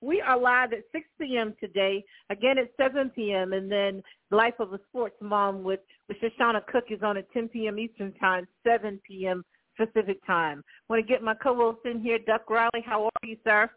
We 0.00 0.20
are 0.20 0.38
live 0.38 0.72
at 0.72 0.84
6 0.92 1.06
p.m. 1.20 1.54
today, 1.60 2.04
again 2.30 2.58
at 2.58 2.70
7 2.76 3.10
p.m., 3.10 3.52
and 3.52 3.70
then 3.70 4.02
Life 4.30 4.54
of 4.58 4.72
a 4.72 4.80
Sports 4.88 5.16
Mom 5.22 5.62
with, 5.62 5.80
with 6.08 6.18
Shoshana 6.20 6.66
Cook 6.66 6.84
is 6.90 7.02
on 7.02 7.16
at 7.16 7.30
10 7.32 7.48
p.m. 7.48 7.78
Eastern 7.78 8.12
Time, 8.14 8.46
7 8.66 9.00
p.m. 9.06 9.44
Pacific 9.76 10.24
Time. 10.26 10.62
want 10.88 11.04
to 11.04 11.06
get 11.10 11.22
my 11.22 11.34
co-host 11.34 11.80
in 11.84 12.00
here, 12.00 12.18
Duck 12.18 12.48
Riley. 12.50 12.84
How 12.84 13.04
are 13.04 13.26
you, 13.26 13.36
sir? 13.44 13.70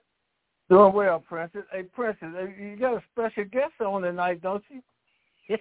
Doing 0.70 0.94
well, 0.94 1.20
Princess. 1.20 1.64
Hey, 1.72 1.84
Princess, 1.84 2.28
you 2.60 2.76
got 2.78 2.96
a 2.96 3.04
special 3.12 3.46
guest 3.46 3.74
on 3.80 4.02
tonight, 4.02 4.42
don't 4.42 4.64
you? 4.70 4.82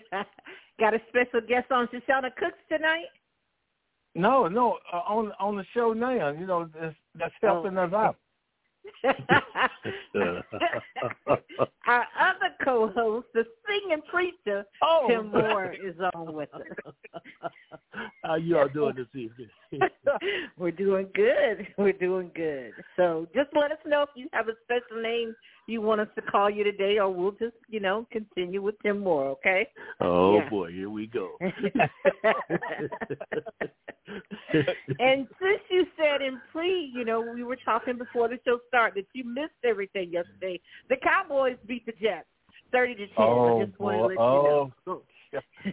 got 0.80 0.94
a 0.94 0.98
special 1.08 1.40
guest 1.46 1.70
on 1.70 1.86
Shoshana 1.88 2.34
Cooks 2.36 2.58
tonight? 2.68 3.06
No, 4.16 4.48
no, 4.48 4.78
uh, 4.92 4.96
on 4.96 5.30
on 5.38 5.56
the 5.56 5.64
show 5.74 5.92
now. 5.92 6.30
You 6.30 6.46
know, 6.46 6.68
that's, 6.80 6.96
that's 7.14 7.34
helping 7.42 7.76
oh. 7.76 7.84
us 7.84 7.92
out. 7.92 8.16
Our 11.86 12.06
other 12.18 12.54
co-host, 12.64 13.26
the 13.34 13.44
singing 13.66 14.02
preacher, 14.10 14.64
oh. 14.82 15.06
Tim 15.08 15.30
Moore, 15.30 15.72
is 15.72 15.94
on 16.14 16.34
with 16.34 16.48
us. 16.54 16.62
How 18.24 18.34
you 18.36 18.58
all 18.58 18.68
doing 18.68 18.96
this 18.96 19.06
evening? 19.14 19.48
We're 20.58 20.70
doing 20.70 21.08
good. 21.14 21.66
We're 21.78 21.92
doing 21.92 22.30
good. 22.34 22.72
So 22.96 23.26
just 23.34 23.50
let 23.54 23.72
us 23.72 23.78
know 23.86 24.02
if 24.02 24.10
you 24.14 24.28
have 24.32 24.48
a 24.48 24.54
special 24.64 25.02
name 25.02 25.34
you 25.66 25.80
want 25.80 26.00
us 26.00 26.08
to 26.14 26.22
call 26.22 26.48
you 26.48 26.64
today, 26.64 26.98
or 26.98 27.12
we'll 27.12 27.32
just, 27.32 27.56
you 27.68 27.80
know, 27.80 28.06
continue 28.10 28.62
with 28.62 28.76
Tim 28.82 29.00
Moore, 29.00 29.26
okay? 29.30 29.68
Oh, 30.00 30.38
yeah. 30.38 30.48
boy, 30.48 30.70
here 30.72 30.90
we 30.90 31.06
go. 31.06 31.36
and 34.98 35.26
since 35.40 35.60
you 35.70 35.86
said 35.96 36.22
in 36.22 36.40
pre, 36.52 36.92
you 36.94 37.04
know, 37.04 37.20
we 37.20 37.42
were 37.42 37.58
talking 37.64 37.98
before 37.98 38.28
the 38.28 38.38
show 38.44 38.58
started 38.68 39.04
that 39.04 39.08
you 39.18 39.24
missed 39.24 39.52
everything 39.64 40.12
yesterday. 40.12 40.60
The 40.88 40.96
Cowboys 41.02 41.56
beat 41.66 41.84
the 41.86 41.92
Jets, 41.92 42.26
thirty 42.72 42.94
to 42.94 43.06
ten. 43.06 43.14
Oh, 43.18 43.60
I 43.60 43.64
just 43.64 43.78
want 43.80 43.96
to 43.96 44.06
let 44.06 44.18
oh. 44.18 44.42
you 44.42 44.48
know. 44.48 44.72
Oh. 44.86 45.02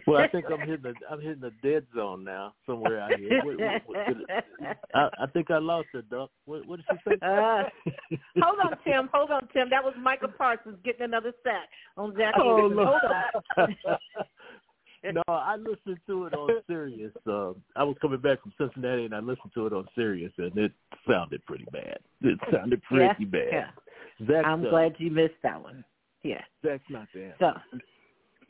Well, 0.06 0.20
I 0.20 0.28
think 0.28 0.46
I'm 0.50 0.60
hitting 0.60 0.82
the 0.82 0.94
I'm 1.10 1.20
hitting 1.20 1.40
the 1.40 1.52
dead 1.62 1.86
zone 1.94 2.24
now 2.24 2.54
somewhere 2.66 3.00
out 3.00 3.14
here. 3.18 3.42
What, 3.44 3.60
what, 3.60 4.16
what, 4.16 4.76
I, 4.94 5.08
I 5.22 5.26
think 5.32 5.50
I 5.50 5.58
lost 5.58 5.88
her, 5.92 6.02
Duck. 6.02 6.30
What, 6.46 6.66
what 6.66 6.76
did 6.76 6.86
she 6.90 7.10
say? 7.10 7.16
Uh, 7.22 7.64
hold 8.42 8.58
on, 8.64 8.78
Tim. 8.84 9.08
Hold 9.12 9.30
on, 9.30 9.48
Tim. 9.52 9.70
That 9.70 9.84
was 9.84 9.94
Micah 10.00 10.28
Parsons 10.28 10.78
getting 10.84 11.02
another 11.02 11.32
sack 11.42 11.68
on 11.96 12.14
Zach. 12.16 12.34
Oh, 12.38 12.70
hold 12.72 12.78
on. 13.56 13.76
no, 15.14 15.22
I 15.28 15.56
listened 15.56 15.98
to 16.06 16.26
it 16.26 16.34
on 16.34 16.50
Sirius. 16.66 17.12
Uh, 17.26 17.52
I 17.76 17.84
was 17.84 17.96
coming 18.00 18.20
back 18.20 18.42
from 18.42 18.52
Cincinnati, 18.58 19.04
and 19.04 19.14
I 19.14 19.20
listened 19.20 19.52
to 19.54 19.66
it 19.66 19.72
on 19.72 19.86
Sirius, 19.94 20.32
and 20.38 20.56
it 20.56 20.72
sounded 21.08 21.44
pretty 21.46 21.66
bad. 21.72 21.98
It 22.22 22.38
sounded 22.52 22.82
pretty 22.82 23.14
yeah, 23.20 23.26
bad. 23.30 23.48
Yeah. 23.52 24.26
Zach, 24.26 24.46
I'm 24.46 24.66
uh, 24.66 24.70
glad 24.70 24.94
you 24.98 25.10
missed 25.10 25.34
that 25.42 25.62
one. 25.62 25.84
Yeah. 26.22 26.42
That's 26.62 26.82
not 26.88 27.06
there. 27.14 27.34
So. 27.38 27.52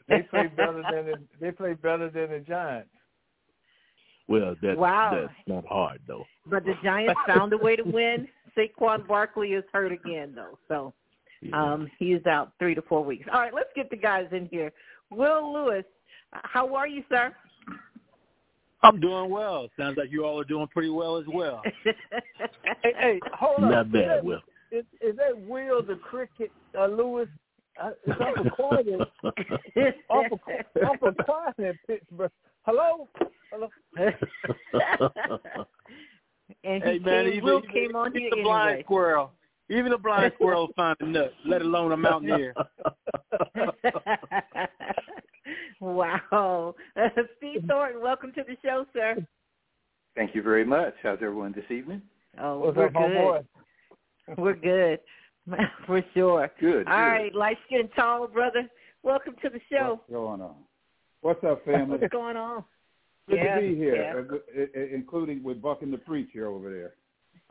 They 0.09 0.23
play 0.23 0.47
better 0.57 0.83
than 0.91 1.07
the, 1.07 1.15
they 1.41 1.51
play 1.53 1.75
better 1.75 2.11
than 2.11 2.31
the 2.31 2.41
Giants. 2.41 2.91
Well, 4.27 4.55
that's 4.63 4.79
wow. 4.79 5.19
that's 5.21 5.33
not 5.47 5.67
hard 5.67 6.01
though. 6.07 6.25
But 6.47 6.65
the 6.65 6.75
Giants 6.83 7.15
found 7.27 7.53
a 7.53 7.59
way 7.59 7.77
to 7.77 7.83
win. 7.83 8.29
Saquon 8.57 9.07
Barkley 9.07 9.49
is 9.53 9.65
hurt 9.73 9.93
again 9.93 10.33
though, 10.35 10.59
so 10.69 10.95
Yeah. 11.43 11.61
um 11.73 11.91
he's 11.99 12.25
out 12.27 12.53
three 12.59 12.75
to 12.75 12.83
four 12.83 13.05
weeks. 13.05 13.27
All 13.33 13.41
right, 13.41 13.53
let's 13.55 13.71
get 13.77 13.91
the 13.91 13.97
guys 13.97 14.27
in 14.33 14.47
here. 14.47 14.73
Will 15.11 15.53
Lewis, 15.53 15.85
how 16.33 16.75
are 16.75 16.89
you, 16.89 17.03
sir? 17.09 17.35
I'm 18.83 19.01
doing 19.01 19.31
well. 19.31 19.69
Sounds 19.79 19.97
like 19.97 20.11
you 20.13 20.25
all 20.27 20.39
are 20.39 20.45
doing 20.45 20.67
pretty 20.69 20.91
well 20.91 21.17
as 21.17 21.25
well. 21.33 21.63
Hey, 22.83 22.93
hey, 22.99 23.21
hold 23.33 23.65
on. 23.65 23.71
Not 23.71 23.87
Is 23.87 23.93
bad, 23.93 24.09
that- 24.09 24.25
Will. 24.25 24.41
Is, 24.71 24.85
is 25.01 25.17
that 25.17 25.39
Will 25.41 25.83
the 25.83 25.95
cricket 25.97 26.51
uh, 26.79 26.87
Lewis? 26.87 27.29
Uh, 27.83 27.91
it's 28.07 28.21
Uncle 28.21 28.51
Quiet. 28.51 28.87
in- 28.87 29.01
Uncle, 30.11 30.41
Uncle 30.89 31.13
Quiet 31.25 31.55
in 31.59 31.79
Pittsburgh. 31.87 32.31
Hello, 32.63 33.09
hello. 33.51 33.69
and 36.65 36.83
hey 36.83 36.93
he 36.95 36.99
man, 37.01 37.25
came, 37.25 37.33
even, 37.35 37.45
Will 37.45 37.59
even, 37.59 37.71
came 37.71 37.97
on 37.97 38.11
even 38.11 38.21
here 38.23 38.31
the 38.31 38.43
blind 38.43 38.85
squirrel, 38.85 39.33
even 39.69 39.93
a 39.93 39.99
blind 39.99 40.33
squirrel 40.37 40.69
find 40.77 40.97
a 41.01 41.07
nut, 41.07 41.33
let 41.47 41.63
alone 41.63 41.93
a 41.93 41.97
mountaineer. 41.97 42.55
wow. 45.81 46.75
Steve 47.39 47.65
Thornton, 47.69 48.01
welcome 48.01 48.33
to 48.35 48.45
the 48.47 48.57
show, 48.65 48.87
sir. 48.93 49.17
Thank 50.15 50.35
you 50.35 50.43
very 50.43 50.65
much. 50.65 50.95
How's 51.03 51.19
everyone 51.21 51.53
this 51.53 51.71
evening? 51.71 52.01
Oh, 52.41 52.61
What's 52.61 52.77
we're 52.77 52.87
up, 52.87 52.93
good. 52.95 54.39
We're 54.39 54.55
good. 54.55 55.01
For 55.87 56.03
sure. 56.15 56.51
Good. 56.61 56.87
All 56.89 56.93
good. 56.95 57.01
right, 57.03 57.35
light 57.35 57.59
skinned 57.67 57.91
tall 57.97 58.27
brother. 58.29 58.69
Welcome 59.03 59.35
to 59.43 59.51
the 59.51 59.61
show. 59.71 60.01
What's 60.07 60.11
going 60.13 60.41
on? 60.41 60.55
What's 61.21 61.45
up, 61.45 61.65
family? 61.65 61.99
What's 61.99 62.13
going 62.13 62.37
on? 62.37 62.65
Good 63.29 63.37
Yeah, 63.37 63.55
to 63.57 63.61
be 63.61 63.75
here, 63.77 63.97
yeah. 63.97 64.19
uh, 64.19 64.23
good- 64.23 64.43
i- 64.57 64.79
i- 64.79 64.89
including 64.95 65.43
with 65.43 65.61
Buck 65.63 65.83
and 65.83 65.93
the 65.93 65.99
Preacher 65.99 66.47
over 66.49 66.71
there. 66.71 66.95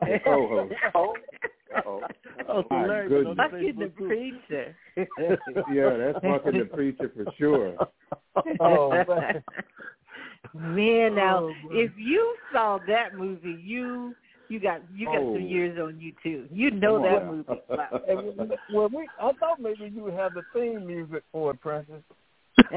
The 0.00 0.18
co-host. 0.24 0.74
Oh, 0.94 1.14
oh, 1.86 2.02
Oh, 2.48 2.64
My 2.70 2.86
Larry, 2.86 3.08
goodness. 3.08 3.36
Bucky 3.36 3.72
the 3.72 3.86
preacher. 3.88 4.76
yeah, 5.72 5.96
that's 5.96 6.20
Buck 6.24 6.42
and 6.46 6.60
the 6.60 6.68
Preacher 6.72 7.10
for 7.14 7.24
sure. 7.38 7.76
Oh, 8.60 8.90
man. 9.08 9.42
Man, 10.54 11.14
now 11.14 11.38
Oh, 11.44 11.54
if 11.70 11.90
you 11.96 12.36
saw 12.52 12.78
that 12.86 13.14
movie, 13.16 13.58
you 13.62 14.14
you 14.48 14.60
got 14.60 14.80
you 14.94 15.06
got 15.06 15.18
Oh. 15.18 15.34
some 15.34 15.42
years 15.46 15.78
on 15.78 16.00
you 16.00 16.12
too. 16.22 16.46
You 16.52 16.70
know 16.70 17.02
that 17.02 17.22
on 17.22 17.36
movie. 17.38 17.44
now. 17.48 17.76
Wow. 17.76 18.00
Hey, 18.06 18.56
well, 18.72 18.88
we, 18.88 19.08
I 19.20 19.32
thought 19.40 19.60
maybe 19.60 19.90
you 19.94 20.02
would 20.04 20.14
have 20.14 20.32
the 20.34 20.42
theme 20.52 20.86
music 20.86 21.22
for 21.32 21.52
it, 21.52 21.60
Princess. 21.60 22.02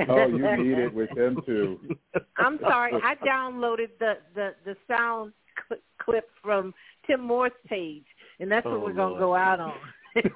oh, 0.09 0.27
you 0.27 0.57
need 0.57 0.77
it 0.77 0.93
with 0.93 1.09
them 1.15 1.37
too. 1.45 1.79
I'm 2.37 2.57
sorry, 2.59 2.93
I 3.03 3.15
downloaded 3.25 3.89
the 3.99 4.13
the 4.35 4.55
the 4.65 4.75
sound 4.87 5.33
cl- 5.69 5.81
clip 5.99 6.29
from 6.41 6.73
Tim 7.05 7.21
Moore's 7.21 7.51
page, 7.67 8.05
and 8.39 8.51
that's 8.51 8.65
what 8.65 8.75
Oh, 8.75 8.79
we're 8.79 8.93
gonna 8.93 9.19
go 9.19 9.35
out 9.35 9.59
on. 9.59 9.73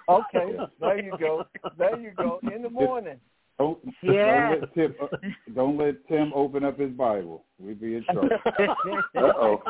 Okay, 0.10 0.56
there 0.80 1.02
you 1.04 1.14
go. 1.20 1.44
There 1.78 2.00
you 2.00 2.12
go. 2.16 2.40
In 2.54 2.62
the 2.62 2.70
morning. 2.70 3.20
Don't, 3.62 3.78
Yeah. 4.02 4.50
don't 4.50 4.62
let 4.62 4.74
Tim 4.74 4.96
uh, 5.02 5.08
don't 5.54 5.78
let 5.78 6.08
Tim 6.08 6.32
open 6.34 6.64
up 6.64 6.80
his 6.80 6.90
Bible. 6.92 7.44
We'd 7.60 7.80
be 7.80 7.98
in 7.98 8.04
trouble. 8.06 8.30
Uh-oh. 9.16 9.62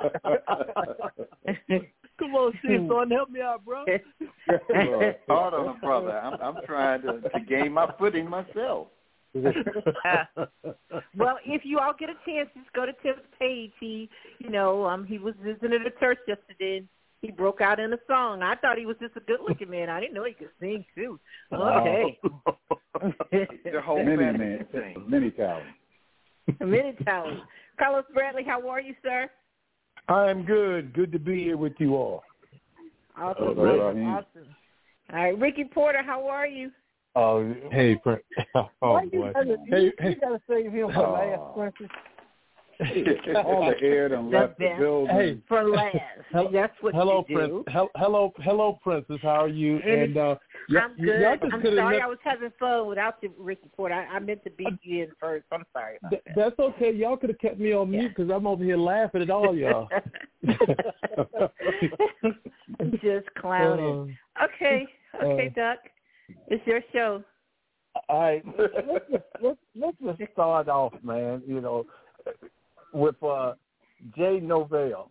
Come 2.18 2.34
on, 2.36 2.52
Steve 2.64 2.86
Thornton, 2.88 3.14
help 3.16 3.28
me 3.28 3.40
out, 3.42 3.62
bro. 3.64 3.84
Right. 4.70 5.20
Hard 5.28 5.52
on 5.54 5.76
a 5.76 5.78
brother. 5.80 6.16
I'm, 6.18 6.40
I'm 6.40 6.64
trying 6.64 7.02
to, 7.02 7.20
to 7.20 7.40
gain 7.46 7.72
my 7.72 7.92
footing 7.98 8.30
myself. 8.30 8.86
well, 9.34 9.50
if 11.44 11.62
you 11.64 11.80
all 11.80 11.92
get 11.98 12.08
a 12.08 12.14
chance, 12.24 12.48
just 12.56 12.72
go 12.72 12.86
to 12.86 12.92
Tim's 13.02 13.18
page. 13.38 13.72
He, 13.80 14.08
you 14.38 14.48
know, 14.48 14.86
um, 14.86 15.04
he 15.04 15.18
was 15.18 15.34
visiting 15.42 15.82
the 15.82 15.90
church 15.98 16.18
yesterday. 16.28 16.84
And 17.24 17.30
he 17.30 17.36
broke 17.36 17.60
out 17.62 17.80
in 17.80 17.90
a 17.94 17.98
song. 18.06 18.42
I 18.42 18.54
thought 18.56 18.76
he 18.76 18.84
was 18.84 18.96
just 19.00 19.16
a 19.16 19.20
good-looking 19.20 19.70
man. 19.70 19.88
I 19.88 19.98
didn't 19.98 20.12
know 20.14 20.24
he 20.24 20.34
could 20.34 20.50
sing 20.60 20.84
too. 20.94 21.18
Okay, 21.52 22.18
The 23.32 23.80
whole 23.82 24.04
many 24.04 24.16
man, 24.16 24.38
can 24.38 24.66
sing. 24.72 25.04
many 25.08 25.30
talents. 25.30 25.66
many 26.60 26.92
talents. 27.04 27.40
Carlos 27.78 28.04
Bradley, 28.12 28.44
how 28.44 28.68
are 28.68 28.80
you, 28.80 28.94
sir? 29.02 29.30
I'm 30.08 30.44
good. 30.44 30.92
Good 30.92 31.12
to 31.12 31.18
be 31.18 31.44
here 31.44 31.56
with 31.56 31.72
you 31.78 31.94
all. 31.94 32.22
Awesome, 33.16 33.44
Oh, 33.58 33.80
awesome, 33.88 34.06
awesome. 34.06 34.56
All 35.12 35.18
right, 35.18 35.38
Ricky 35.38 35.64
Porter, 35.64 36.02
how 36.02 36.26
are 36.28 36.46
you? 36.46 36.70
Oh, 37.16 37.54
Hey, 37.70 37.94
Prin- 37.96 38.18
oh 38.54 38.68
why 38.80 39.04
you 39.04 39.10
boy. 39.20 39.32
gotta, 39.32 39.56
Hey, 39.68 39.80
you, 39.84 39.92
hey. 39.98 40.10
you 40.10 40.16
gotta 40.20 40.40
save 40.48 40.70
him 40.72 40.90
for 40.92 41.06
Oh. 41.06 41.12
last, 41.56 41.74
Princess. 41.78 41.96
All 43.44 43.66
the 43.66 43.86
air 43.86 44.08
done 44.08 44.30
left 44.30 44.58
the 44.58 44.74
building. 44.78 45.14
Hey, 45.16 45.38
For 45.48 45.62
last, 45.68 45.96
Hel- 46.32 46.50
that's 46.52 46.72
what 46.80 46.94
hello, 46.94 47.24
you 47.28 47.36
do. 47.36 47.62
Prince. 47.64 47.74
Hel- 47.74 47.90
hello, 47.96 48.32
hello, 48.38 48.78
Princess. 48.82 49.18
How 49.22 49.44
are 49.44 49.48
you? 49.48 49.78
And 49.78 50.16
uh, 50.16 50.36
y- 50.68 50.80
I'm 50.80 50.96
good. 50.96 51.20
y'all 51.20 51.36
just 51.36 51.52
I'm 51.52 51.62
sorry 51.62 51.96
let- 51.96 52.02
I 52.02 52.06
was 52.06 52.18
having 52.24 52.50
fun 52.58 52.86
without 52.88 53.20
the 53.20 53.28
Ricky 53.38 53.68
Porter. 53.76 53.94
I, 53.94 54.16
I 54.16 54.18
meant 54.18 54.42
to 54.44 54.50
beat 54.50 54.78
you 54.82 55.04
in 55.04 55.10
first. 55.20 55.44
I'm 55.52 55.64
sorry 55.72 55.96
about 55.98 56.10
Th- 56.10 56.22
that. 56.26 56.36
that's 56.36 56.58
okay. 56.58 56.92
Y'all 56.92 57.16
could 57.16 57.30
have 57.30 57.38
kept 57.38 57.58
me 57.60 57.72
on 57.72 57.90
mute 57.90 58.12
because 58.16 58.30
I'm 58.30 58.46
over 58.46 58.64
here 58.64 58.76
laughing 58.76 59.22
at 59.22 59.30
all 59.30 59.54
y'all. 59.56 59.88
Just 63.02 63.26
clowning. 63.38 64.16
Uh, 64.38 64.44
Okay, 64.44 64.84
okay, 65.22 65.46
uh, 65.46 65.54
Duck. 65.60 65.78
It's 66.28 66.38
It's 66.48 66.66
your 66.66 66.80
show. 66.92 67.22
All 68.08 68.20
right, 68.20 68.42
let's 68.58 69.04
just, 69.08 69.22
let's, 69.40 69.96
let's 70.02 70.18
just 70.18 70.32
start 70.32 70.68
off, 70.68 70.92
man. 71.04 71.40
You 71.46 71.60
know, 71.60 71.86
with 72.94 73.22
uh, 73.22 73.54
Jay 74.16 74.40
Norvell. 74.40 75.10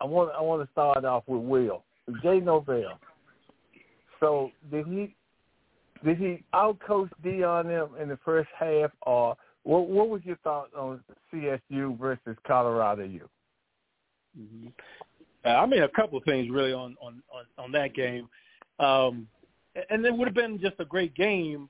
I 0.00 0.04
want 0.04 0.30
I 0.36 0.40
want 0.42 0.62
to 0.62 0.70
start 0.72 1.04
off 1.04 1.24
with 1.26 1.42
Will. 1.42 1.84
Jay 2.22 2.38
Norvell. 2.38 2.98
So 4.20 4.50
did 4.70 4.86
he 4.86 5.14
did 6.04 6.18
he 6.18 6.44
outcoach 6.54 7.10
Deion 7.24 7.64
them 7.64 8.00
in 8.00 8.08
the 8.08 8.18
first 8.24 8.48
half, 8.58 8.90
or 9.02 9.36
what? 9.62 9.88
What 9.88 10.08
was 10.08 10.20
your 10.24 10.36
thoughts 10.36 10.72
on 10.76 11.00
CSU 11.32 11.98
versus 11.98 12.36
Colorado 12.46 13.04
U? 13.04 13.28
Mm-hmm. 14.38 14.68
Uh, 15.44 15.48
I 15.48 15.66
mean, 15.66 15.82
a 15.82 15.88
couple 15.88 16.18
of 16.18 16.24
things 16.24 16.50
really 16.50 16.72
on 16.72 16.96
on 17.00 17.22
on, 17.32 17.44
on 17.58 17.72
that 17.72 17.94
game, 17.94 18.28
um, 18.78 19.26
and 19.90 20.04
it 20.04 20.14
would 20.14 20.28
have 20.28 20.34
been 20.34 20.60
just 20.60 20.76
a 20.78 20.84
great 20.84 21.14
game. 21.14 21.68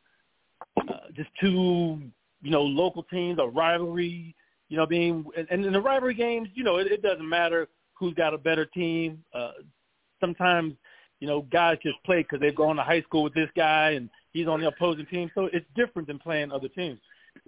Uh, 0.76 1.08
just 1.14 1.28
two, 1.40 2.00
you 2.42 2.50
know, 2.50 2.62
local 2.62 3.02
teams, 3.04 3.38
a 3.40 3.46
rivalry. 3.46 4.34
You 4.68 4.76
know, 4.78 4.86
being 4.86 5.24
and, 5.36 5.64
in 5.64 5.72
the 5.72 5.80
rivalry 5.80 6.14
games, 6.14 6.48
you 6.54 6.64
know, 6.64 6.76
it, 6.76 6.86
it 6.90 7.02
doesn't 7.02 7.28
matter 7.28 7.68
who's 7.94 8.14
got 8.14 8.34
a 8.34 8.38
better 8.38 8.64
team. 8.64 9.22
Uh, 9.32 9.52
sometimes, 10.20 10.74
you 11.20 11.28
know, 11.28 11.42
guys 11.42 11.78
just 11.82 12.02
play 12.04 12.22
because 12.22 12.40
they've 12.40 12.54
gone 12.54 12.76
to 12.76 12.82
high 12.82 13.02
school 13.02 13.22
with 13.22 13.34
this 13.34 13.50
guy 13.56 13.90
and 13.90 14.08
he's 14.32 14.48
on 14.48 14.60
the 14.60 14.68
opposing 14.68 15.06
team. 15.06 15.30
So 15.34 15.48
it's 15.52 15.66
different 15.74 16.08
than 16.08 16.18
playing 16.18 16.50
other 16.50 16.68
teams. 16.68 16.98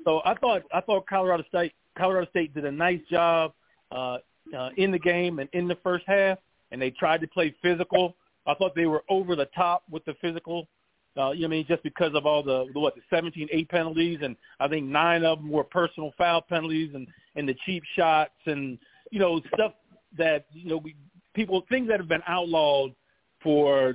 So 0.04 0.20
I 0.24 0.34
thought 0.34 0.62
I 0.72 0.80
thought 0.80 1.06
Colorado 1.06 1.44
State 1.48 1.72
Colorado 1.96 2.28
State 2.30 2.54
did 2.54 2.64
a 2.64 2.72
nice 2.72 3.00
job 3.10 3.52
uh, 3.90 4.18
uh, 4.56 4.70
in 4.76 4.90
the 4.90 4.98
game 4.98 5.38
and 5.38 5.48
in 5.52 5.68
the 5.68 5.76
first 5.82 6.04
half, 6.06 6.38
and 6.70 6.80
they 6.80 6.90
tried 6.90 7.20
to 7.20 7.26
play 7.28 7.54
physical. 7.62 8.16
I 8.46 8.54
thought 8.54 8.74
they 8.74 8.86
were 8.86 9.02
over 9.08 9.34
the 9.34 9.46
top 9.56 9.82
with 9.90 10.04
the 10.04 10.14
physical. 10.20 10.68
Uh, 11.16 11.30
you 11.30 11.42
know, 11.42 11.46
I 11.46 11.50
mean, 11.50 11.66
just 11.66 11.82
because 11.82 12.14
of 12.14 12.26
all 12.26 12.42
the 12.42 12.66
what 12.74 12.94
the 12.94 13.00
17 13.08 13.48
eight 13.50 13.68
penalties, 13.70 14.18
and 14.22 14.36
I 14.60 14.68
think 14.68 14.86
nine 14.86 15.24
of 15.24 15.38
them 15.38 15.50
were 15.50 15.64
personal 15.64 16.12
foul 16.18 16.42
penalties, 16.42 16.90
and 16.94 17.06
and 17.36 17.48
the 17.48 17.54
cheap 17.64 17.82
shots, 17.94 18.32
and 18.44 18.78
you 19.10 19.18
know 19.18 19.40
stuff 19.54 19.72
that 20.18 20.46
you 20.52 20.68
know 20.68 20.76
we 20.76 20.94
people 21.34 21.64
things 21.68 21.88
that 21.88 22.00
have 22.00 22.08
been 22.08 22.22
outlawed 22.26 22.94
for 23.42 23.94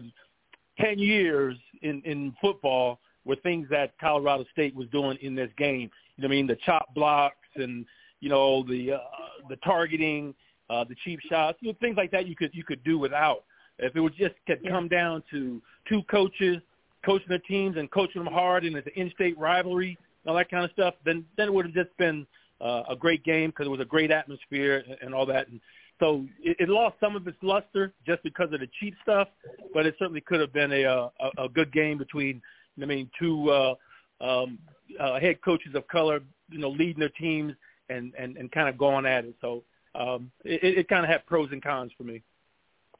10 0.79 0.99
years 0.99 1.57
in 1.81 2.01
in 2.05 2.33
football 2.41 2.99
were 3.25 3.35
things 3.37 3.67
that 3.69 3.93
Colorado 3.99 4.45
State 4.51 4.75
was 4.75 4.87
doing 4.89 5.17
in 5.21 5.35
this 5.35 5.49
game. 5.57 5.91
You 6.15 6.23
know, 6.23 6.27
I 6.27 6.31
mean, 6.31 6.47
the 6.47 6.57
chop 6.65 6.93
blocks 6.95 7.35
and 7.55 7.85
you 8.19 8.29
know 8.29 8.63
the 8.63 8.93
uh, 8.93 8.99
the 9.47 9.57
targeting, 9.57 10.33
uh, 10.69 10.85
the 10.85 10.95
cheap 11.03 11.19
shots, 11.29 11.57
you 11.61 11.69
know, 11.69 11.77
things 11.81 11.97
like 11.97 12.11
that. 12.11 12.27
You 12.27 12.35
could 12.35 12.51
you 12.53 12.63
could 12.63 12.83
do 12.83 12.97
without. 12.97 13.43
If 13.77 13.95
it 13.95 13.99
would 13.99 14.15
just 14.15 14.35
could 14.47 14.67
come 14.67 14.87
down 14.87 15.23
to 15.31 15.61
two 15.87 16.01
coaches 16.03 16.61
coaching 17.03 17.27
the 17.29 17.39
teams 17.39 17.77
and 17.77 17.89
coaching 17.91 18.23
them 18.23 18.33
hard, 18.33 18.65
and 18.65 18.75
it's 18.75 18.87
an 18.87 18.93
in-state 18.95 19.37
rivalry, 19.37 19.97
and 20.23 20.29
all 20.29 20.37
that 20.37 20.49
kind 20.49 20.63
of 20.63 20.71
stuff, 20.71 20.95
then 21.05 21.25
then 21.37 21.47
it 21.47 21.53
would 21.53 21.65
have 21.65 21.73
just 21.73 21.95
been 21.97 22.25
uh, 22.59 22.83
a 22.89 22.95
great 22.95 23.23
game 23.23 23.49
because 23.49 23.65
it 23.65 23.69
was 23.69 23.79
a 23.79 23.85
great 23.85 24.11
atmosphere 24.11 24.83
and, 24.87 24.97
and 25.01 25.13
all 25.13 25.25
that. 25.25 25.47
And 25.47 25.59
so 25.99 26.25
it, 26.43 26.57
it 26.59 26.69
lost 26.69 26.95
some 26.99 27.15
of 27.15 27.27
its 27.27 27.37
luster 27.41 27.93
just 28.05 28.21
because 28.23 28.53
of 28.53 28.59
the 28.59 28.67
cheap 28.79 28.95
stuff, 29.01 29.27
but 29.73 29.85
it 29.85 29.95
certainly 29.97 30.21
could 30.21 30.39
have 30.39 30.53
been 30.53 30.71
a 30.71 30.83
a, 30.83 31.11
a 31.37 31.49
good 31.49 31.71
game 31.73 31.97
between 31.97 32.41
I 32.81 32.85
mean 32.85 33.09
two 33.19 33.49
uh, 33.49 33.75
um, 34.21 34.59
uh, 34.99 35.19
head 35.19 35.41
coaches 35.41 35.73
of 35.75 35.87
color, 35.87 36.21
you 36.49 36.59
know, 36.59 36.69
leading 36.69 36.99
their 36.99 37.09
teams 37.09 37.53
and 37.89 38.13
and, 38.17 38.37
and 38.37 38.51
kind 38.51 38.69
of 38.69 38.77
going 38.77 39.05
at 39.05 39.25
it. 39.25 39.35
So 39.41 39.63
um, 39.95 40.31
it, 40.45 40.77
it 40.79 40.87
kind 40.87 41.03
of 41.03 41.09
had 41.09 41.25
pros 41.25 41.49
and 41.51 41.61
cons 41.61 41.91
for 41.97 42.03
me. 42.03 42.21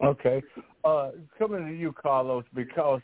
Okay, 0.04 0.42
uh, 0.84 1.12
coming 1.38 1.68
to 1.68 1.74
you, 1.74 1.94
Carlos, 1.94 2.44
because 2.56 3.02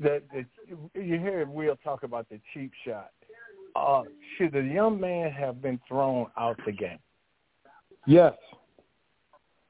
that, 0.00 0.22
that 0.32 0.46
you 0.94 1.18
hear 1.18 1.46
Will 1.46 1.76
talk 1.82 2.02
about 2.02 2.28
the 2.28 2.40
cheap 2.54 2.72
shot. 2.84 3.10
Uh, 3.76 4.02
should 4.36 4.52
the 4.52 4.62
young 4.62 5.00
man 5.00 5.30
have 5.30 5.62
been 5.62 5.80
thrown 5.88 6.26
out 6.36 6.58
the 6.66 6.72
game? 6.72 6.98
Yes. 8.06 8.34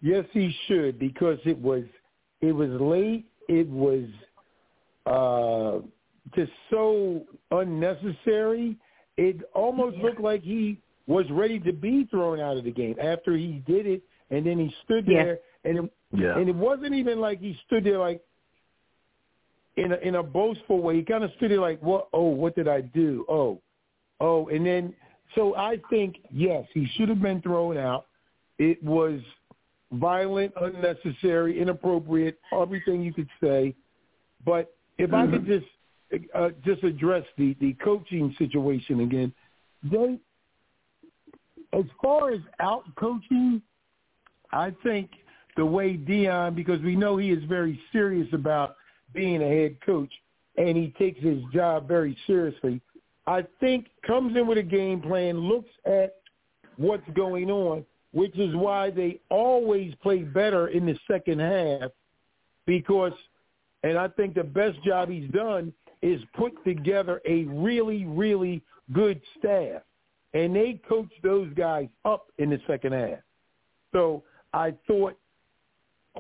Yes, 0.03 0.25
he 0.33 0.55
should 0.67 0.99
because 0.99 1.39
it 1.45 1.59
was 1.59 1.85
it 2.41 2.53
was 2.53 2.71
late. 2.81 3.27
It 3.49 3.69
was 3.69 4.07
uh, 5.07 5.87
just 6.35 6.53
so 6.71 7.23
unnecessary. 7.51 8.77
It 9.19 9.41
almost 9.55 9.99
looked 9.99 10.21
like 10.21 10.43
he 10.43 10.81
was 11.07 11.27
ready 11.31 11.59
to 11.61 11.73
be 11.73 12.07
thrown 12.11 12.41
out 12.41 12.57
of 12.57 12.65
the 12.65 12.71
game 12.71 12.97
after 13.03 13.37
he 13.37 13.63
did 13.67 13.87
it, 13.87 14.03
and 14.31 14.47
then 14.47 14.59
he 14.59 14.75
stood 14.85 15.05
there, 15.05 15.39
yeah. 15.65 15.71
and 15.71 15.79
it, 15.79 15.93
yeah. 16.13 16.39
and 16.39 16.49
it 16.49 16.55
wasn't 16.55 16.95
even 16.95 17.21
like 17.21 17.41
he 17.41 17.59
stood 17.67 17.85
there 17.85 17.99
like 17.99 18.23
in 19.81 19.93
a, 19.93 19.97
in 19.97 20.15
a 20.17 20.23
boastful 20.23 20.81
way. 20.81 20.97
He 20.97 21.03
kind 21.03 21.25
of 21.25 21.31
stood 21.37 21.51
there 21.51 21.61
like, 21.61 21.81
"What? 21.83 22.09
Oh, 22.13 22.29
what 22.29 22.55
did 22.55 22.69
I 22.69 22.81
do? 22.81 23.25
Oh, 23.29 23.61
oh," 24.21 24.49
and 24.49 24.65
then 24.65 24.95
so 25.35 25.57
I 25.57 25.77
think 25.89 26.17
yes, 26.31 26.65
he 26.75 26.87
should 26.97 27.09
have 27.09 27.23
been 27.23 27.41
thrown 27.43 27.77
out. 27.77 28.07
It 28.59 28.83
was 28.83 29.21
violent, 29.93 30.53
unnecessary, 30.61 31.61
inappropriate, 31.61 32.39
everything 32.53 33.03
you 33.03 33.13
could 33.13 33.29
say. 33.43 33.75
But 34.45 34.75
if 34.99 35.13
I 35.13 35.27
could 35.27 35.47
just 35.47 35.67
uh, 36.35 36.51
just 36.65 36.83
address 36.85 37.25
the 37.39 37.57
the 37.61 37.75
coaching 37.75 38.35
situation 38.39 39.01
again, 39.01 39.33
they 39.83 40.19
as 41.73 41.85
far 42.03 42.33
as 42.33 42.41
out 42.59 42.85
coaching, 42.97 43.63
I 44.53 44.75
think 44.83 45.11
the 45.57 45.65
way 45.65 45.97
Deion, 45.97 46.55
because 46.55 46.81
we 46.83 46.97
know 46.97 47.17
he 47.17 47.31
is 47.31 47.43
very 47.45 47.81
serious 47.93 48.29
about 48.33 48.77
being 49.13 49.43
a 49.43 49.49
head 49.49 49.77
coach 49.85 50.13
and 50.57 50.77
he 50.77 50.95
takes 50.99 51.21
his 51.23 51.39
job 51.53 51.89
very 51.89 52.17
seriously. 52.27 52.81
I 53.27 53.45
think 53.61 53.87
comes 54.07 54.37
in 54.37 54.47
with 54.47 54.59
a 54.59 54.63
game 54.63 55.01
plan, 55.01 55.39
looks 55.39 55.71
at 55.85 56.17
what's 56.77 57.09
going 57.15 57.51
on, 57.51 57.85
which 58.13 58.37
is 58.39 58.55
why 58.55 58.91
they 58.91 59.21
always 59.29 59.95
play 60.03 60.23
better 60.23 60.69
in 60.69 60.87
the 60.87 60.99
second 61.09 61.41
half 61.41 61.91
because 62.67 63.13
and 63.83 63.97
I 63.97 64.09
think 64.09 64.35
the 64.35 64.45
best 64.45 64.83
job 64.85 65.09
he's 65.09 65.31
done 65.31 65.73
is 66.03 66.21
put 66.35 66.53
together 66.65 67.21
a 67.27 67.45
really, 67.45 68.05
really 68.05 68.63
good 68.93 69.21
staff. 69.39 69.83
And 70.35 70.55
they 70.55 70.81
coach 70.89 71.11
those 71.23 71.53
guys 71.55 71.89
up 72.05 72.27
in 72.39 72.51
the 72.51 72.61
second 72.67 72.93
half. 72.93 73.19
So 73.93 74.23
I 74.53 74.75
thought 74.87 75.17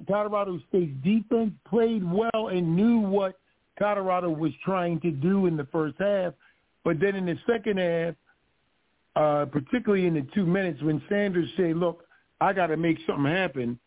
Colorado 0.06 0.60
State's 0.68 0.92
defense 1.02 1.52
played 1.68 2.02
well 2.04 2.48
and 2.48 2.76
knew 2.76 3.00
what 3.00 3.38
Colorado 3.78 4.30
was 4.30 4.52
trying 4.64 5.00
to 5.00 5.10
do 5.10 5.46
in 5.46 5.56
the 5.56 5.66
first 5.72 5.96
half. 5.98 6.32
But 6.84 7.00
then 7.00 7.14
in 7.14 7.26
the 7.26 7.38
second 7.46 7.78
half, 7.78 8.14
uh, 9.16 9.46
particularly 9.46 10.06
in 10.06 10.14
the 10.14 10.26
two 10.34 10.46
minutes 10.46 10.82
when 10.82 11.02
Sanders 11.08 11.48
said, 11.56 11.76
look, 11.76 12.04
I 12.40 12.52
got 12.52 12.68
to 12.68 12.76
make 12.76 12.98
something 13.06 13.30
happen, 13.30 13.78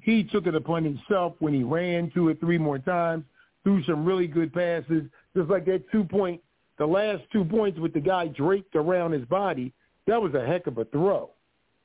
he 0.00 0.24
took 0.24 0.46
it 0.46 0.54
upon 0.54 0.84
himself 0.84 1.34
when 1.40 1.52
he 1.52 1.62
ran 1.62 2.10
two 2.14 2.28
or 2.28 2.34
three 2.34 2.58
more 2.58 2.78
times, 2.78 3.24
threw 3.64 3.82
some 3.84 4.04
really 4.04 4.26
good 4.26 4.52
passes, 4.52 5.04
just 5.36 5.50
like 5.50 5.64
that 5.66 5.82
two 5.90 6.04
point, 6.04 6.40
the 6.78 6.86
last 6.86 7.22
two 7.32 7.44
points 7.44 7.78
with 7.78 7.92
the 7.92 8.00
guy 8.00 8.28
draped 8.28 8.76
around 8.76 9.12
his 9.12 9.24
body. 9.26 9.72
That 10.06 10.20
was 10.20 10.34
a 10.34 10.46
heck 10.46 10.66
of 10.66 10.78
a 10.78 10.84
throw. 10.86 11.30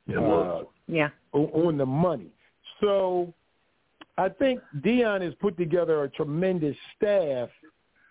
It 0.08 0.20
was. 0.20 0.66
Uh, 0.66 0.70
yeah. 0.88 1.10
On 1.34 1.78
the 1.78 1.86
money. 1.86 2.32
So 2.82 3.34
I 4.18 4.30
think 4.30 4.62
Deion 4.80 5.22
has 5.22 5.34
put 5.36 5.58
together 5.58 6.04
a 6.04 6.10
tremendous 6.10 6.76
staff, 6.96 7.50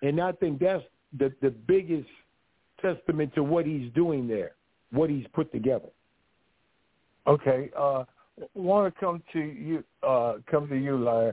and 0.02 0.20
I 0.20 0.32
think 0.32 0.60
that's 0.60 0.84
the 1.18 1.32
the 1.40 1.50
biggest 1.50 2.08
testament 2.80 3.34
to 3.34 3.42
what 3.42 3.66
he's 3.66 3.92
doing 3.92 4.26
there, 4.26 4.52
what 4.90 5.10
he's 5.10 5.26
put 5.32 5.52
together. 5.52 5.88
Okay, 7.26 7.70
uh, 7.76 8.04
want 8.54 8.92
to 8.92 9.00
come 9.00 9.22
to 9.32 9.38
you, 9.38 9.84
uh, 10.02 10.34
come 10.50 10.68
to 10.68 10.76
you, 10.76 10.96
Larry. 10.96 11.32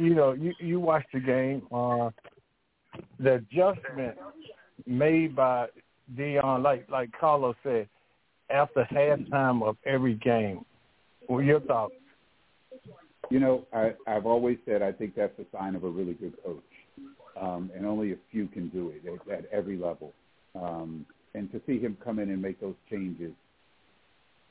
You 0.00 0.14
know, 0.14 0.32
you 0.32 0.52
you 0.60 0.78
watched 0.78 1.12
the 1.12 1.20
game. 1.20 1.66
Uh, 1.72 2.10
the 3.18 3.34
adjustment 3.34 4.16
made 4.86 5.34
by 5.34 5.66
Deion, 6.16 6.62
like 6.62 6.88
like 6.90 7.10
Carlos 7.18 7.56
said, 7.62 7.88
after 8.50 8.86
halftime 8.92 9.66
of 9.66 9.76
every 9.84 10.14
game. 10.14 10.64
What 11.26 11.44
your 11.44 11.60
thoughts? 11.60 11.94
You 13.30 13.40
know, 13.40 13.66
I, 13.72 13.92
I've 14.06 14.26
always 14.26 14.58
said 14.66 14.82
I 14.82 14.92
think 14.92 15.14
that's 15.14 15.38
a 15.38 15.44
sign 15.56 15.74
of 15.74 15.84
a 15.84 15.88
really 15.88 16.14
good 16.14 16.34
coach, 16.44 16.62
um, 17.40 17.70
and 17.74 17.84
only 17.84 18.12
a 18.12 18.16
few 18.30 18.46
can 18.48 18.68
do 18.68 18.90
it 18.94 19.02
at, 19.06 19.38
at 19.38 19.44
every 19.52 19.76
level. 19.76 20.12
Um, 20.54 21.04
and 21.34 21.50
to 21.52 21.60
see 21.66 21.78
him 21.78 21.96
come 22.02 22.18
in 22.18 22.30
and 22.30 22.40
make 22.40 22.60
those 22.60 22.76
changes, 22.90 23.32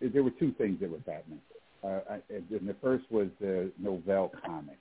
there 0.01 0.23
were 0.23 0.31
two 0.31 0.53
things 0.57 0.79
that 0.81 0.89
was 0.89 1.01
happening. 1.07 1.39
Uh, 1.83 1.99
I, 2.09 2.19
and 2.29 2.67
the 2.67 2.75
first 2.81 3.05
was 3.09 3.27
the 3.39 3.71
Norvell 3.79 4.31
comment. 4.45 4.77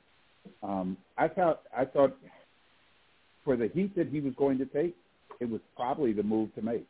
Um, 0.63 0.97
I 1.17 1.29
thought 1.29 1.63
I 1.77 1.85
thought 1.85 2.17
for 3.45 3.57
the 3.57 3.69
heat 3.69 3.95
that 3.97 4.09
he 4.09 4.21
was 4.21 4.35
going 4.37 4.59
to 4.59 4.67
take, 4.67 4.97
it 5.41 5.49
was 5.49 5.61
probably 5.77 6.13
the 6.13 6.23
move 6.23 6.55
to 6.55 6.63
make. 6.63 6.87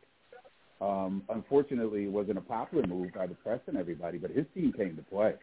Um, 0.81 1.23
unfortunately, 1.29 2.05
it 2.05 2.11
wasn't 2.11 2.37
a 2.37 2.41
popular 2.41 2.85
move 2.85 3.13
by 3.13 3.27
the 3.27 3.35
press 3.35 3.59
and 3.67 3.77
everybody, 3.77 4.17
but 4.17 4.31
his 4.31 4.45
team 4.53 4.73
came 4.75 4.95
to 4.95 5.03
play. 5.03 5.35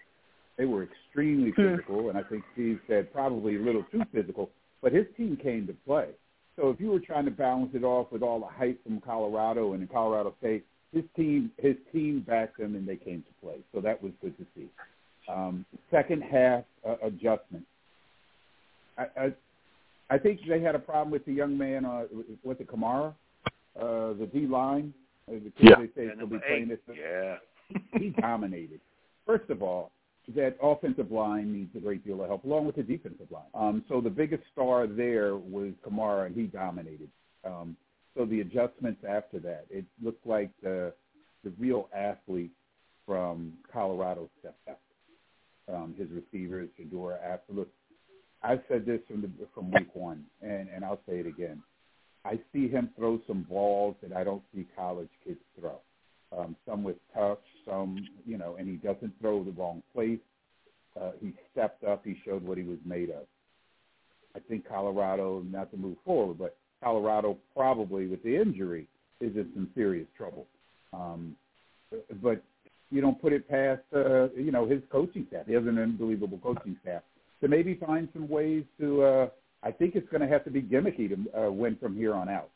They 0.62 0.66
were 0.66 0.84
extremely 0.84 1.50
hmm. 1.50 1.74
physical, 1.74 2.08
and 2.08 2.16
I 2.16 2.22
think 2.22 2.44
Steve 2.52 2.78
said 2.86 3.12
probably 3.12 3.56
a 3.56 3.58
little 3.58 3.82
too 3.90 4.02
physical 4.12 4.48
but 4.80 4.92
his 4.92 5.06
team 5.16 5.36
came 5.36 5.66
to 5.68 5.72
play. 5.86 6.08
So 6.56 6.70
if 6.70 6.80
you 6.80 6.90
were 6.90 7.00
trying 7.00 7.24
to 7.24 7.32
balance 7.32 7.70
it 7.72 7.82
off 7.84 8.12
with 8.12 8.22
all 8.22 8.38
the 8.40 8.46
hype 8.46 8.82
from 8.84 9.00
Colorado 9.00 9.72
and 9.72 9.82
in 9.82 9.88
Colorado 9.88 10.34
State, 10.38 10.64
his 10.92 11.04
team 11.16 11.50
his 11.58 11.76
team 11.92 12.22
backed 12.26 12.58
them 12.58 12.74
and 12.76 12.86
they 12.86 12.96
came 12.96 13.22
to 13.22 13.46
play. 13.46 13.56
So 13.74 13.80
that 13.80 14.00
was 14.02 14.12
good 14.20 14.36
to 14.38 14.46
see. 14.54 14.68
Um, 15.28 15.64
second 15.90 16.22
half 16.22 16.64
uh, 16.86 16.96
adjustment. 17.02 17.64
I, 18.98 19.06
I 19.16 19.32
I 20.10 20.18
think 20.18 20.40
they 20.46 20.60
had 20.60 20.74
a 20.74 20.80
problem 20.80 21.10
with 21.10 21.24
the 21.24 21.32
young 21.32 21.56
man 21.56 21.86
uh, 21.86 22.04
with 22.44 22.58
the 22.58 22.64
Kamara, 22.64 23.14
uh, 23.80 24.12
the 24.14 24.28
D 24.32 24.46
line. 24.46 24.92
Uh, 25.28 25.34
the 25.34 25.52
kid 25.56 25.70
Yeah. 25.70 25.76
they 25.78 25.86
say 25.86 26.06
Yeah, 26.06 26.10
he'll 26.18 26.26
be 26.26 26.38
playing 26.38 26.68
this. 26.68 26.78
Yeah. 26.94 27.36
he 27.98 28.10
dominated. 28.20 28.80
First 29.24 29.48
of 29.48 29.62
all, 29.62 29.90
that 30.28 30.56
offensive 30.62 31.10
line 31.10 31.52
needs 31.52 31.74
a 31.76 31.80
great 31.80 32.04
deal 32.04 32.22
of 32.22 32.28
help, 32.28 32.44
along 32.44 32.66
with 32.66 32.76
the 32.76 32.82
defensive 32.82 33.30
line. 33.30 33.42
Um, 33.54 33.84
so 33.88 34.00
the 34.00 34.10
biggest 34.10 34.44
star 34.52 34.86
there 34.86 35.36
was 35.36 35.72
Kamara, 35.84 36.26
and 36.26 36.34
he 36.34 36.44
dominated. 36.44 37.08
Um, 37.44 37.76
so 38.16 38.24
the 38.24 38.40
adjustments 38.40 39.02
after 39.08 39.38
that, 39.40 39.66
it 39.70 39.84
looked 40.02 40.26
like 40.26 40.50
the 40.62 40.92
the 41.44 41.52
real 41.58 41.88
athlete 41.94 42.52
from 43.06 43.54
Colorado 43.72 44.30
stepped 44.38 44.68
up. 44.68 44.80
Um, 45.72 45.94
his 45.98 46.08
receivers, 46.10 46.68
Shedeur, 46.78 47.18
absolute. 47.24 47.70
I've 48.42 48.62
said 48.68 48.84
this 48.86 49.00
from 49.08 49.22
the 49.22 49.30
from 49.54 49.70
week 49.70 49.94
one, 49.94 50.24
and 50.40 50.68
and 50.74 50.84
I'll 50.84 51.00
say 51.08 51.18
it 51.18 51.26
again. 51.26 51.62
I 52.24 52.38
see 52.52 52.68
him 52.68 52.90
throw 52.96 53.20
some 53.26 53.42
balls 53.42 53.96
that 54.02 54.16
I 54.16 54.22
don't 54.22 54.42
see 54.54 54.66
college 54.76 55.08
kids 55.24 55.40
throw. 55.58 55.80
Um, 56.36 56.56
some 56.66 56.82
with 56.82 56.96
touch, 57.14 57.42
some 57.66 58.08
you 58.24 58.38
know, 58.38 58.56
and 58.58 58.68
he 58.68 58.76
doesn't 58.92 59.12
throw 59.20 59.42
the 59.42 59.52
wrong 59.52 59.82
place. 59.94 60.18
Uh, 61.00 61.12
he 61.20 61.32
stepped 61.52 61.84
up. 61.84 62.02
He 62.04 62.16
showed 62.24 62.42
what 62.42 62.58
he 62.58 62.64
was 62.64 62.78
made 62.84 63.10
of. 63.10 63.24
I 64.34 64.40
think 64.40 64.68
Colorado, 64.68 65.42
not 65.50 65.70
to 65.70 65.76
move 65.76 65.96
forward, 66.04 66.38
but 66.38 66.56
Colorado 66.82 67.38
probably 67.54 68.06
with 68.06 68.22
the 68.22 68.36
injury 68.36 68.86
is 69.20 69.34
in 69.36 69.50
some 69.54 69.70
serious 69.74 70.06
trouble. 70.16 70.46
Um, 70.92 71.36
but 72.22 72.42
you 72.90 73.00
don't 73.00 73.20
put 73.20 73.32
it 73.32 73.48
past 73.48 73.82
uh, 73.94 74.28
you 74.30 74.50
know 74.50 74.66
his 74.66 74.82
coaching 74.90 75.26
staff. 75.28 75.46
He 75.46 75.54
has 75.54 75.66
an 75.66 75.78
unbelievable 75.78 76.38
coaching 76.42 76.76
staff 76.82 77.02
to 77.40 77.48
maybe 77.48 77.74
find 77.74 78.08
some 78.12 78.28
ways 78.28 78.64
to. 78.80 79.02
Uh, 79.02 79.28
I 79.62 79.70
think 79.70 79.94
it's 79.94 80.08
going 80.08 80.22
to 80.22 80.28
have 80.28 80.44
to 80.44 80.50
be 80.50 80.60
gimmicky 80.60 81.08
to 81.08 81.46
uh, 81.46 81.50
win 81.50 81.76
from 81.80 81.94
here 81.94 82.14
on 82.14 82.28
out, 82.28 82.50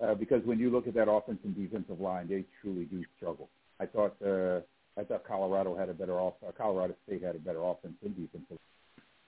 uh, 0.00 0.14
because 0.14 0.40
when 0.44 0.58
you 0.58 0.70
look 0.70 0.86
at 0.86 0.94
that 0.94 1.10
offense 1.10 1.38
and 1.44 1.56
defensive 1.56 2.00
line, 2.00 2.28
they 2.28 2.44
truly 2.62 2.84
do 2.84 3.04
struggle. 3.16 3.48
I 3.80 3.86
thought 3.86 4.14
uh, 4.24 4.60
I 4.98 5.04
thought 5.04 5.24
Colorado 5.26 5.76
had 5.76 5.88
a 5.88 5.94
better 5.94 6.20
off. 6.20 6.34
Uh, 6.46 6.52
Colorado 6.52 6.94
State 7.06 7.22
had 7.22 7.34
a 7.34 7.38
better 7.38 7.62
offense 7.62 7.94
and 8.04 8.16
defensive. 8.16 8.58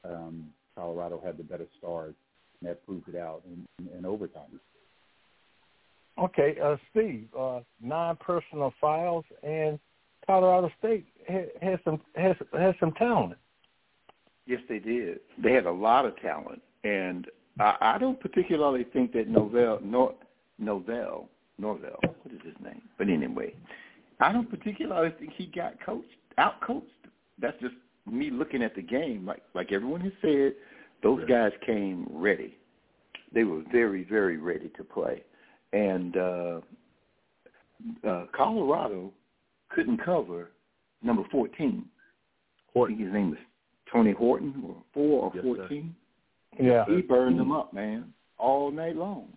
Um, 0.04 0.48
Colorado 0.76 1.20
had 1.24 1.36
the 1.36 1.42
better 1.42 1.66
stars, 1.78 2.14
and 2.60 2.70
that 2.70 2.84
proved 2.86 3.08
it 3.08 3.16
out 3.16 3.42
in, 3.46 3.66
in, 3.78 3.98
in 3.98 4.06
overtime. 4.06 4.60
Okay, 6.18 6.56
uh, 6.62 6.76
Steve, 6.90 7.28
uh, 7.38 7.60
non-personal 7.82 8.72
files 8.80 9.24
and 9.42 9.78
Colorado 10.26 10.70
State 10.78 11.06
has, 11.28 11.46
has 11.60 11.78
some 11.84 12.00
has 12.14 12.36
has 12.52 12.74
some 12.80 12.92
talent. 12.92 13.38
Yes, 14.46 14.60
they 14.68 14.78
did. 14.78 15.20
They 15.42 15.52
had 15.52 15.66
a 15.66 15.72
lot 15.72 16.06
of 16.06 16.18
talent, 16.20 16.62
and 16.84 17.26
I, 17.58 17.76
I 17.80 17.98
don't 17.98 18.18
particularly 18.18 18.84
think 18.84 19.12
that 19.12 19.30
Novell, 19.30 19.82
Nor, 19.82 20.14
Novell, 20.62 21.26
Norvell, 21.58 21.98
what 22.00 22.34
is 22.34 22.40
his 22.44 22.54
name? 22.62 22.82
But 22.96 23.08
anyway, 23.08 23.54
I 24.20 24.32
don't 24.32 24.48
particularly 24.48 25.12
think 25.18 25.32
he 25.36 25.46
got 25.46 25.74
coached, 25.84 26.08
out 26.38 26.60
coached. 26.60 26.86
That's 27.40 27.58
just 27.60 27.74
me 28.10 28.30
looking 28.30 28.62
at 28.62 28.74
the 28.74 28.82
game. 28.82 29.26
Like 29.26 29.42
like 29.54 29.72
everyone 29.72 30.00
has 30.02 30.12
said, 30.22 30.54
those 31.02 31.22
guys 31.28 31.52
came 31.64 32.06
ready. 32.10 32.56
They 33.34 33.44
were 33.44 33.62
very 33.70 34.04
very 34.04 34.38
ready 34.38 34.70
to 34.76 34.84
play, 34.84 35.22
and 35.72 36.16
uh, 36.16 36.60
uh, 38.08 38.26
Colorado 38.34 39.12
couldn't 39.68 39.98
cover 40.04 40.50
number 41.02 41.22
fourteen. 41.30 41.84
I 42.74 42.86
think 42.86 43.00
his 43.00 43.12
name 43.12 43.30
was 43.30 43.38
Tory 43.90 44.12
Horton, 44.12 44.62
or 44.66 44.76
four 44.92 45.24
or 45.24 45.32
Yes, 45.34 45.44
sir. 45.44 45.54
fourteen. 45.56 45.94
Yeah, 46.60 46.84
He 46.86 47.02
burned 47.02 47.38
them 47.38 47.52
up, 47.52 47.72
man, 47.74 48.12
all 48.38 48.70
night 48.70 48.96
long. 48.96 49.28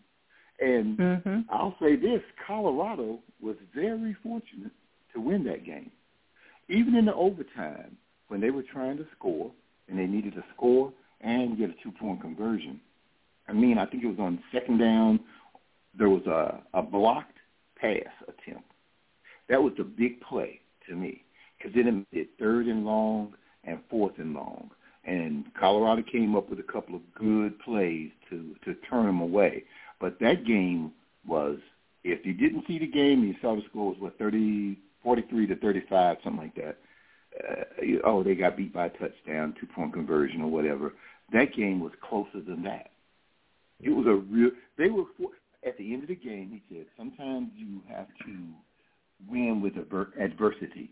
And 0.61 0.97
Mm-hmm. 0.97 1.39
I'll 1.49 1.75
say 1.81 1.95
this, 1.95 2.21
Colorado 2.45 3.19
was 3.41 3.55
very 3.73 4.15
fortunate 4.23 4.71
to 5.13 5.21
win 5.21 5.43
that 5.45 5.65
game. 5.65 5.91
Even 6.67 6.95
in 6.95 7.05
the 7.05 7.13
overtime, 7.13 7.97
when 8.27 8.41
they 8.41 8.51
were 8.51 8.63
trying 8.63 8.97
to 8.97 9.05
score, 9.17 9.51
and 9.87 9.97
they 9.97 10.05
needed 10.05 10.33
to 10.35 10.43
score 10.55 10.93
and 11.21 11.57
get 11.57 11.69
a 11.69 11.73
two-point 11.83 12.21
conversion. 12.21 12.79
I 13.47 13.53
mean, 13.53 13.77
I 13.77 13.85
think 13.85 14.03
it 14.03 14.07
was 14.07 14.19
on 14.19 14.43
second 14.53 14.77
down, 14.77 15.19
there 15.97 16.09
was 16.09 16.25
a, 16.27 16.61
a 16.77 16.81
blocked 16.81 17.37
pass 17.75 18.03
attempt. 18.27 18.69
That 19.49 19.63
was 19.63 19.73
the 19.77 19.83
big 19.83 20.21
play 20.21 20.61
to 20.87 20.95
me, 20.95 21.23
because 21.57 21.73
then 21.75 21.87
it 21.87 22.15
made 22.15 22.27
third 22.37 22.67
and 22.67 22.85
long 22.85 23.33
and 23.63 23.79
fourth 23.89 24.19
and 24.19 24.33
long. 24.33 24.69
And 25.05 25.45
Colorado 25.59 26.03
came 26.03 26.35
up 26.35 26.49
with 26.49 26.59
a 26.59 26.71
couple 26.71 26.95
of 26.95 27.01
good 27.15 27.57
plays 27.59 28.11
to, 28.29 28.55
to 28.65 28.75
turn 28.87 29.07
them 29.07 29.21
away. 29.21 29.63
But 29.99 30.19
that 30.19 30.45
game 30.45 30.91
was, 31.25 31.57
if 32.03 32.25
you 32.25 32.33
didn't 32.33 32.65
see 32.67 32.79
the 32.79 32.87
game, 32.87 33.23
you 33.23 33.35
saw 33.41 33.55
the 33.55 33.61
score 33.69 33.89
was, 33.89 33.97
what, 33.99 34.17
30, 34.17 34.77
43 35.03 35.47
to 35.47 35.55
35, 35.57 36.17
something 36.23 36.41
like 36.41 36.55
that. 36.55 36.77
Uh, 37.43 37.63
you- 37.83 38.01
oh, 38.03 38.23
they 38.23 38.35
got 38.35 38.57
beat 38.57 38.73
by 38.73 38.87
a 38.87 38.89
touchdown, 38.89 39.53
two-point 39.59 39.93
conversion 39.93 40.41
or 40.41 40.49
whatever. 40.51 40.93
That 41.31 41.53
game 41.53 41.79
was 41.79 41.93
closer 42.01 42.41
than 42.41 42.63
that. 42.63 42.91
It 43.81 43.89
was 43.91 44.07
a 44.07 44.15
real, 44.15 44.51
they 44.77 44.89
were, 44.89 45.05
for, 45.17 45.29
at 45.65 45.77
the 45.77 45.93
end 45.93 46.03
of 46.03 46.09
the 46.09 46.15
game, 46.15 46.49
he 46.49 46.75
said, 46.75 46.85
sometimes 46.97 47.49
you 47.55 47.81
have 47.87 48.07
to 48.25 48.37
win 49.27 49.61
with 49.61 49.77
adver- 49.77 50.13
adversity. 50.19 50.91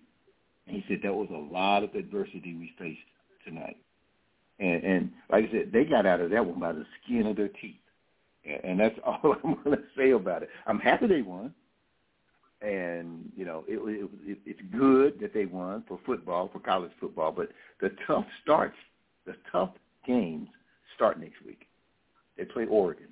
And 0.68 0.76
he 0.76 0.84
said 0.88 1.02
that 1.04 1.14
was 1.14 1.30
a 1.32 1.54
lot 1.54 1.84
of 1.84 1.96
adversity 1.96 2.54
we 2.54 2.74
faced 2.78 3.00
tonight. 3.46 3.78
And, 4.60 4.84
and 4.84 5.12
like 5.30 5.46
I 5.46 5.52
said, 5.52 5.72
they 5.72 5.86
got 5.86 6.06
out 6.06 6.22
of 6.22 6.32
that 6.32 6.46
one 6.46 6.60
by 6.60 6.74
the 6.74 6.86
skin 7.04 7.28
of 7.28 7.36
their 7.36 7.48
teeth. 7.50 7.76
And- 8.48 8.80
that's 8.80 8.98
all 9.06 9.36
I'm 9.44 9.56
going 9.64 9.78
to 9.78 9.84
say 9.96 10.12
about 10.12 10.44
it. 10.44 10.50
I'm 10.66 10.80
happy 10.80 11.08
they 11.08 11.22
won. 11.22 11.54
And, 12.62 13.32
you 13.36 13.46
know, 13.46 13.64
it, 13.68 13.78
it, 13.78 14.10
it, 14.26 14.40
it's 14.46 14.62
good 14.76 15.20
that 15.22 15.34
they 15.34 15.46
won 15.46 15.84
for 15.88 16.00
football, 16.06 16.50
for 16.52 16.60
college 16.60 16.92
football. 17.00 17.32
But 17.32 17.50
the 17.82 17.92
tough 18.08 18.26
starts, 18.42 18.76
the 19.26 19.36
tough 19.52 19.72
games 20.08 20.50
start 20.96 21.20
next 21.20 21.46
week. 21.46 21.68
They 22.38 22.46
play 22.46 22.66
Oregon. 22.66 23.08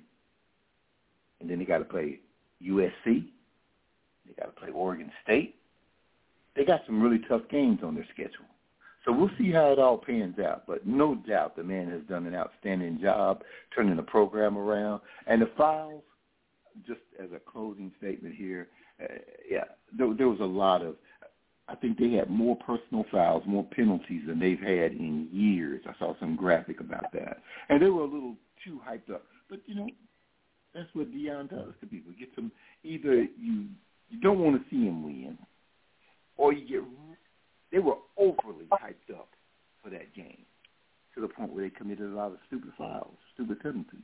And 1.40 1.48
then 1.48 1.58
they 1.58 1.64
got 1.64 1.78
to 1.78 1.84
play 1.84 2.18
USC. 2.62 2.90
They 3.04 4.32
got 4.36 4.46
to 4.46 4.60
play 4.60 4.70
Oregon 4.70 5.12
State. 5.22 5.56
They 6.56 6.64
got 6.64 6.80
some 6.86 7.00
really 7.00 7.20
tough 7.28 7.42
games 7.50 7.80
on 7.84 7.94
their 7.94 8.06
schedule. 8.12 8.46
So 9.06 9.12
we'll 9.12 9.30
see 9.38 9.52
how 9.52 9.70
it 9.72 9.78
all 9.78 9.96
pans 9.96 10.38
out. 10.40 10.64
But 10.66 10.86
no 10.86 11.14
doubt 11.14 11.56
the 11.56 11.62
man 11.62 11.88
has 11.90 12.02
done 12.08 12.26
an 12.26 12.34
outstanding 12.34 12.98
job 13.00 13.42
turning 13.74 13.96
the 13.96 14.02
program 14.02 14.58
around. 14.58 15.00
And 15.28 15.40
the 15.40 15.50
files, 15.56 16.02
just 16.86 17.00
as 17.22 17.30
a 17.32 17.38
closing 17.50 17.92
statement 17.98 18.34
here, 18.34 18.68
uh, 19.00 19.14
yeah, 19.48 19.64
there, 19.96 20.12
there 20.12 20.28
was 20.28 20.40
a 20.40 20.44
lot 20.44 20.82
of, 20.82 20.96
I 21.68 21.76
think 21.76 21.98
they 21.98 22.10
had 22.12 22.28
more 22.28 22.56
personal 22.56 23.06
fouls, 23.10 23.44
more 23.46 23.64
penalties 23.64 24.22
than 24.26 24.40
they've 24.40 24.58
had 24.58 24.92
in 24.92 25.28
years. 25.32 25.82
I 25.88 25.96
saw 25.98 26.14
some 26.18 26.34
graphic 26.34 26.80
about 26.80 27.12
that. 27.12 27.38
And 27.68 27.80
they 27.80 27.88
were 27.88 28.02
a 28.02 28.12
little 28.12 28.34
too 28.64 28.80
hyped 28.88 29.14
up. 29.14 29.24
But, 29.48 29.60
you 29.66 29.76
know, 29.76 29.88
that's 30.74 30.88
what 30.94 31.12
Deion 31.12 31.48
does 31.48 31.74
to 31.80 31.86
people. 31.86 32.12
Get 32.18 32.34
them, 32.34 32.50
either 32.82 33.14
you, 33.14 33.66
you 34.10 34.20
don't 34.20 34.40
want 34.40 34.60
to 34.60 34.68
see 34.68 34.84
him 34.84 35.04
win, 35.04 35.38
or 36.36 36.52
you 36.52 36.68
get 36.68 36.82
they 37.72 37.78
were 37.78 37.96
overly 38.16 38.66
hyped 38.72 39.14
up 39.14 39.28
for 39.82 39.90
that 39.90 40.14
game 40.14 40.44
to 41.14 41.20
the 41.20 41.28
point 41.28 41.52
where 41.52 41.64
they 41.64 41.70
committed 41.70 42.12
a 42.12 42.14
lot 42.14 42.32
of 42.32 42.38
stupid 42.46 42.70
fouls, 42.76 43.16
stupid 43.34 43.60
penalties. 43.60 44.00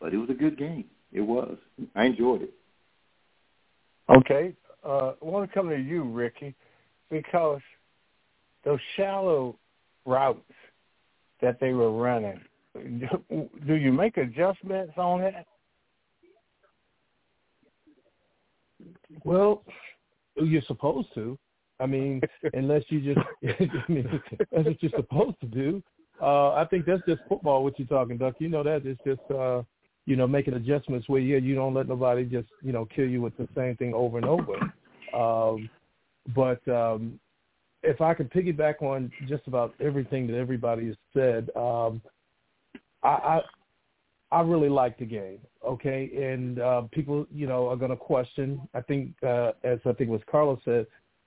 But 0.00 0.12
it 0.12 0.18
was 0.18 0.30
a 0.30 0.34
good 0.34 0.58
game. 0.58 0.84
It 1.12 1.20
was. 1.20 1.56
I 1.94 2.04
enjoyed 2.04 2.42
it. 2.42 2.54
Okay. 4.08 4.54
Uh, 4.84 5.12
I 5.20 5.24
want 5.24 5.48
to 5.48 5.54
come 5.54 5.68
to 5.68 5.76
you, 5.76 6.04
Ricky, 6.04 6.54
because 7.10 7.60
those 8.64 8.78
shallow 8.96 9.56
routes 10.04 10.40
that 11.40 11.58
they 11.60 11.72
were 11.72 11.92
running, 11.92 12.40
do, 12.74 13.48
do 13.66 13.74
you 13.74 13.92
make 13.92 14.16
adjustments 14.16 14.92
on 14.96 15.22
that? 15.22 15.46
Well, 19.24 19.62
you're 20.36 20.62
supposed 20.62 21.08
to. 21.14 21.38
I 21.80 21.86
mean, 21.86 22.20
unless 22.52 22.82
you 22.88 23.14
just, 23.14 23.26
I 23.60 23.92
mean, 23.92 24.20
that's 24.52 24.66
what 24.66 24.82
you're 24.82 24.92
supposed 24.96 25.40
to 25.40 25.46
do. 25.46 25.82
Uh, 26.20 26.52
I 26.52 26.66
think 26.70 26.86
that's 26.86 27.02
just 27.06 27.20
football. 27.28 27.62
What 27.62 27.78
you're 27.78 27.88
talking, 27.88 28.16
Duck. 28.16 28.36
You 28.38 28.48
know 28.48 28.62
that 28.62 28.86
it's 28.86 29.00
just, 29.06 29.30
uh, 29.30 29.62
you 30.06 30.16
know, 30.16 30.26
making 30.26 30.54
adjustments 30.54 31.08
where 31.08 31.20
yeah, 31.20 31.38
you 31.38 31.54
don't 31.54 31.74
let 31.74 31.88
nobody 31.88 32.24
just, 32.24 32.48
you 32.62 32.72
know, 32.72 32.86
kill 32.86 33.06
you 33.06 33.20
with 33.20 33.36
the 33.36 33.48
same 33.54 33.76
thing 33.76 33.92
over 33.92 34.18
and 34.18 34.26
over. 34.26 34.54
Um, 35.14 35.68
but 36.34 36.66
um, 36.68 37.20
if 37.82 38.00
I 38.00 38.14
could 38.14 38.32
piggyback 38.32 38.82
on 38.82 39.12
just 39.28 39.46
about 39.46 39.74
everything 39.80 40.26
that 40.28 40.36
everybody 40.36 40.86
has 40.86 40.96
said, 41.12 41.50
um, 41.54 42.00
I, 43.02 43.08
I 43.08 43.40
I 44.32 44.40
really 44.40 44.68
like 44.68 44.98
the 44.98 45.04
game. 45.04 45.38
Okay, 45.64 46.10
and 46.16 46.58
uh, 46.58 46.82
people, 46.92 47.26
you 47.32 47.46
know, 47.46 47.68
are 47.68 47.76
going 47.76 47.90
to 47.90 47.96
question. 47.96 48.60
I 48.74 48.80
think, 48.80 49.12
uh, 49.22 49.52
as 49.62 49.78
I 49.86 49.92
think 49.92 50.10
was 50.10 50.20
Carlos 50.30 50.58
said, 50.64 50.86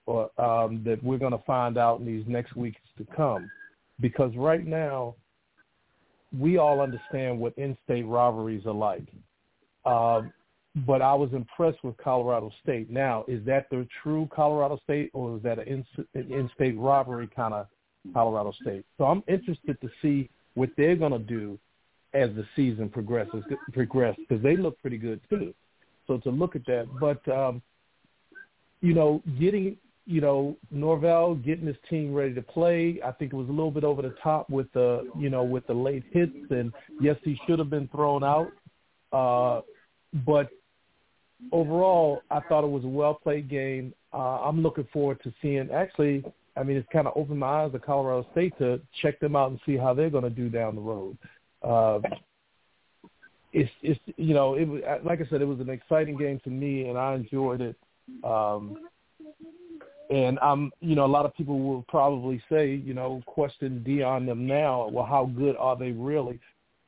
or 0.10 0.42
um, 0.42 0.82
that 0.84 1.04
we're 1.04 1.20
going 1.20 1.32
to 1.32 1.44
find 1.46 1.78
out 1.78 2.00
in 2.00 2.06
these 2.06 2.26
next 2.28 2.56
weeks 2.56 2.82
to 2.98 3.06
come, 3.16 3.50
because 4.00 4.32
right 4.36 4.66
now 4.66 5.14
we 6.38 6.58
all 6.58 6.82
understand 6.82 7.40
what 7.40 7.56
in-state 7.58 8.08
rivalries 8.08 8.66
are 8.66 8.74
like. 8.74 9.08
Um, 9.86 10.34
but 10.88 11.02
I 11.02 11.14
was 11.14 11.30
impressed 11.34 11.84
with 11.84 11.96
Colorado 11.98 12.52
State. 12.64 12.90
Now, 12.90 13.24
is 13.28 13.46
that 13.46 13.70
the 13.70 13.88
true 14.02 14.28
Colorado 14.34 14.80
State, 14.84 15.12
or 15.14 15.38
is 15.38 15.44
that 15.44 15.60
an 15.60 15.86
in-state 16.14 16.78
rivalry 16.78 17.30
kind 17.36 17.54
of 17.54 17.68
Colorado 18.14 18.52
State? 18.62 18.86
So 18.98 19.06
I'm 19.06 19.24
interested 19.28 19.80
to 19.82 19.90
see 20.02 20.30
what 20.56 20.70
they're 20.76 20.96
going 20.96 21.12
to 21.12 21.20
do 21.20 21.60
as 22.14 22.30
the 22.36 22.46
season 22.56 22.90
progresses 22.90 23.44
progress 23.74 24.16
because 24.18 24.42
they 24.42 24.58
look 24.58 24.80
pretty 24.82 24.98
good 24.98 25.22
too. 25.30 25.54
So 26.08 26.18
to 26.18 26.32
look 26.32 26.56
at 26.56 26.66
that, 26.66 26.88
but 27.00 27.28
um, 27.32 27.62
you 28.82 28.94
know, 28.94 29.22
getting 29.40 29.78
you 30.10 30.22
know 30.22 30.58
Norvell 30.72 31.36
getting 31.36 31.68
his 31.68 31.76
team 31.88 32.16
ready 32.16 32.34
to 32.34 32.42
play, 32.42 33.00
I 33.06 33.12
think 33.12 33.32
it 33.32 33.36
was 33.36 33.48
a 33.48 33.52
little 33.52 33.70
bit 33.70 33.84
over 33.84 34.02
the 34.02 34.16
top 34.24 34.50
with 34.50 34.66
the 34.74 35.08
you 35.16 35.30
know 35.30 35.44
with 35.44 35.68
the 35.68 35.74
late 35.74 36.04
hits, 36.12 36.34
and 36.50 36.74
yes, 37.00 37.16
he 37.24 37.40
should 37.46 37.60
have 37.60 37.70
been 37.70 37.88
thrown 37.90 38.24
out. 38.24 38.52
Uh, 39.14 39.62
but 40.26 40.50
overall, 41.52 42.24
I 42.32 42.40
thought 42.40 42.64
it 42.64 42.72
was 42.72 42.84
a 42.86 42.88
well 42.88 43.14
played 43.14 43.52
game. 43.52 43.94
Uh, 44.12 44.42
I'm 44.42 44.64
looking 44.64 44.88
forward 44.92 45.22
to 45.24 45.34
seeing. 45.44 45.70
Actually, 45.70 46.24
I 46.58 46.64
mean, 46.64 46.76
it's 46.76 46.90
kind 46.92 47.06
of 47.06 47.14
opened 47.16 47.40
my 47.40 47.66
eyes 47.66 47.72
to 47.74 47.80
Colorado 47.80 48.28
State 48.32 48.58
to 48.58 48.82
check 49.04 49.20
them 49.20 49.36
out 49.36 49.52
and 49.52 49.60
see 49.64 49.78
how 49.78 49.94
they're 49.94 50.10
going 50.10 50.24
to 50.24 50.32
do 50.32 50.50
down 50.50 50.74
the 50.74 50.82
road. 50.82 51.18
Uh, 51.62 52.00
it's 53.54 53.70
it's 53.84 54.00
you 54.18 54.34
know 54.34 54.56
it 54.56 54.68
was 54.68 54.82
like 55.04 55.22
I 55.22 55.30
said 55.30 55.44
it 55.44 55.46
was 55.46 55.60
an 55.60 55.70
exciting 55.70 56.18
game 56.18 56.40
to 56.46 56.50
me 56.50 56.88
and 56.88 56.98
I 56.98 57.14
enjoyed 57.14 57.62
it. 57.62 57.76
Um, 58.24 58.78
and 60.10 60.40
I'm 60.40 60.72
you 60.80 60.96
know 60.96 61.06
a 61.06 61.08
lot 61.08 61.26
of 61.26 61.36
people 61.36 61.60
will 61.60 61.86
probably 61.88 62.42
say 62.52 62.74
you 62.74 62.94
know 62.94 63.22
question 63.26 63.84
Deion 63.88 64.26
them 64.26 64.48
now. 64.48 64.90
Well, 64.90 65.06
how 65.06 65.26
good 65.26 65.56
are 65.58 65.76
they 65.76 65.92
really? 65.92 66.40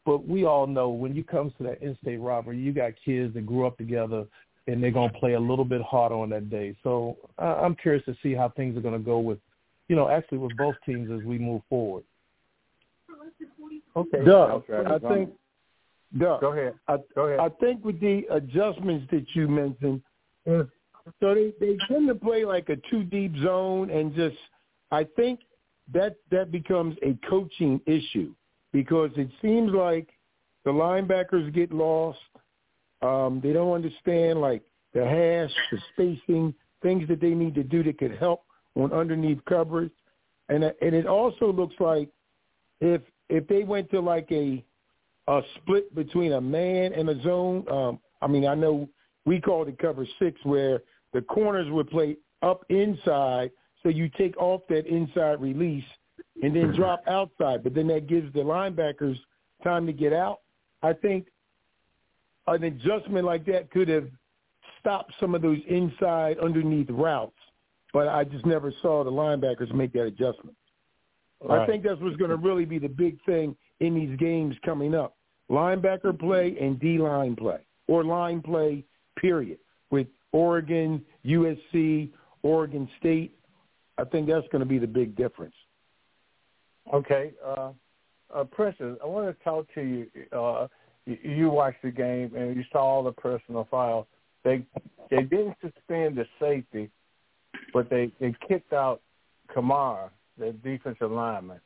But 0.06 0.28
we 0.28 0.46
all 0.46 0.66
know 0.66 0.90
when 0.90 1.16
you 1.16 1.24
comes 1.24 1.54
to 1.58 1.63
that 1.66 1.82
in-state 1.82 2.18
rivalry, 2.18 2.58
you 2.58 2.74
got 2.74 2.94
kids 3.06 3.36
that 3.36 3.46
grew 3.46 3.68
up 3.68 3.78
together 3.78 4.25
and 4.68 4.82
they're 4.82 4.92
gonna 4.92 5.13
play 5.13 5.34
a 5.34 5.40
little 5.40 5.66
bit 5.66 5.82
harder 5.82 6.16
on 6.16 6.30
that 6.30 6.50
day. 6.50 6.75
So 6.84 7.18
uh, 7.38 7.58
I'm 7.62 7.75
curious 7.75 8.04
to 8.06 8.16
see 8.24 8.34
how 8.34 8.50
things 8.50 8.78
are 8.78 8.82
gonna 8.82 9.00
go 9.00 9.20
with 9.20 9.40
you 9.88 9.96
know 9.96 10.10
actually 10.10 10.40
with 10.40 10.56
both 10.58 10.75
teams 10.86 11.12
as 11.12 11.25
we 11.25 11.38
move 11.38 11.62
forward. 11.70 12.04
Okay. 13.96 14.24
Doug, 14.24 14.63
I 14.72 15.00
think. 15.00 15.30
Doug, 16.18 16.42
go 16.42 16.51
ahead. 16.51 16.74
I, 16.88 16.98
go 17.16 17.25
ahead. 17.28 17.40
I 17.40 17.50
think 17.63 17.86
with 17.86 18.00
the 18.00 18.24
adjustments 18.32 19.08
that 19.12 19.25
you 19.34 19.48
mentioned, 19.48 20.01
so 21.20 21.34
they 21.34 21.53
they 21.60 21.77
tend 21.88 22.08
to 22.08 22.15
play 22.15 22.46
like 22.46 22.70
a 22.70 22.77
two 22.89 23.03
deep 23.03 23.36
zone, 23.43 23.89
and 23.89 24.13
just 24.13 24.38
I 24.91 25.05
think 25.15 25.41
that 25.93 26.15
that 26.29 26.51
becomes 26.51 26.96
a 27.03 27.17
coaching 27.29 27.81
issue 27.86 28.34
because 28.72 29.12
it 29.15 29.29
seems 29.41 29.72
like 29.72 30.08
the 30.63 30.72
linebackers 30.72 31.53
get 31.53 31.72
lost. 31.72 32.20
Um, 33.01 33.41
they 33.43 33.51
don't 33.51 33.74
understand 33.74 34.41
like 34.41 34.62
the 34.93 35.05
hash, 35.05 35.51
the 35.72 35.79
spacing, 35.93 36.53
things 36.81 37.08
that 37.08 37.20
they 37.20 37.31
need 37.31 37.55
to 37.55 37.63
do 37.63 37.84
that 37.84 37.98
could 37.98 38.15
help 38.17 38.43
on 38.75 38.93
underneath 38.93 39.43
coverage, 39.46 39.91
and 40.50 40.63
and 40.63 40.96
it 40.96 41.08
also 41.08 41.51
looks 41.51 41.75
like 41.79 42.10
if 42.79 43.01
if 43.29 43.48
they 43.48 43.63
went 43.63 43.89
to 43.91 44.00
like 44.00 44.27
a 44.31 44.63
a 45.27 45.41
split 45.55 45.94
between 45.96 46.33
a 46.33 46.42
man 46.42 46.94
and 46.94 47.09
a 47.09 47.22
zone, 47.24 47.66
um, 47.70 48.00
I 48.22 48.27
mean, 48.27 48.46
I 48.46 48.55
know 48.55 48.90
we 49.25 49.40
called 49.40 49.68
it 49.68 49.77
cover 49.77 50.05
six 50.20 50.40
where 50.44 50.81
the 51.14 51.22
corners 51.22 51.70
would 51.72 51.90
play 51.90 52.18
up 52.42 52.66
inside, 52.70 53.52
so 53.84 53.90
you 53.90 54.10
take 54.10 54.38
off 54.38 54.62
that 54.70 54.86
inside 54.86 55.42
release 55.42 55.84
and 56.42 56.56
then 56.56 56.68
mm-hmm. 56.68 56.76
drop 56.76 57.04
outside, 57.08 57.64
but 57.64 57.74
then 57.74 57.88
that 57.88 58.08
gives 58.08 58.32
the 58.34 58.40
linebackers 58.40 59.18
time 59.64 59.86
to 59.86 59.94
get 59.94 60.14
out. 60.14 60.40
I 60.82 60.94
think 60.94 61.28
an 62.48 62.64
adjustment 62.64 63.26
like 63.26 63.46
that 63.46 63.70
could 63.72 63.88
have 63.88 64.08
stopped 64.80 65.14
some 65.20 65.36
of 65.36 65.42
those 65.42 65.60
inside 65.68 66.40
underneath 66.40 66.90
routes, 66.90 67.38
but 67.94 68.08
I 68.08 68.24
just 68.24 68.46
never 68.46 68.74
saw 68.82 69.04
the 69.04 69.12
linebackers 69.12 69.74
make 69.74 69.94
that 69.94 70.06
adjustment. 70.06 70.56
Right. 71.44 71.60
I 71.62 71.66
think 71.66 71.84
that's 71.84 72.00
what's 72.02 72.18
going 72.18 72.30
to 72.30 72.38
really 72.38 72.66
be 72.66 72.80
the 72.80 72.90
big 72.90 73.18
thing 73.26 73.56
in 73.80 73.96
these 73.96 74.18
games 74.18 74.56
coming 74.64 74.94
up. 74.94 75.16
Linebacker 75.50 76.18
play 76.18 76.56
and 76.60 76.80
D-line 76.80 77.36
play, 77.36 77.60
or 77.88 78.04
line 78.04 78.42
play, 78.42 78.86
period, 79.20 79.58
with 79.90 80.08
Oregon, 80.31 81.03
USC, 81.25 82.09
Oregon 82.44 82.89
State. 83.00 83.37
I 83.98 84.03
think 84.05 84.27
that's 84.27 84.48
going 84.51 84.61
to 84.61 84.65
be 84.65 84.79
the 84.79 84.87
big 84.87 85.15
difference. 85.15 85.55
Okay. 86.94 87.33
Uh, 87.46 87.72
uh, 88.33 88.44
Precious, 88.46 88.98
I 89.03 89.07
want 89.07 89.27
to 89.27 89.44
talk 89.44 89.67
to 89.75 89.81
you. 89.81 90.07
Uh, 90.31 90.67
you, 91.05 91.17
you 91.24 91.50
watched 91.50 91.81
the 91.83 91.91
game 91.91 92.31
and 92.35 92.55
you 92.55 92.63
saw 92.72 92.79
all 92.79 93.03
the 93.03 93.11
personal 93.11 93.67
fouls. 93.70 94.07
They 94.44 94.65
they 95.09 95.24
didn't 95.24 95.57
suspend 95.61 96.15
the 96.15 96.25
safety, 96.39 96.89
but 97.74 97.89
they, 97.89 98.11
they 98.20 98.33
kicked 98.48 98.74
out 98.74 99.01
Kamara 99.53 100.09
the 100.37 100.53
defensive 100.63 101.11
lineman. 101.11 101.59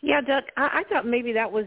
Yeah, 0.00 0.20
Doug, 0.20 0.44
I, 0.56 0.80
I 0.80 0.82
thought 0.88 1.06
maybe 1.06 1.32
that 1.34 1.50
was 1.50 1.66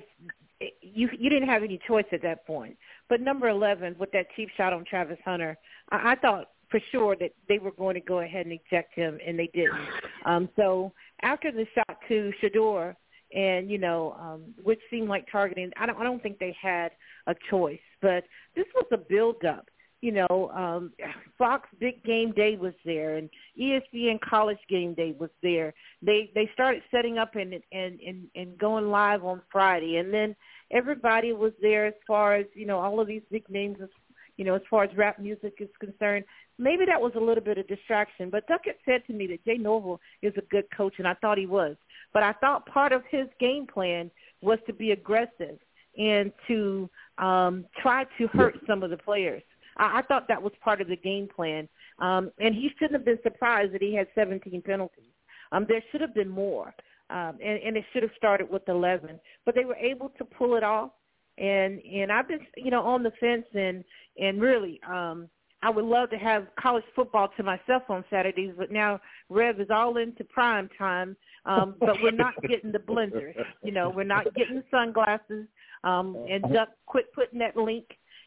you. 0.81 1.09
You 1.17 1.29
didn't 1.29 1.49
have 1.49 1.63
any 1.63 1.79
choice 1.87 2.05
at 2.11 2.21
that 2.23 2.45
point. 2.47 2.77
But 3.09 3.21
number 3.21 3.49
eleven, 3.49 3.95
with 3.99 4.11
that 4.11 4.27
cheap 4.35 4.49
shot 4.55 4.73
on 4.73 4.85
Travis 4.85 5.17
Hunter, 5.23 5.57
I, 5.91 6.11
I 6.11 6.15
thought 6.15 6.49
for 6.69 6.79
sure 6.91 7.15
that 7.19 7.31
they 7.49 7.59
were 7.59 7.71
going 7.71 7.95
to 7.95 8.01
go 8.01 8.19
ahead 8.19 8.45
and 8.45 8.59
eject 8.65 8.95
him, 8.95 9.19
and 9.25 9.37
they 9.37 9.49
didn't. 9.53 9.87
Um, 10.25 10.49
so 10.55 10.93
after 11.21 11.51
the 11.51 11.65
shot 11.75 11.97
to 12.07 12.31
Shedeur, 12.41 12.95
and 13.33 13.69
you 13.69 13.77
know, 13.77 14.15
um, 14.19 14.53
which 14.63 14.79
seemed 14.89 15.09
like 15.09 15.25
targeting, 15.31 15.71
I 15.77 15.85
don't. 15.85 15.99
I 15.99 16.03
don't 16.03 16.21
think 16.21 16.39
they 16.39 16.55
had 16.61 16.91
a 17.27 17.35
choice. 17.49 17.79
But 18.01 18.23
this 18.55 18.65
was 18.75 18.85
a 18.91 18.97
build 18.97 19.43
up 19.45 19.67
you 20.01 20.11
know, 20.11 20.51
um, 20.55 20.91
Fox 21.37 21.69
Big 21.79 22.03
Game 22.03 22.31
Day 22.31 22.57
was 22.57 22.73
there, 22.83 23.17
and 23.17 23.29
ESPN 23.59 24.19
College 24.19 24.57
Game 24.67 24.93
Day 24.95 25.15
was 25.17 25.29
there. 25.43 25.73
They 26.01 26.31
they 26.33 26.49
started 26.53 26.81
setting 26.91 27.17
up 27.17 27.35
and 27.35 27.53
and 27.71 27.99
and, 27.99 28.27
and 28.35 28.57
going 28.57 28.89
live 28.89 29.23
on 29.23 29.41
Friday, 29.51 29.97
and 29.97 30.11
then 30.13 30.35
everybody 30.71 31.33
was 31.33 31.53
there 31.61 31.85
as 31.85 31.93
far 32.07 32.35
as 32.35 32.45
you 32.53 32.65
know 32.65 32.79
all 32.79 32.99
of 32.99 33.07
these 33.07 33.21
big 33.31 33.47
names, 33.49 33.77
as, 33.81 33.89
you 34.37 34.45
know, 34.45 34.55
as 34.55 34.61
far 34.69 34.83
as 34.83 34.95
rap 34.97 35.19
music 35.19 35.55
is 35.59 35.69
concerned. 35.79 36.25
Maybe 36.57 36.85
that 36.85 37.01
was 37.01 37.13
a 37.15 37.19
little 37.19 37.43
bit 37.43 37.57
of 37.57 37.67
distraction, 37.67 38.29
but 38.29 38.47
Duckett 38.47 38.77
said 38.85 39.01
to 39.07 39.13
me 39.13 39.27
that 39.27 39.43
Jay 39.45 39.57
Norvell 39.57 39.99
is 40.21 40.33
a 40.37 40.41
good 40.51 40.65
coach, 40.75 40.95
and 40.99 41.07
I 41.07 41.15
thought 41.15 41.37
he 41.37 41.47
was. 41.47 41.75
But 42.13 42.23
I 42.23 42.33
thought 42.33 42.65
part 42.65 42.91
of 42.91 43.03
his 43.09 43.27
game 43.39 43.65
plan 43.65 44.11
was 44.41 44.59
to 44.67 44.73
be 44.73 44.91
aggressive 44.91 45.57
and 45.97 46.31
to 46.47 46.89
um, 47.17 47.65
try 47.81 48.05
to 48.17 48.27
hurt 48.27 48.57
some 48.67 48.83
of 48.83 48.89
the 48.89 48.97
players. 48.97 49.43
I, 49.77 49.99
I 49.99 50.01
thought 50.03 50.27
that 50.27 50.41
was 50.41 50.53
part 50.63 50.81
of 50.81 50.87
the 50.87 50.95
game 50.95 51.27
plan. 51.33 51.67
Um, 51.99 52.31
and 52.39 52.55
he 52.55 52.69
shouldn't 52.77 52.93
have 52.93 53.05
been 53.05 53.19
surprised 53.23 53.73
that 53.73 53.81
he 53.81 53.95
had 53.95 54.07
17 54.15 54.61
penalties. 54.61 55.03
Um, 55.51 55.65
there 55.67 55.83
should 55.91 56.01
have 56.01 56.15
been 56.15 56.29
more, 56.29 56.73
um, 57.11 57.37
and, 57.43 57.59
and 57.63 57.77
it 57.77 57.83
should 57.91 58.03
have 58.03 58.11
started 58.17 58.49
with 58.49 58.67
11. 58.67 59.19
But 59.45 59.55
they 59.55 59.65
were 59.65 59.75
able 59.75 60.09
to 60.17 60.25
pull 60.25 60.55
it 60.55 60.63
off. 60.63 60.91
And 61.37 61.79
and 61.81 62.11
I've 62.11 62.27
been 62.27 62.39
you 62.57 62.71
know 62.71 62.81
on 62.81 63.03
the 63.03 63.11
fence 63.19 63.45
and 63.53 63.83
and 64.17 64.41
really 64.41 64.79
um, 64.87 65.29
I 65.63 65.69
would 65.69 65.85
love 65.85 66.09
to 66.09 66.17
have 66.17 66.47
college 66.59 66.83
football 66.95 67.29
to 67.37 67.43
myself 67.43 67.83
on 67.89 68.03
Saturdays, 68.09 68.53
but 68.57 68.71
now 68.71 68.99
Rev 69.29 69.59
is 69.59 69.69
all 69.69 69.97
into 69.97 70.23
prime 70.25 70.69
time. 70.77 71.15
Um, 71.45 71.75
but 71.79 71.95
we're 72.01 72.11
not 72.11 72.33
getting 72.47 72.71
the 72.71 72.79
blenders. 72.79 73.35
You 73.63 73.71
know, 73.71 73.89
we're 73.89 74.03
not 74.03 74.25
getting 74.35 74.57
the 74.57 74.63
sunglasses. 74.71 75.47
Um, 75.83 76.25
and 76.29 76.43
Duck, 76.53 76.69
quit 76.85 77.13
putting 77.13 77.39
that 77.39 77.55
link 77.55 77.85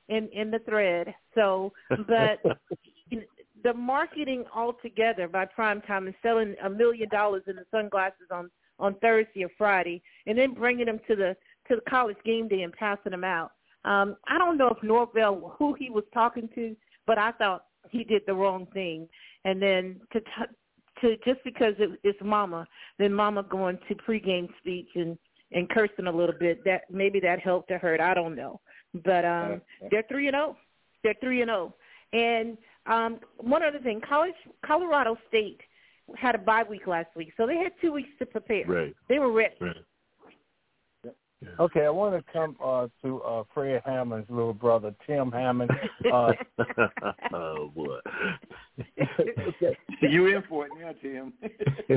in 0.08 0.28
in 0.32 0.50
the 0.50 0.60
thread. 0.60 1.14
So, 1.34 1.72
but 1.90 2.40
the 3.64 3.74
marketing 3.74 4.44
altogether 4.54 5.26
by 5.26 5.46
prime 5.46 5.80
time 5.82 6.06
and 6.06 6.14
selling 6.22 6.54
a 6.62 6.70
million 6.70 7.08
dollars 7.08 7.42
in 7.46 7.56
the 7.56 7.66
sunglasses 7.70 8.28
on 8.30 8.50
on 8.78 8.94
Thursday 8.96 9.44
or 9.44 9.50
Friday, 9.56 10.02
and 10.26 10.36
then 10.36 10.54
bringing 10.54 10.86
them 10.86 11.00
to 11.08 11.16
the 11.16 11.36
to 11.68 11.76
the 11.76 11.90
college 11.90 12.16
game 12.24 12.48
day 12.48 12.62
and 12.62 12.72
passing 12.72 13.12
them 13.12 13.24
out. 13.24 13.52
Um, 13.84 14.16
I 14.28 14.38
don't 14.38 14.58
know 14.58 14.68
if 14.68 14.82
Norvell 14.82 15.54
who 15.58 15.74
he 15.74 15.90
was 15.90 16.04
talking 16.12 16.48
to, 16.54 16.76
but 17.06 17.18
I 17.18 17.32
thought 17.32 17.64
he 17.90 18.04
did 18.04 18.22
the 18.26 18.34
wrong 18.34 18.66
thing. 18.72 19.08
And 19.44 19.60
then 19.60 20.00
to 20.12 20.20
t- 20.20 20.54
to 21.00 21.16
just 21.24 21.42
because 21.44 21.74
it, 21.78 21.98
it's 22.02 22.18
Mama, 22.22 22.66
then 22.98 23.12
Mama 23.12 23.42
going 23.42 23.78
to 23.88 23.94
pregame 23.94 24.48
speech 24.58 24.88
and 24.94 25.18
and 25.52 25.68
cursing 25.68 26.06
a 26.06 26.12
little 26.12 26.34
bit. 26.38 26.64
That 26.64 26.82
maybe 26.90 27.20
that 27.20 27.40
helped 27.40 27.70
or 27.70 27.78
hurt. 27.78 28.00
I 28.00 28.14
don't 28.14 28.34
know. 28.34 28.60
But 29.04 29.24
um, 29.24 29.60
they're 29.90 30.04
three 30.08 30.28
and 30.28 30.34
zero. 30.34 30.56
Oh. 30.56 30.56
They're 31.02 31.14
three 31.20 31.42
and 31.42 31.48
zero. 31.48 31.74
Oh. 31.74 32.18
And 32.18 32.56
um, 32.86 33.20
one 33.38 33.62
other 33.62 33.80
thing, 33.80 34.00
college 34.06 34.34
Colorado 34.64 35.16
State 35.28 35.60
had 36.16 36.34
a 36.34 36.38
bye 36.38 36.64
week 36.68 36.86
last 36.86 37.08
week, 37.16 37.32
so 37.36 37.46
they 37.46 37.56
had 37.56 37.72
two 37.80 37.92
weeks 37.92 38.10
to 38.18 38.26
prepare. 38.26 38.64
Right. 38.66 38.94
They 39.08 39.18
were 39.18 39.32
ready. 39.32 39.54
Right. 39.60 39.76
Okay, 41.60 41.84
I 41.84 41.90
want 41.90 42.14
to 42.14 42.32
come 42.32 42.56
uh, 42.62 42.88
to 43.02 43.20
uh, 43.22 43.42
Fred 43.52 43.82
Hammond's 43.84 44.28
little 44.30 44.54
brother, 44.54 44.94
Tim 45.06 45.30
Hammond. 45.30 45.70
Uh, 46.12 46.32
oh 47.32 47.72
boy. 47.74 47.96
okay. 49.00 49.76
You 50.02 50.26
in 50.26 50.42
for 50.48 50.66
it 50.66 50.72
now, 50.78 50.92
Tim? 51.00 51.32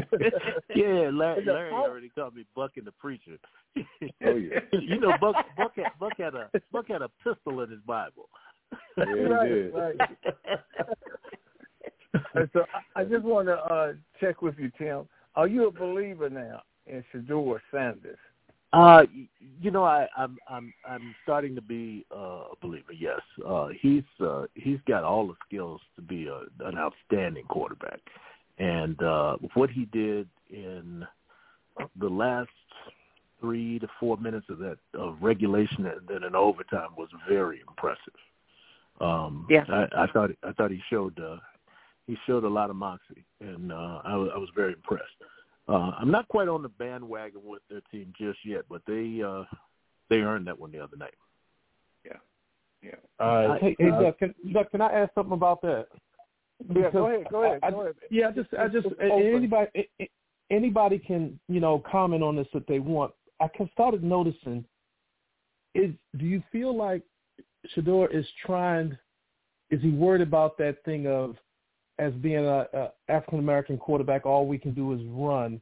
yeah, 0.75 1.09
Larry, 1.11 1.43
Larry 1.45 1.71
already 1.73 2.09
called 2.09 2.35
me 2.35 2.45
Buck 2.55 2.77
and 2.77 2.87
the 2.87 2.93
preacher. 2.93 3.37
oh 3.77 4.35
yeah. 4.35 4.59
You 4.71 4.99
know, 4.99 5.11
Buck 5.19 5.35
Buck 5.57 5.73
had, 5.75 5.91
Buck 5.99 6.13
had 6.17 6.35
a 6.35 6.49
Buck 6.71 6.87
had 6.87 7.01
a 7.01 7.09
pistol 7.21 7.61
in 7.61 7.69
his 7.69 7.81
Bible. 7.85 8.29
Yeah, 8.97 9.03
right, 9.03 9.73
right. 9.73 9.97
So 12.53 12.65
I, 12.95 13.01
I 13.01 13.03
just 13.05 13.23
want 13.23 13.47
to 13.47 13.55
uh, 13.55 13.93
check 14.19 14.41
with 14.41 14.55
you, 14.57 14.71
Tim. 14.77 15.07
Are 15.35 15.47
you 15.47 15.67
a 15.67 15.71
believer 15.71 16.29
now 16.29 16.61
in 16.87 17.03
Shedeur 17.13 17.59
Sanders? 17.71 18.17
Uh, 18.73 19.03
you 19.61 19.71
know, 19.71 19.85
I, 19.85 20.07
I'm 20.17 20.37
I'm 20.49 20.73
I'm 20.87 21.15
starting 21.23 21.55
to 21.55 21.61
be 21.61 22.05
uh, 22.13 22.51
a 22.51 22.55
believer. 22.61 22.91
Yes, 22.91 23.21
uh, 23.47 23.69
he's 23.81 24.03
uh, 24.19 24.43
he's 24.55 24.79
got 24.87 25.03
all 25.03 25.27
the 25.27 25.35
skills 25.47 25.79
to 25.95 26.01
be 26.01 26.27
a, 26.27 26.41
an 26.67 26.77
outstanding 26.77 27.45
quarterback, 27.45 27.99
and 28.57 29.01
uh, 29.01 29.37
what 29.53 29.69
he 29.69 29.85
did 29.85 30.27
in 30.49 31.07
the 31.97 32.09
last 32.09 32.49
three 33.39 33.79
to 33.79 33.87
four 33.99 34.17
minutes 34.17 34.47
of 34.49 34.57
that 34.59 34.77
of 34.93 35.17
regulation 35.21 35.85
and 35.85 36.07
then 36.07 36.23
in 36.23 36.35
overtime 36.35 36.89
was 36.97 37.09
very 37.29 37.61
impressive. 37.67 37.99
Um, 38.99 39.45
yeah, 39.49 39.63
I, 39.69 40.03
I 40.03 40.07
thought 40.07 40.31
I 40.43 40.51
thought 40.53 40.71
he 40.71 40.81
showed 40.89 41.17
uh, 41.19 41.37
he 42.07 42.17
showed 42.25 42.45
a 42.45 42.49
lot 42.49 42.69
of 42.69 42.75
moxie, 42.75 43.25
and 43.41 43.71
uh, 43.71 43.99
I, 44.03 44.15
was, 44.15 44.29
I 44.33 44.37
was 44.37 44.49
very 44.55 44.73
impressed. 44.73 45.03
Uh, 45.67 45.91
I'm 45.99 46.09
not 46.09 46.27
quite 46.29 46.47
on 46.47 46.61
the 46.61 46.69
bandwagon 46.69 47.41
with 47.43 47.61
their 47.69 47.81
team 47.91 48.13
just 48.17 48.39
yet, 48.45 48.63
but 48.69 48.81
they 48.87 49.21
uh, 49.21 49.43
they 50.09 50.17
earned 50.17 50.47
that 50.47 50.57
one 50.57 50.71
the 50.71 50.79
other 50.79 50.95
night. 50.95 51.13
Yeah, 52.05 52.13
yeah. 52.81 53.23
Uh, 53.23 53.57
hey, 53.59 53.75
hey 53.77 53.89
Doug, 53.89 54.17
can, 54.17 54.33
Doug, 54.53 54.71
can 54.71 54.81
I 54.81 54.91
ask 54.93 55.13
something 55.13 55.33
about 55.33 55.61
that? 55.63 55.87
Yeah, 56.73 56.89
go 56.91 57.07
ahead, 57.07 57.27
go 57.29 57.43
ahead, 57.43 57.61
go 57.69 57.81
ahead. 57.81 57.95
I, 58.01 58.05
yeah, 58.09 58.29
I 58.29 58.31
just, 58.31 58.49
I 58.57 58.67
just, 58.69 58.87
anybody, 59.01 59.89
anybody 60.49 60.97
can, 60.97 61.37
you 61.49 61.59
know, 61.59 61.83
comment 61.91 62.23
on 62.23 62.37
this 62.37 62.47
if 62.53 62.65
they 62.65 62.79
want. 62.79 63.13
I 63.41 63.47
can 63.55 63.69
started 63.73 64.03
noticing. 64.03 64.63
Is 65.75 65.91
do 66.17 66.25
you 66.25 66.41
feel 66.51 66.75
like 66.75 67.03
Shedeur 67.75 68.07
is 68.15 68.25
trying? 68.45 68.97
Is 69.69 69.81
he 69.81 69.89
worried 69.89 70.21
about 70.21 70.57
that 70.59 70.77
thing 70.85 71.07
of 71.07 71.35
as 71.99 72.13
being 72.13 72.45
a, 72.45 72.67
a 72.73 72.91
African 73.09 73.39
American 73.39 73.77
quarterback, 73.77 74.25
all 74.25 74.47
we 74.47 74.57
can 74.57 74.73
do 74.73 74.93
is 74.93 75.01
run. 75.07 75.61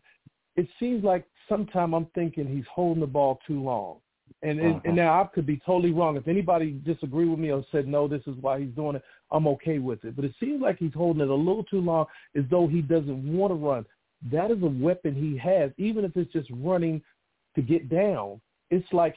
It 0.56 0.68
seems 0.80 1.04
like 1.04 1.26
sometimes 1.50 1.94
I'm 1.94 2.08
thinking 2.16 2.48
he's 2.48 2.66
holding 2.74 3.02
the 3.02 3.08
ball 3.08 3.40
too 3.48 3.62
long. 3.62 3.98
And, 4.42 4.60
uh-huh. 4.60 4.80
and 4.86 4.96
now 4.96 5.22
I 5.22 5.28
could 5.28 5.46
be 5.46 5.62
totally 5.66 5.92
wrong. 5.92 6.18
If 6.18 6.28
anybody 6.28 6.72
disagree 6.86 7.28
with 7.28 7.40
me 7.40 7.52
or 7.52 7.64
said 7.72 7.88
no, 7.88 8.08
this 8.08 8.22
is 8.28 8.36
why 8.42 8.60
he's 8.60 8.74
doing 8.76 8.96
it, 8.96 9.04
I'm 9.32 9.48
okay 9.48 9.80
with 9.80 10.04
it. 10.04 10.16
But 10.16 10.26
it 10.26 10.34
seems 10.40 10.62
like 10.62 10.78
he's 10.78 10.94
holding 10.94 11.22
it 11.22 11.30
a 11.30 11.36
little 11.36 11.64
too 11.64 11.82
long, 11.82 12.06
as 12.36 12.44
though 12.50 12.68
he 12.68 12.82
doesn't 12.82 13.38
want 13.38 13.52
to 13.52 13.56
run. 13.56 13.86
That 14.32 14.52
is 14.52 14.62
a 14.64 14.68
weapon 14.68 15.14
he 15.14 15.38
has, 15.38 15.72
even 15.78 16.06
if 16.06 16.16
it's 16.16 16.32
just 16.34 16.50
running 16.52 17.02
to 17.56 17.62
get 17.62 17.90
down. 17.90 18.42
It's 18.72 18.88
like 18.92 19.16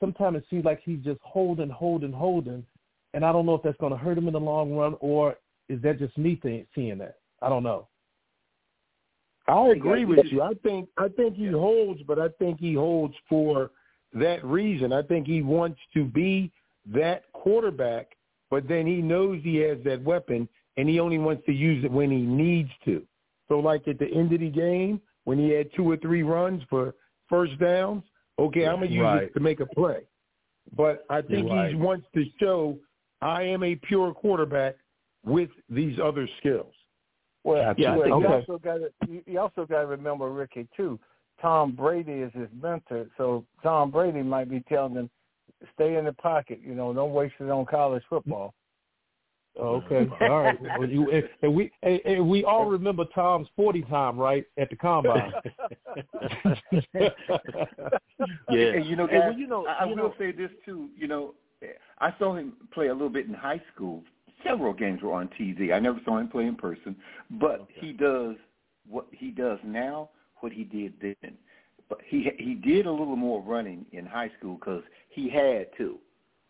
sometimes 0.00 0.38
it 0.38 0.44
seems 0.48 0.64
like 0.64 0.80
he's 0.84 1.00
just 1.00 1.20
holding, 1.22 1.70
holding, 1.70 2.12
holding, 2.12 2.64
and 3.14 3.24
I 3.24 3.32
don't 3.32 3.46
know 3.46 3.54
if 3.54 3.62
that's 3.62 3.76
going 3.78 3.92
to 3.92 3.98
hurt 3.98 4.18
him 4.18 4.28
in 4.28 4.34
the 4.34 4.40
long 4.40 4.74
run 4.74 4.96
or 5.00 5.36
is 5.68 5.80
that 5.82 5.98
just 5.98 6.16
me 6.16 6.36
th- 6.36 6.66
seeing 6.74 6.98
that? 6.98 7.16
I 7.42 7.48
don't 7.48 7.62
know. 7.62 7.88
I 9.46 9.68
agree 9.68 10.04
with 10.04 10.26
you. 10.26 10.42
I 10.42 10.52
think 10.62 10.88
I 10.98 11.08
think 11.08 11.36
he 11.36 11.46
holds, 11.46 12.02
but 12.06 12.18
I 12.18 12.28
think 12.38 12.60
he 12.60 12.74
holds 12.74 13.14
for 13.28 13.70
that 14.12 14.44
reason. 14.44 14.92
I 14.92 15.02
think 15.02 15.26
he 15.26 15.40
wants 15.42 15.80
to 15.94 16.04
be 16.04 16.52
that 16.86 17.24
quarterback, 17.32 18.16
but 18.50 18.68
then 18.68 18.86
he 18.86 18.96
knows 18.96 19.40
he 19.42 19.56
has 19.56 19.78
that 19.84 20.02
weapon, 20.02 20.48
and 20.76 20.88
he 20.88 21.00
only 21.00 21.18
wants 21.18 21.44
to 21.46 21.52
use 21.52 21.82
it 21.84 21.90
when 21.90 22.10
he 22.10 22.18
needs 22.18 22.70
to. 22.84 23.02
So, 23.48 23.58
like 23.58 23.88
at 23.88 23.98
the 23.98 24.08
end 24.08 24.32
of 24.32 24.40
the 24.40 24.50
game, 24.50 25.00
when 25.24 25.38
he 25.38 25.48
had 25.50 25.70
two 25.74 25.90
or 25.90 25.96
three 25.96 26.22
runs 26.22 26.62
for 26.68 26.94
first 27.28 27.58
downs, 27.58 28.02
okay, 28.38 28.66
I'm 28.66 28.80
gonna 28.80 28.86
use 28.86 29.02
right. 29.02 29.22
it 29.24 29.34
to 29.34 29.40
make 29.40 29.60
a 29.60 29.66
play. 29.66 30.00
But 30.76 31.06
I 31.08 31.22
think 31.22 31.50
right. 31.50 31.70
he 31.70 31.74
wants 31.74 32.06
to 32.14 32.24
show 32.38 32.78
I 33.22 33.42
am 33.42 33.62
a 33.62 33.74
pure 33.76 34.12
quarterback 34.12 34.76
with 35.24 35.50
these 35.68 35.98
other 36.02 36.28
skills. 36.38 36.72
Well, 37.44 37.74
yeah, 37.78 37.96
well, 37.96 38.08
you, 38.08 38.26
also 38.26 38.58
got 38.58 38.78
to, 38.78 39.22
you 39.26 39.40
also 39.40 39.64
got 39.64 39.80
to 39.82 39.86
remember 39.86 40.30
Ricky 40.30 40.66
too. 40.76 40.98
Tom 41.40 41.72
Brady 41.72 42.12
is 42.12 42.32
his 42.34 42.48
mentor, 42.60 43.06
so 43.16 43.44
Tom 43.62 43.90
Brady 43.90 44.22
might 44.22 44.50
be 44.50 44.60
telling 44.68 44.94
him, 44.94 45.10
"Stay 45.74 45.96
in 45.96 46.04
the 46.04 46.12
pocket. 46.12 46.60
You 46.62 46.74
know, 46.74 46.92
don't 46.92 47.12
waste 47.12 47.34
it 47.40 47.48
on 47.48 47.64
college 47.64 48.02
football." 48.10 48.54
Okay, 49.58 50.06
all 50.20 50.42
right. 50.42 50.58
Well, 50.78 50.88
you, 50.88 51.10
and 51.42 51.54
we 51.54 51.70
and, 51.82 52.00
and 52.04 52.28
we 52.28 52.44
all 52.44 52.66
remember 52.66 53.04
Tom's 53.14 53.48
forty 53.56 53.82
time, 53.82 54.18
right, 54.18 54.44
at 54.56 54.68
the 54.70 54.76
combine. 54.76 55.32
yeah, 56.94 57.10
and, 58.50 58.86
you 58.86 58.96
know, 58.96 59.06
guys, 59.06 59.20
well, 59.24 59.32
you 59.32 59.46
know, 59.46 59.66
I, 59.66 59.84
I 59.84 59.84
will 59.86 59.96
know, 59.96 60.14
say 60.18 60.32
this 60.32 60.50
too. 60.64 60.88
You 60.96 61.08
know, 61.08 61.34
I 61.98 62.12
saw 62.18 62.34
him 62.34 62.54
play 62.72 62.88
a 62.88 62.92
little 62.92 63.08
bit 63.08 63.26
in 63.26 63.34
high 63.34 63.62
school 63.74 64.02
several 64.44 64.72
games 64.72 65.02
were 65.02 65.14
on 65.14 65.28
TV. 65.38 65.72
I 65.72 65.78
never 65.78 66.00
saw 66.04 66.18
him 66.18 66.28
play 66.28 66.46
in 66.46 66.56
person, 66.56 66.96
but 67.30 67.60
okay. 67.60 67.74
he 67.80 67.92
does 67.92 68.36
what 68.88 69.06
he 69.10 69.30
does 69.30 69.58
now, 69.64 70.10
what 70.40 70.52
he 70.52 70.64
did 70.64 70.94
then. 71.00 71.34
But 71.88 71.98
he 72.06 72.30
he 72.38 72.54
did 72.54 72.86
a 72.86 72.90
little 72.90 73.16
more 73.16 73.42
running 73.42 73.86
in 73.92 74.06
high 74.06 74.30
school 74.38 74.56
because 74.56 74.82
he 75.10 75.28
had 75.28 75.68
to. 75.78 75.98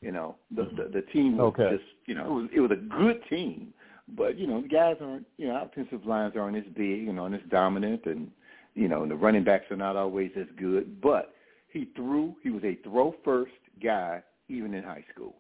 You 0.01 0.13
know, 0.13 0.37
the 0.55 0.63
mm-hmm. 0.63 0.77
the, 0.77 1.01
the 1.01 1.03
team 1.13 1.37
was 1.37 1.55
okay. 1.59 1.77
just 1.77 1.89
you 2.07 2.15
know 2.15 2.25
it 2.25 2.43
was 2.43 2.51
it 2.55 2.61
was 2.61 2.71
a 2.71 2.77
good 2.77 3.21
team, 3.29 3.73
but 4.17 4.39
you 4.39 4.47
know 4.47 4.63
the 4.63 4.69
guys 4.69 4.97
aren't 5.01 5.27
you 5.37 5.49
know 5.49 5.63
offensive 5.63 6.07
lines 6.07 6.35
aren't 6.37 6.57
as 6.57 6.73
big 6.77 7.09
and 7.09 7.35
as 7.35 7.41
dominant 7.51 8.07
and 8.07 8.31
you 8.75 8.89
know 8.89 9.03
and 9.03 9.11
the 9.11 9.17
running 9.17 9.45
backs 9.45 9.71
are 9.71 9.77
not 9.77 9.97
always 9.97 10.31
as 10.39 10.47
good. 10.57 11.01
But 11.01 11.35
he 11.71 11.89
threw. 11.97 12.37
He 12.43 12.51
was 12.51 12.63
a 12.65 12.77
throw 12.85 13.15
first 13.25 13.53
guy 13.83 14.23
even 14.49 14.75
in 14.75 14.83
high 14.83 15.05
school. 15.13 15.35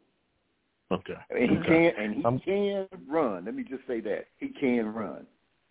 Okay. 0.90 1.14
And 1.31 1.51
he 1.51 1.57
okay. 1.59 1.92
can 1.94 2.05
and 2.05 2.14
he 2.16 2.24
I'm, 2.24 2.38
can 2.40 2.87
run. 3.09 3.44
Let 3.44 3.55
me 3.55 3.64
just 3.64 3.87
say 3.87 4.01
that 4.01 4.27
he 4.38 4.48
can 4.48 4.92
run. 4.92 5.27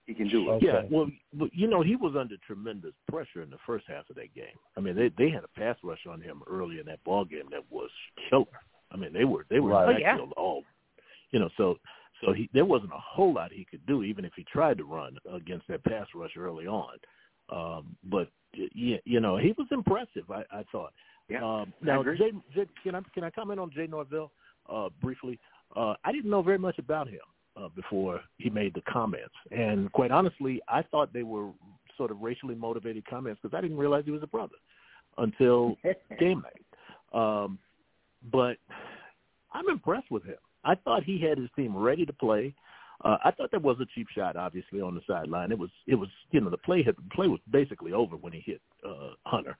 He 0.06 0.13
can 0.13 0.30
do 0.30 0.49
it. 0.49 0.53
Okay. 0.53 0.65
Yeah. 0.67 0.82
Well, 0.89 1.10
but, 1.34 1.49
you 1.53 1.67
know, 1.67 1.82
he 1.82 1.95
was 1.95 2.15
under 2.17 2.36
tremendous 2.45 2.93
pressure 3.10 3.41
in 3.41 3.49
the 3.49 3.58
first 3.65 3.86
half 3.88 4.10
of 4.10 4.15
that 4.15 4.34
game. 4.34 4.45
I 4.77 4.80
mean, 4.80 4.95
they 4.95 5.12
they 5.17 5.30
had 5.30 5.43
a 5.43 5.60
pass 5.60 5.75
rush 5.84 6.06
on 6.10 6.21
him 6.21 6.43
early 6.47 6.80
in 6.80 6.86
that 6.86 7.03
ball 7.03 7.25
game 7.25 7.49
that 7.51 7.63
was 7.69 7.89
killer. 8.30 8.45
I 8.91 8.95
mean, 8.95 9.12
they 9.12 9.25
were 9.25 9.45
they 9.49 9.60
were 9.60 9.71
right. 9.71 10.01
backfield 10.01 10.34
oh, 10.38 10.41
yeah. 10.41 10.43
all. 10.43 10.63
You 11.32 11.39
know, 11.39 11.49
so 11.58 11.77
so 12.23 12.32
he 12.32 12.49
there 12.53 12.65
wasn't 12.65 12.93
a 12.93 12.99
whole 12.99 13.34
lot 13.34 13.51
he 13.51 13.65
could 13.65 13.86
do 13.86 14.03
even 14.03 14.23
if 14.23 14.32
he 14.36 14.45
tried 14.45 14.77
to 14.77 14.86
run 14.86 15.17
against 15.34 15.67
that 15.67 15.84
pass 15.84 16.08
rush 16.15 16.38
early 16.38 16.67
on. 16.67 16.93
Um, 17.49 17.97
but 18.06 18.30
you, 18.53 18.99
you 19.03 19.19
know, 19.19 19.38
he 19.38 19.53
was 19.58 19.67
impressive. 19.71 20.30
I, 20.30 20.43
I 20.51 20.63
thought. 20.71 20.93
Yeah. 21.30 21.43
Um, 21.43 21.73
now, 21.82 22.01
Jay, 22.03 22.32
Jay, 22.56 22.65
can 22.82 22.95
I 22.95 23.01
can 23.13 23.23
I 23.25 23.30
comment 23.30 23.60
on 23.60 23.71
Jay 23.71 23.88
Norvell? 23.88 24.32
Uh, 24.71 24.89
briefly. 25.01 25.39
Uh, 25.75 25.93
I 26.03 26.12
didn't 26.12 26.30
know 26.30 26.41
very 26.41 26.58
much 26.58 26.80
about 26.80 27.08
him 27.08 27.19
uh, 27.56 27.67
before 27.75 28.21
he 28.38 28.49
made 28.49 28.73
the 28.73 28.82
comments, 28.82 29.36
and 29.51 29.91
quite 29.91 30.12
honestly, 30.12 30.62
I 30.67 30.82
thought 30.84 31.13
they 31.13 31.23
were 31.23 31.49
sort 31.97 32.12
of 32.12 32.21
racially 32.21 32.56
motivated 32.56 33.06
comments 33.08 33.39
because 33.41 33.58
I 33.58 33.62
didn't 33.62 33.77
realize 33.77 34.03
he 34.06 34.12
was 34.12 34.23
a 34.23 34.27
brother 34.27 34.56
until 35.17 35.77
game 36.19 36.43
night. 36.43 36.63
Um, 37.13 37.58
but 38.32 38.58
I'm 39.53 39.69
impressed 39.69 40.12
with 40.12 40.23
him. 40.23 40.38
I 40.63 40.75
thought 40.75 41.03
he 41.03 41.19
had 41.19 41.38
his 41.38 41.49
team 41.56 41.75
ready 41.75 42.06
to 42.06 42.13
play. 42.13 42.53
Uh, 43.03 43.17
I 43.23 43.32
thought 43.32 43.51
that 43.51 43.62
was 43.62 43.77
a 43.80 43.86
cheap 43.93 44.08
shot, 44.15 44.36
obviously 44.36 44.82
on 44.82 44.95
the 44.95 45.01
sideline. 45.08 45.51
It 45.51 45.60
was, 45.60 45.69
it 45.86 45.95
was, 45.95 46.10
you 46.32 46.41
know, 46.41 46.49
the 46.49 46.58
play 46.58 46.84
had, 46.84 46.95
the 46.95 47.15
play 47.15 47.27
was 47.27 47.39
basically 47.51 47.93
over 47.93 48.15
when 48.15 48.34
he 48.34 48.39
hit 48.39 48.62
uh, 48.88 49.12
Hunter. 49.23 49.56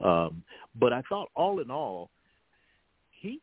Um, 0.00 0.42
but 0.78 0.92
I 0.92 1.02
thought, 1.08 1.30
all 1.34 1.60
in 1.60 1.70
all, 1.70 2.10
he 3.22 3.40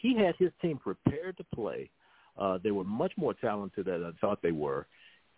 he 0.00 0.16
had 0.16 0.34
his 0.38 0.52
team 0.62 0.78
prepared 0.78 1.36
to 1.36 1.44
play. 1.54 1.90
Uh, 2.38 2.58
they 2.62 2.70
were 2.70 2.84
much 2.84 3.12
more 3.16 3.34
talented 3.34 3.86
than 3.86 4.04
I 4.04 4.12
thought 4.20 4.40
they 4.42 4.52
were, 4.52 4.86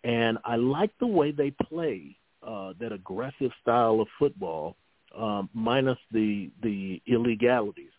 and 0.03 0.37
I 0.45 0.55
like 0.55 0.91
the 0.99 1.07
way 1.07 1.31
they 1.31 1.51
play 1.51 2.15
uh, 2.45 2.73
that 2.79 2.91
aggressive 2.91 3.51
style 3.61 3.99
of 3.99 4.07
football, 4.19 4.77
um, 5.17 5.49
minus 5.53 5.97
the 6.11 6.51
the 6.61 7.01
illegalities. 7.07 7.91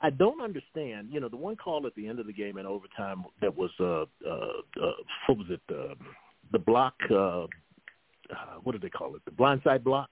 I 0.00 0.10
don't 0.10 0.42
understand. 0.42 1.08
You 1.10 1.20
know, 1.20 1.28
the 1.28 1.36
one 1.36 1.56
call 1.56 1.86
at 1.86 1.94
the 1.94 2.06
end 2.06 2.20
of 2.20 2.26
the 2.26 2.32
game 2.32 2.58
in 2.58 2.66
overtime 2.66 3.24
that 3.40 3.54
was 3.54 3.70
uh, 3.80 4.04
uh, 4.28 4.60
uh, 4.82 4.92
what 5.26 5.38
was 5.38 5.46
it? 5.50 5.60
Uh, 5.68 5.94
the 6.52 6.58
block. 6.58 6.94
Uh, 7.10 7.44
uh, 8.30 8.56
what 8.62 8.72
do 8.72 8.78
they 8.78 8.88
call 8.88 9.14
it? 9.14 9.22
The 9.24 9.30
blindside 9.30 9.84
block. 9.84 10.10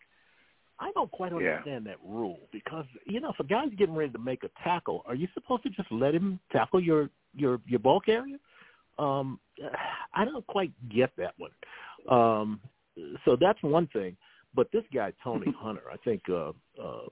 I 0.81 0.91
don't 0.93 1.11
quite 1.11 1.33
understand 1.33 1.85
yeah. 1.87 1.93
that 1.93 1.99
rule 2.05 2.41
because 2.53 2.85
you 3.07 3.21
know 3.21 3.31
if 3.31 3.39
a 3.39 3.45
guy's 3.45 3.71
getting 3.79 3.95
ready 3.95 4.13
to 4.13 4.19
make 4.19 4.43
a 4.45 4.51
tackle, 4.63 5.03
are 5.07 5.15
you 5.15 5.29
supposed 5.35 5.63
to 5.65 5.71
just 5.71 5.91
let 5.91 6.15
him 6.15 6.41
tackle 6.53 6.81
your 6.81 7.11
your 7.35 7.61
your 7.67 7.81
ball 7.81 8.01
carrier? 8.01 8.39
Um, 8.99 9.39
I 10.15 10.25
don't 10.25 10.47
quite 10.47 10.73
get 10.89 11.11
that 11.17 11.35
one. 11.39 11.51
Um, 12.11 12.61
so 13.25 13.37
that's 13.41 13.63
one 13.63 13.89
thing. 13.89 14.17
But 14.55 14.71
this 14.73 14.85
guy 14.93 15.13
Tony 15.23 15.53
Hunter, 15.59 15.83
I 15.93 15.97
think 15.99 16.23
uh, 16.29 16.53
uh, 16.81 17.07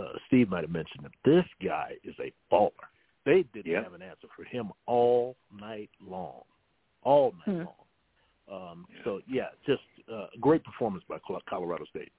uh, 0.00 0.12
Steve 0.26 0.48
might 0.48 0.62
have 0.62 0.70
mentioned 0.70 1.04
him. 1.04 1.12
This 1.24 1.44
guy 1.64 1.92
is 2.04 2.14
a 2.20 2.32
baller. 2.52 2.70
They 3.24 3.44
didn't 3.52 3.82
have 3.82 3.94
an 3.94 4.02
answer 4.02 4.26
for 4.34 4.44
him 4.44 4.70
all 4.86 5.36
night 5.52 5.90
long, 6.00 6.42
all 7.02 7.34
night 7.46 7.56
hmm. 7.56 7.64
long. 7.64 7.74
Um, 8.50 8.86
so 9.04 9.20
yeah, 9.28 9.48
just 9.66 9.82
uh, 10.12 10.26
great 10.40 10.64
performance 10.64 11.04
by 11.08 11.18
Colorado 11.48 11.84
State. 11.90 12.12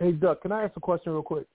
Hey 0.00 0.12
Duck, 0.12 0.40
can 0.40 0.50
I 0.50 0.64
ask 0.64 0.76
a 0.76 0.80
question 0.80 1.12
real 1.12 1.22
quick? 1.22 1.46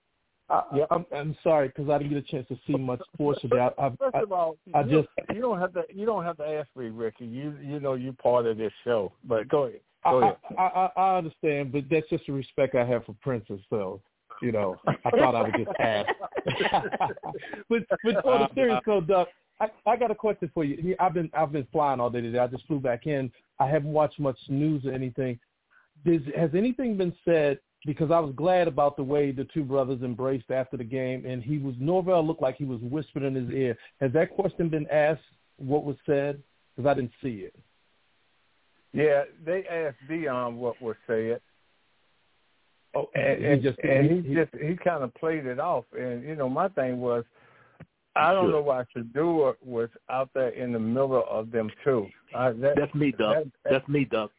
I, 0.52 0.62
yeah, 0.76 0.86
I'm, 0.92 1.04
I'm 1.14 1.36
sorry 1.44 1.70
because 1.70 1.90
I 1.90 1.98
didn't 1.98 2.12
get 2.14 2.20
a 2.20 2.22
chance 2.22 2.48
to 2.50 2.58
see 2.68 2.78
much 2.78 3.02
sports 3.12 3.42
today. 3.42 3.58
I, 3.58 3.70
I, 3.84 3.90
First 3.98 4.16
of 4.16 4.32
all, 4.32 4.58
I, 4.76 4.80
I 4.80 4.84
you, 4.84 5.02
just 5.02 5.10
you 5.34 5.42
don't 5.42 5.60
have 5.60 5.74
to 5.74 5.84
you 5.92 6.06
don't 6.06 6.24
have 6.24 6.38
to 6.38 6.46
ask 6.46 6.70
me, 6.76 6.90
Ricky. 6.90 7.26
You 7.26 7.58
you 7.60 7.80
know 7.80 7.96
you're 7.96 8.14
part 8.14 8.46
of 8.46 8.58
this 8.58 8.72
show. 8.84 9.12
But 9.24 9.48
go 9.50 9.64
ahead. 9.64 9.80
Go 10.04 10.22
ahead. 10.22 10.38
I, 10.60 10.62
I, 10.62 10.90
I 10.96 11.18
understand, 11.18 11.72
but 11.72 11.86
that's 11.90 12.08
just 12.10 12.28
the 12.28 12.34
respect 12.34 12.76
I 12.76 12.86
have 12.86 13.04
for 13.06 13.16
Princess. 13.24 13.60
So 13.72 14.00
you 14.44 14.52
know, 14.52 14.80
I 14.88 15.10
thought 15.10 15.34
I 15.34 15.42
would 15.42 15.56
just 15.58 15.80
ask. 15.80 16.10
but 17.68 17.82
but 18.04 18.26
on 18.26 18.42
a 18.42 18.44
um, 18.44 18.50
serious 18.54 18.78
uh, 18.86 18.92
note, 18.92 19.08
Duck, 19.08 19.28
I, 19.60 19.70
I 19.88 19.98
got 19.98 20.12
a 20.12 20.16
question 20.16 20.52
for 20.54 20.64
you. 20.64 20.96
I've 21.00 21.16
been 21.16 21.32
I've 21.34 21.52
been 21.52 21.68
flying 21.72 22.00
all 22.00 22.12
day 22.12 22.22
today. 22.22 22.38
I 22.38 22.46
just 22.46 22.68
flew 22.68 22.80
back 22.80 23.08
in. 23.08 23.32
I 23.60 23.68
haven't 23.68 23.92
watched 23.92 24.20
much 24.20 24.38
news 24.50 24.86
or 24.86 24.92
anything. 24.92 25.40
Does, 26.06 26.22
has 26.38 26.52
anything 26.54 26.98
been 26.98 27.16
said 27.26 27.58
because 27.86 28.12
I 28.12 28.20
was 28.20 28.34
glad 28.36 28.68
about 28.68 28.98
the 28.98 29.04
way 29.04 29.32
the 29.32 29.48
two 29.54 29.64
brothers 29.64 30.02
embraced 30.02 30.50
after 30.50 30.76
the 30.76 30.84
game, 30.84 31.26
and 31.26 31.44
he 31.44 31.58
was 31.58 31.76
Norvell 31.80 32.26
looked 32.26 32.42
like 32.42 32.58
he 32.58 32.66
was 32.66 32.80
whispering 32.82 33.26
in 33.26 33.36
his 33.36 33.50
ear. 33.54 33.78
Has 34.02 34.12
that 34.14 34.32
question 34.32 34.70
been 34.70 34.88
asked? 34.90 35.22
What 35.58 35.86
was 35.86 35.96
said? 36.06 36.42
Because 36.76 36.90
I 36.90 36.94
didn't 36.96 37.12
see 37.22 37.46
it. 37.48 37.56
Yeah, 38.92 39.24
they 39.46 39.66
asked 39.68 39.98
Deion 40.10 40.56
what 40.56 40.82
was 40.82 40.96
said. 41.06 41.42
Oh, 42.96 43.10
and, 43.14 43.44
and 43.44 43.62
just 43.62 43.78
and 43.80 44.10
he, 44.10 44.30
he 44.30 44.36
just 44.36 44.52
he 44.54 44.76
kind 44.76 45.04
of 45.04 45.14
played 45.16 45.46
it 45.46 45.60
off. 45.60 45.86
And 45.98 46.24
you 46.24 46.36
know, 46.36 46.50
my 46.50 46.70
thing 46.70 47.02
was, 47.02 47.26
I 48.16 48.34
don't 48.34 48.52
know 48.52 48.62
why 48.62 48.86
Shedeur 48.96 49.56
was 49.64 49.90
out 50.10 50.30
there 50.34 50.50
in 50.50 50.72
the 50.72 50.80
middle 50.80 51.26
of 51.30 51.52
them 51.52 51.70
too. 51.84 52.08
Uh, 52.34 52.54
that, 52.54 52.76
that's 52.78 52.96
me, 52.96 53.12
Doug. 53.12 53.36
That, 53.36 53.44
that, 53.44 53.72
that's 53.72 53.88
me, 53.90 54.06
Doug. 54.06 54.30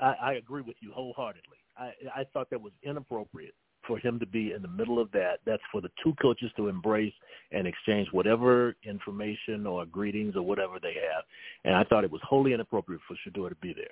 I, 0.00 0.14
I 0.20 0.32
agree 0.34 0.62
with 0.62 0.76
you 0.80 0.90
wholeheartedly. 0.92 1.56
I, 1.76 1.92
I 2.14 2.24
thought 2.32 2.50
that 2.50 2.60
was 2.60 2.72
inappropriate 2.82 3.54
for 3.86 3.98
him 3.98 4.18
to 4.18 4.26
be 4.26 4.52
in 4.52 4.62
the 4.62 4.68
middle 4.68 4.98
of 4.98 5.10
that. 5.12 5.40
That's 5.44 5.62
for 5.70 5.80
the 5.80 5.90
two 6.02 6.14
coaches 6.20 6.50
to 6.56 6.68
embrace 6.68 7.12
and 7.52 7.66
exchange 7.66 8.08
whatever 8.12 8.74
information 8.84 9.66
or 9.66 9.84
greetings 9.86 10.36
or 10.36 10.42
whatever 10.42 10.78
they 10.80 10.94
have. 10.94 11.24
And 11.64 11.74
I 11.74 11.84
thought 11.84 12.04
it 12.04 12.10
was 12.10 12.22
wholly 12.24 12.52
inappropriate 12.52 13.02
for 13.06 13.16
Shedeur 13.26 13.50
to 13.50 13.56
be 13.56 13.74
there. 13.74 13.86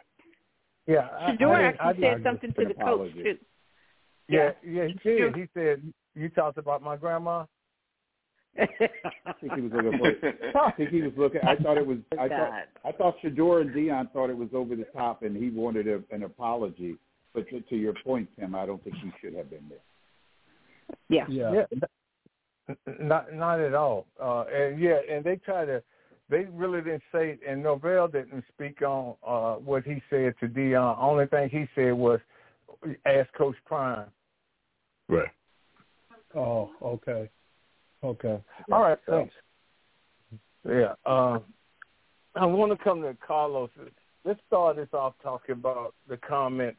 Yeah, 0.86 1.08
Shedeur 1.30 1.74
actually 1.78 2.06
I, 2.06 2.14
said 2.14 2.22
something 2.24 2.52
to 2.54 2.64
the 2.66 2.74
coach 2.74 3.12
too. 3.14 3.38
Yeah, 4.28 4.50
yeah, 4.66 4.86
he 4.86 5.10
did. 5.10 5.36
He 5.36 5.48
said, 5.54 5.82
"You 6.14 6.28
talked 6.30 6.58
about 6.58 6.82
my 6.82 6.96
grandma." 6.96 7.44
I 8.60 8.66
think 9.40 9.54
he 9.54 9.60
was 9.60 9.72
looking 9.72 9.98
for. 9.98 10.58
I 10.58 10.72
think 10.72 10.90
he 10.90 11.02
was 11.02 11.12
looking. 11.16 11.40
I 11.42 11.56
thought 11.56 11.78
it 11.78 11.86
was. 11.86 11.98
I 12.18 12.28
thought. 12.28 12.52
I 12.84 12.92
thought 12.92 13.14
Shedeur 13.22 13.60
and 13.60 13.70
Deion 13.70 14.10
thought 14.12 14.30
it 14.30 14.36
was 14.36 14.48
over 14.52 14.74
the 14.74 14.86
top, 14.94 15.22
and 15.22 15.36
he 15.36 15.50
wanted 15.50 15.86
a, 15.88 16.02
an 16.10 16.24
apology. 16.24 16.96
But 17.34 17.48
to, 17.48 17.60
to 17.60 17.76
your 17.76 17.94
point, 18.04 18.28
Tim, 18.38 18.54
I 18.54 18.66
don't 18.66 18.82
think 18.84 18.96
he 18.96 19.10
should 19.20 19.34
have 19.34 19.50
been 19.50 19.68
there. 19.68 19.78
Yeah. 21.08 21.24
Yeah. 21.28 21.64
yeah. 21.72 22.76
Not 23.00 23.34
not 23.34 23.60
at 23.60 23.74
all. 23.74 24.06
Uh, 24.22 24.44
and 24.52 24.80
yeah, 24.80 24.98
and 25.10 25.24
they 25.24 25.36
try 25.36 25.64
to. 25.64 25.82
They 26.30 26.46
really 26.52 26.80
didn't 26.80 27.02
say, 27.12 27.38
and 27.46 27.62
Norvell 27.62 28.08
didn't 28.08 28.44
speak 28.54 28.80
on 28.80 29.16
uh, 29.26 29.56
what 29.56 29.84
he 29.84 30.00
said 30.08 30.34
to 30.40 30.48
Deion. 30.48 30.96
Only 30.98 31.26
thing 31.26 31.50
he 31.50 31.66
said 31.74 31.92
was, 31.92 32.20
"Ask 33.04 33.32
Coach 33.34 33.56
Prime." 33.66 34.06
Right. 35.08 35.28
Oh, 36.34 36.70
okay. 36.80 37.28
Okay. 38.02 38.40
All 38.70 38.82
right. 38.82 38.98
Thanks. 39.06 39.34
Yeah. 40.66 40.94
Um, 41.04 41.42
I 42.34 42.46
want 42.46 42.72
to 42.72 42.82
come 42.82 43.02
to 43.02 43.16
Carlos. 43.26 43.70
Let's 44.24 44.40
start 44.46 44.76
this 44.76 44.88
off 44.92 45.14
talking 45.22 45.54
about 45.54 45.94
the 46.08 46.16
comment 46.16 46.76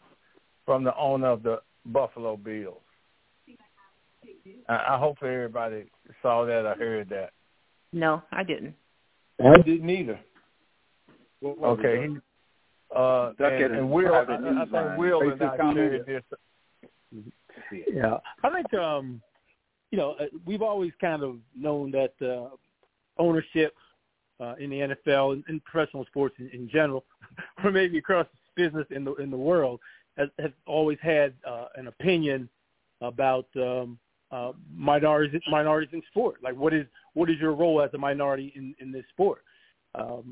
from 0.66 0.84
the 0.84 0.96
owner 0.96 1.28
of 1.28 1.44
the 1.44 1.62
Buffalo 1.86 2.38
Bills. 2.38 2.82
I, 4.70 4.96
I 4.96 4.98
hope 4.98 5.18
everybody 5.22 5.86
saw 6.22 6.46
that 6.46 6.66
or 6.66 6.76
heard 6.76 7.10
that. 7.10 7.32
No, 7.92 8.24
I 8.32 8.44
didn't. 8.44 8.76
I 9.44 9.58
didn't 9.62 9.90
either. 9.90 10.20
Okay. 11.44 12.08
He, 12.08 12.18
uh, 12.96 13.32
and, 13.40 13.76
and 13.76 13.90
Will, 13.90 14.14
I, 14.14 14.22
I 14.22 14.66
think 14.66 14.98
Will 14.98 15.22
and 15.32 15.42
I 15.42 15.74
shared 15.74 16.06
this. 16.06 16.24
Yeah, 17.92 18.18
I 18.44 18.50
think 18.50 18.74
um, 18.76 19.22
you 19.92 19.98
know 19.98 20.12
uh, 20.20 20.26
we've 20.46 20.62
always 20.62 20.92
kind 21.02 21.24
of 21.24 21.38
known 21.56 21.92
that 21.92 22.14
uh, 22.22 22.50
ownership 23.18 23.74
uh, 24.40 24.56
in 24.60 24.70
the 24.70 24.96
NFL 25.08 25.34
and 25.34 25.44
in 25.50 25.60
professional 25.62 26.06
sports 26.06 26.36
in, 26.40 26.50
in 26.50 26.70
general, 26.70 27.04
or 27.64 27.72
maybe 27.72 27.98
across 27.98 28.28
business 28.56 28.86
in 28.92 29.04
the 29.04 29.16
in 29.16 29.32
the 29.32 29.38
world, 29.38 29.80
has, 30.18 30.30
has 30.40 30.52
always 30.66 30.98
had 31.02 31.34
uh, 31.48 31.66
an 31.76 31.88
opinion 31.88 32.50
about 33.02 33.48
um, 33.56 33.98
uh, 34.32 34.52
minorities 34.74 35.42
minorities 35.50 35.90
in 35.94 36.02
sport. 36.10 36.38
Like, 36.42 36.56
what 36.56 36.74
is 36.74 36.86
what 37.14 37.30
is 37.30 37.38
your 37.40 37.54
role 37.54 37.82
as 37.82 37.90
a 37.94 37.98
minority 37.98 38.52
in 38.56 38.76
in 38.80 38.92
this 38.92 39.06
sport? 39.10 39.44
Um, 39.96 40.32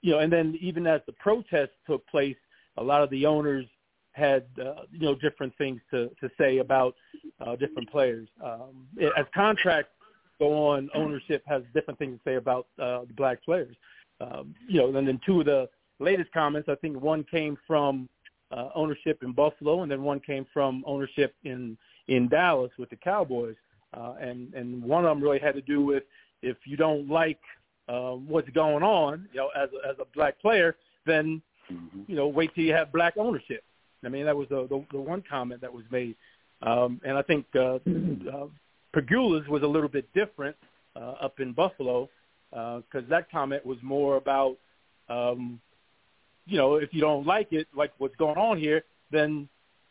you 0.00 0.12
know, 0.12 0.18
and 0.18 0.32
then 0.32 0.58
even 0.60 0.86
as 0.86 1.00
the 1.06 1.12
protests 1.12 1.76
took 1.86 2.06
place, 2.08 2.36
a 2.76 2.82
lot 2.82 3.02
of 3.02 3.10
the 3.10 3.26
owners 3.26 3.66
had 4.12 4.44
uh, 4.60 4.82
you 4.90 5.06
know 5.06 5.14
different 5.14 5.56
things 5.58 5.80
to 5.90 6.10
to 6.20 6.30
say 6.38 6.58
about 6.58 6.94
uh, 7.40 7.56
different 7.56 7.90
players. 7.90 8.28
Um, 8.42 8.86
as 9.16 9.26
contracts 9.34 9.92
go 10.38 10.68
on, 10.68 10.90
ownership 10.94 11.42
has 11.46 11.62
different 11.74 11.98
things 11.98 12.18
to 12.18 12.30
say 12.30 12.34
about 12.36 12.66
uh, 12.78 13.04
the 13.04 13.14
black 13.16 13.42
players. 13.44 13.76
Um, 14.20 14.54
you 14.68 14.80
know, 14.80 14.96
and 14.96 15.06
then 15.06 15.20
two 15.26 15.40
of 15.40 15.46
the 15.46 15.68
latest 15.98 16.32
comments, 16.32 16.68
I 16.68 16.74
think 16.76 17.00
one 17.00 17.24
came 17.30 17.56
from 17.66 18.08
uh, 18.52 18.68
ownership 18.74 19.22
in 19.22 19.32
Buffalo, 19.32 19.82
and 19.82 19.90
then 19.90 20.02
one 20.02 20.20
came 20.20 20.46
from 20.52 20.84
ownership 20.86 21.34
in 21.44 21.76
in 22.08 22.28
Dallas 22.28 22.70
with 22.78 22.90
the 22.90 22.96
Cowboys. 22.96 23.56
Uh, 23.94 24.14
and 24.20 24.52
and 24.54 24.82
one 24.82 25.04
of 25.04 25.10
them 25.10 25.22
really 25.22 25.38
had 25.38 25.54
to 25.54 25.62
do 25.62 25.82
with 25.82 26.04
if 26.42 26.56
you 26.64 26.76
don't 26.76 27.08
like 27.08 27.40
uh, 27.88 28.12
what's 28.12 28.48
going 28.50 28.82
on, 28.82 29.28
you 29.32 29.40
know, 29.40 29.48
as 29.56 29.68
a, 29.72 29.88
as 29.88 29.96
a 30.00 30.04
black 30.14 30.40
player, 30.40 30.76
then 31.06 31.42
mm-hmm. 31.70 32.00
you 32.06 32.16
know 32.16 32.26
wait 32.26 32.54
till 32.54 32.64
you 32.64 32.72
have 32.72 32.92
black 32.92 33.14
ownership. 33.16 33.64
I 34.04 34.08
mean, 34.08 34.24
that 34.24 34.36
was 34.36 34.48
the 34.48 34.66
the, 34.68 34.84
the 34.92 35.00
one 35.00 35.22
comment 35.28 35.60
that 35.60 35.72
was 35.72 35.84
made, 35.90 36.16
um, 36.62 37.00
and 37.04 37.16
I 37.16 37.22
think 37.22 37.46
uh, 37.54 37.74
uh, 37.74 38.46
Pegula's 38.94 39.46
was 39.48 39.62
a 39.62 39.66
little 39.66 39.88
bit 39.88 40.12
different 40.14 40.56
uh, 40.96 41.14
up 41.20 41.40
in 41.40 41.52
Buffalo 41.52 42.08
because 42.50 43.04
uh, 43.04 43.08
that 43.08 43.30
comment 43.30 43.64
was 43.64 43.78
more 43.82 44.16
about, 44.16 44.58
um, 45.08 45.58
you 46.46 46.58
know, 46.58 46.76
if 46.76 46.92
you 46.92 47.00
don't 47.00 47.26
like 47.26 47.52
it, 47.52 47.68
like 47.74 47.92
what's 47.98 48.16
going 48.16 48.36
on 48.36 48.58
here, 48.58 48.84
then 49.10 49.48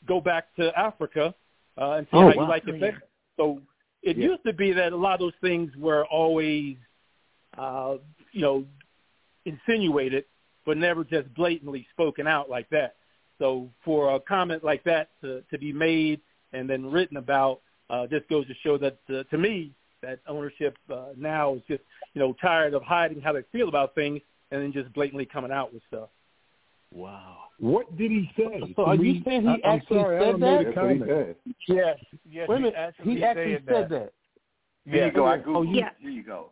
go 0.07 0.19
back 0.19 0.53
to 0.55 0.77
Africa 0.77 1.33
uh, 1.77 1.91
and 1.91 2.07
see 2.07 2.17
oh, 2.17 2.21
how 2.21 2.25
wow. 2.27 2.43
you 2.43 2.49
like 2.49 2.67
it 2.67 2.79
there. 2.79 3.01
So 3.37 3.61
it 4.03 4.17
yeah. 4.17 4.29
used 4.29 4.43
to 4.45 4.53
be 4.53 4.73
that 4.73 4.93
a 4.93 4.95
lot 4.95 5.15
of 5.15 5.19
those 5.19 5.33
things 5.41 5.71
were 5.77 6.05
always, 6.05 6.75
uh, 7.57 7.95
you 8.31 8.41
know, 8.41 8.65
insinuated, 9.45 10.25
but 10.65 10.77
never 10.77 11.03
just 11.03 11.33
blatantly 11.33 11.87
spoken 11.91 12.27
out 12.27 12.49
like 12.49 12.69
that. 12.69 12.95
So 13.39 13.69
for 13.83 14.15
a 14.15 14.19
comment 14.19 14.63
like 14.63 14.83
that 14.83 15.09
to, 15.21 15.43
to 15.49 15.57
be 15.57 15.73
made 15.73 16.21
and 16.53 16.69
then 16.69 16.91
written 16.91 17.17
about, 17.17 17.61
uh, 17.89 18.07
just 18.07 18.27
goes 18.29 18.47
to 18.47 18.53
show 18.63 18.77
that 18.77 18.97
uh, 19.09 19.23
to 19.23 19.37
me 19.37 19.71
that 20.01 20.19
ownership 20.27 20.77
uh, 20.91 21.07
now 21.17 21.55
is 21.55 21.61
just 21.67 21.81
you 22.13 22.21
know 22.21 22.33
tired 22.41 22.73
of 22.73 22.81
hiding 22.83 23.21
how 23.21 23.33
they 23.33 23.43
feel 23.51 23.67
about 23.67 23.93
things 23.95 24.21
and 24.51 24.61
then 24.61 24.71
just 24.71 24.91
blatantly 24.93 25.25
coming 25.25 25.51
out 25.51 25.73
with 25.73 25.83
stuff. 25.87 26.09
Wow. 26.93 27.37
What 27.59 27.95
did 27.97 28.11
he 28.11 28.29
say? 28.37 28.73
So 28.75 28.85
are 28.85 28.95
you 28.95 29.21
saying 29.23 29.43
he 29.43 29.63
I, 29.63 29.75
actually 29.75 29.97
sorry, 29.99 30.31
said 30.31 30.41
that? 30.41 31.35
Yes. 31.67 31.97
Yes. 32.29 32.49
Wait 32.49 32.55
a 32.55 32.59
minute. 32.59 32.73
He 32.75 32.79
actually, 32.79 33.15
he 33.15 33.23
actually 33.23 33.53
said, 33.53 33.63
said 33.67 33.83
that. 33.83 33.89
that. 33.89 34.13
There 34.85 35.05
you 35.05 35.11
go. 35.11 35.25
I 35.25 35.37
Oh, 35.37 35.41
Googled. 35.41 35.75
yeah. 35.77 35.89
There 36.01 36.11
you 36.11 36.23
go. 36.23 36.49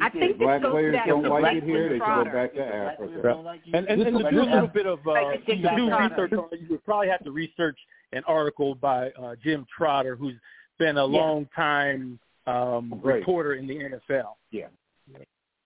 I 0.00 0.10
think 0.10 0.38
Black 0.38 0.60
this 0.60 0.64
goes 0.66 0.72
players 0.72 0.94
back 0.94 1.06
don't 1.06 1.22
like 1.28 1.56
it 1.56 1.64
here. 1.64 1.88
They 1.88 1.94
should 1.96 2.00
go 2.00 2.24
back 2.24 2.52
to 2.54 2.64
Africa. 2.64 3.58
And, 3.72 3.86
and, 3.86 4.02
and 4.02 4.18
to 4.18 4.30
do 4.30 4.42
a 4.42 4.42
little 4.42 4.66
bit 4.66 4.86
of 4.86 4.98
uh, 5.06 5.12
Like 5.12 5.46
to 5.46 5.56
do 5.56 5.62
research, 5.68 6.32
on 6.32 6.48
you 6.52 6.66
would 6.70 6.84
probably 6.84 7.08
have 7.08 7.24
to 7.24 7.30
research 7.30 7.78
an 8.12 8.22
article 8.26 8.74
by 8.74 9.08
uh, 9.10 9.34
Jim 9.42 9.66
Trotter, 9.74 10.14
who's 10.16 10.34
been 10.78 10.98
a 10.98 11.06
Yeah. 11.06 11.18
long 11.20 11.48
time 11.56 12.18
um, 12.46 12.98
Great. 13.02 13.20
reporter 13.20 13.54
in 13.54 13.66
the 13.66 13.74
NFL. 13.74 14.34
Yeah. 14.50 14.66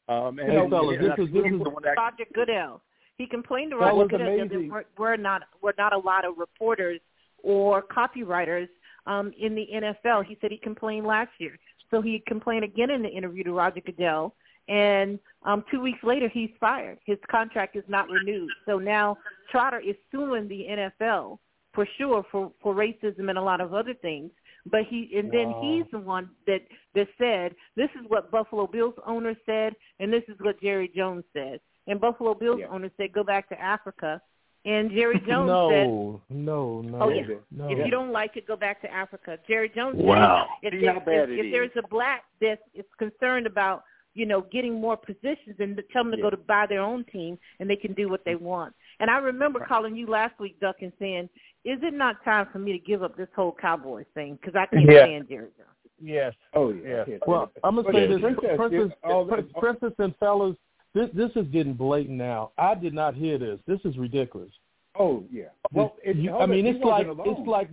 Um, 0.08 0.38
and, 0.38 0.50
Hey, 0.50 0.68
fellas, 0.70 0.98
this 1.00 1.26
is- 1.26 1.32
this 1.32 1.44
is- 1.44 1.62
the 1.62 1.70
one 1.70 1.82
that- 1.82 1.96
Roger 1.96 2.24
Goodell. 2.34 2.80
He 3.20 3.26
complained 3.26 3.72
to 3.72 3.76
Roger 3.76 4.08
Goodell 4.08 4.48
that 4.48 4.68
were, 4.70 4.86
were 4.96 5.16
not 5.18 5.42
were 5.60 5.74
not 5.76 5.92
a 5.92 5.98
lot 5.98 6.24
of 6.24 6.38
reporters 6.38 7.00
or 7.42 7.82
copywriters 7.82 8.68
um, 9.06 9.30
in 9.38 9.54
the 9.54 9.66
NFL. 9.74 10.24
He 10.24 10.38
said 10.40 10.50
he 10.50 10.56
complained 10.56 11.06
last 11.06 11.28
year, 11.36 11.58
so 11.90 12.00
he 12.00 12.22
complained 12.26 12.64
again 12.64 12.90
in 12.90 13.02
the 13.02 13.10
interview 13.10 13.44
to 13.44 13.52
Roger 13.52 13.82
Goodell. 13.84 14.34
And 14.68 15.18
um, 15.42 15.66
two 15.70 15.82
weeks 15.82 15.98
later, 16.02 16.30
he's 16.32 16.48
fired. 16.58 16.98
His 17.04 17.18
contract 17.30 17.76
is 17.76 17.84
not 17.88 18.08
renewed. 18.08 18.48
So 18.64 18.78
now 18.78 19.18
Trotter 19.50 19.80
is 19.80 19.96
suing 20.10 20.48
the 20.48 20.64
NFL 20.70 21.38
for 21.74 21.86
sure 21.98 22.24
for 22.32 22.50
for 22.62 22.74
racism 22.74 23.28
and 23.28 23.36
a 23.36 23.42
lot 23.42 23.60
of 23.60 23.74
other 23.74 23.92
things 23.92 24.30
But 24.64 24.84
he 24.88 25.10
and 25.14 25.30
then 25.30 25.50
No. 25.50 25.60
he's 25.60 25.90
the 25.90 25.98
one 25.98 26.30
that 26.46 26.62
that 26.94 27.08
said 27.18 27.54
this 27.76 27.90
is 28.00 28.08
what 28.08 28.30
Buffalo 28.30 28.66
Bills 28.66 28.94
owner 29.04 29.34
said, 29.44 29.76
and 29.98 30.10
this 30.10 30.24
is 30.26 30.36
what 30.40 30.58
Jerry 30.62 30.88
Jones 30.96 31.24
said. 31.34 31.60
And 31.86 32.00
Buffalo 32.00 32.34
Bills 32.34 32.60
Yeah. 32.60 32.68
owner 32.68 32.90
said 32.96 33.12
go 33.12 33.24
back 33.24 33.48
to 33.48 33.60
Africa, 33.60 34.20
and 34.64 34.90
Jerry 34.90 35.20
Jones 35.26 35.48
said 35.72 35.86
no, 35.88 36.20
no, 36.28 36.80
no, 36.82 36.98
Oh, 37.02 37.08
yeah. 37.08 37.22
no. 37.50 37.68
if 37.70 37.78
you 37.78 37.90
don't 37.90 38.12
like 38.12 38.36
it, 38.36 38.46
go 38.46 38.56
back 38.56 38.80
to 38.82 38.92
Africa. 38.92 39.38
Jerry 39.48 39.70
Jones 39.74 39.96
Wow. 39.96 40.46
said 40.62 40.74
if, 40.74 41.04
there, 41.04 41.30
if, 41.30 41.46
if 41.46 41.52
there's 41.52 41.70
a 41.84 41.88
black 41.88 42.24
that 42.40 42.60
is 42.74 42.84
concerned 42.98 43.46
about 43.46 43.84
you 44.14 44.26
know 44.26 44.42
getting 44.52 44.74
more 44.80 44.96
positions, 44.96 45.56
and 45.60 45.80
tell 45.92 46.02
them 46.04 46.12
to 46.12 46.18
Yeah. 46.18 46.22
go 46.24 46.30
to 46.30 46.36
buy 46.36 46.66
their 46.66 46.82
own 46.82 47.04
team, 47.04 47.38
and 47.60 47.70
they 47.70 47.76
can 47.76 47.94
do 47.94 48.08
what 48.08 48.24
they 48.24 48.34
want. 48.34 48.74
And 48.98 49.08
I 49.10 49.18
remember 49.18 49.60
calling 49.66 49.96
you 49.96 50.06
last 50.08 50.38
week, 50.40 50.58
Duck, 50.60 50.76
and 50.82 50.92
saying, 50.98 51.28
"Is 51.64 51.78
it 51.82 51.94
not 51.94 52.22
time 52.24 52.46
for 52.52 52.58
me 52.58 52.72
to 52.72 52.78
give 52.78 53.02
up 53.02 53.16
this 53.16 53.28
whole 53.34 53.52
Cowboys 53.52 54.06
thing? 54.14 54.34
Because 54.34 54.54
I 54.56 54.66
can't 54.66 54.90
Yeah. 54.90 55.04
stand 55.04 55.28
Jerry 55.28 55.48
Jones." 55.56 55.68
Yes. 56.02 56.34
Oh 56.54 56.70
yeah. 56.72 57.04
Yeah. 57.06 57.18
Well, 57.26 57.50
I'm 57.64 57.76
gonna 57.76 57.84
But 57.84 57.94
say 57.94 58.06
the 58.08 58.14
this, 58.14 58.20
princess 58.22 58.56
princess, 58.56 58.86
is- 58.92 58.92
all 59.04 59.24
princess 59.58 59.92
and 59.98 60.14
fellas. 60.16 60.56
This 60.94 61.08
this 61.14 61.30
is 61.36 61.46
getting 61.48 61.74
blatant 61.74 62.18
now. 62.18 62.50
I 62.58 62.74
did 62.74 62.94
not 62.94 63.14
hear 63.14 63.38
this. 63.38 63.58
This 63.66 63.80
is 63.84 63.96
ridiculous. 63.96 64.50
Oh 64.98 65.24
yeah. 65.30 65.44
Well, 65.72 65.96
it, 66.02 66.16
You- 66.16 66.36
I 66.36 66.46
mean, 66.46 66.66
it's 66.66 66.84
like 66.84 67.06
alone. 67.06 67.28
it's 67.28 67.46
like 67.48 67.68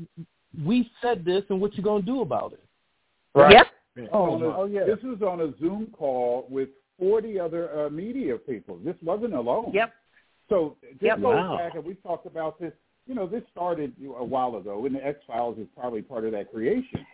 we 0.65 0.89
said 1.01 1.25
this, 1.25 1.43
and 1.49 1.59
what 1.59 1.75
you 1.75 1.83
gonna 1.83 2.03
do 2.03 2.21
about 2.21 2.53
it? 2.53 2.63
Right. 3.35 3.53
Yep. 3.53 4.09
Oh, 4.13 4.41
a- 4.41 4.57
oh, 4.57 4.65
yeah. 4.65 4.83
This 4.85 4.99
was 5.03 5.21
on 5.23 5.41
a 5.41 5.57
Zoom 5.59 5.87
call 5.91 6.45
with 6.49 6.69
40 6.99 7.39
other 7.39 7.85
uh, 7.85 7.89
media 7.89 8.37
people. 8.37 8.77
This 8.85 8.95
wasn't 9.01 9.33
alone. 9.33 9.71
Yep. 9.73 9.91
So 10.49 10.77
this 10.81 10.97
Yep. 11.01 11.21
goes 11.21 11.35
Wow. 11.35 11.57
back, 11.57 11.73
and 11.75 11.83
we 11.83 11.95
talked 11.95 12.27
about 12.27 12.59
this. 12.59 12.73
You 13.07 13.15
know, 13.15 13.25
this 13.25 13.41
started 13.51 13.93
a 14.17 14.23
while 14.23 14.55
ago, 14.57 14.85
and 14.85 14.93
the 14.95 15.05
X 15.05 15.19
Files 15.25 15.57
is 15.57 15.67
probably 15.75 16.01
part 16.03 16.25
of 16.25 16.31
that 16.33 16.51
creation. 16.51 17.05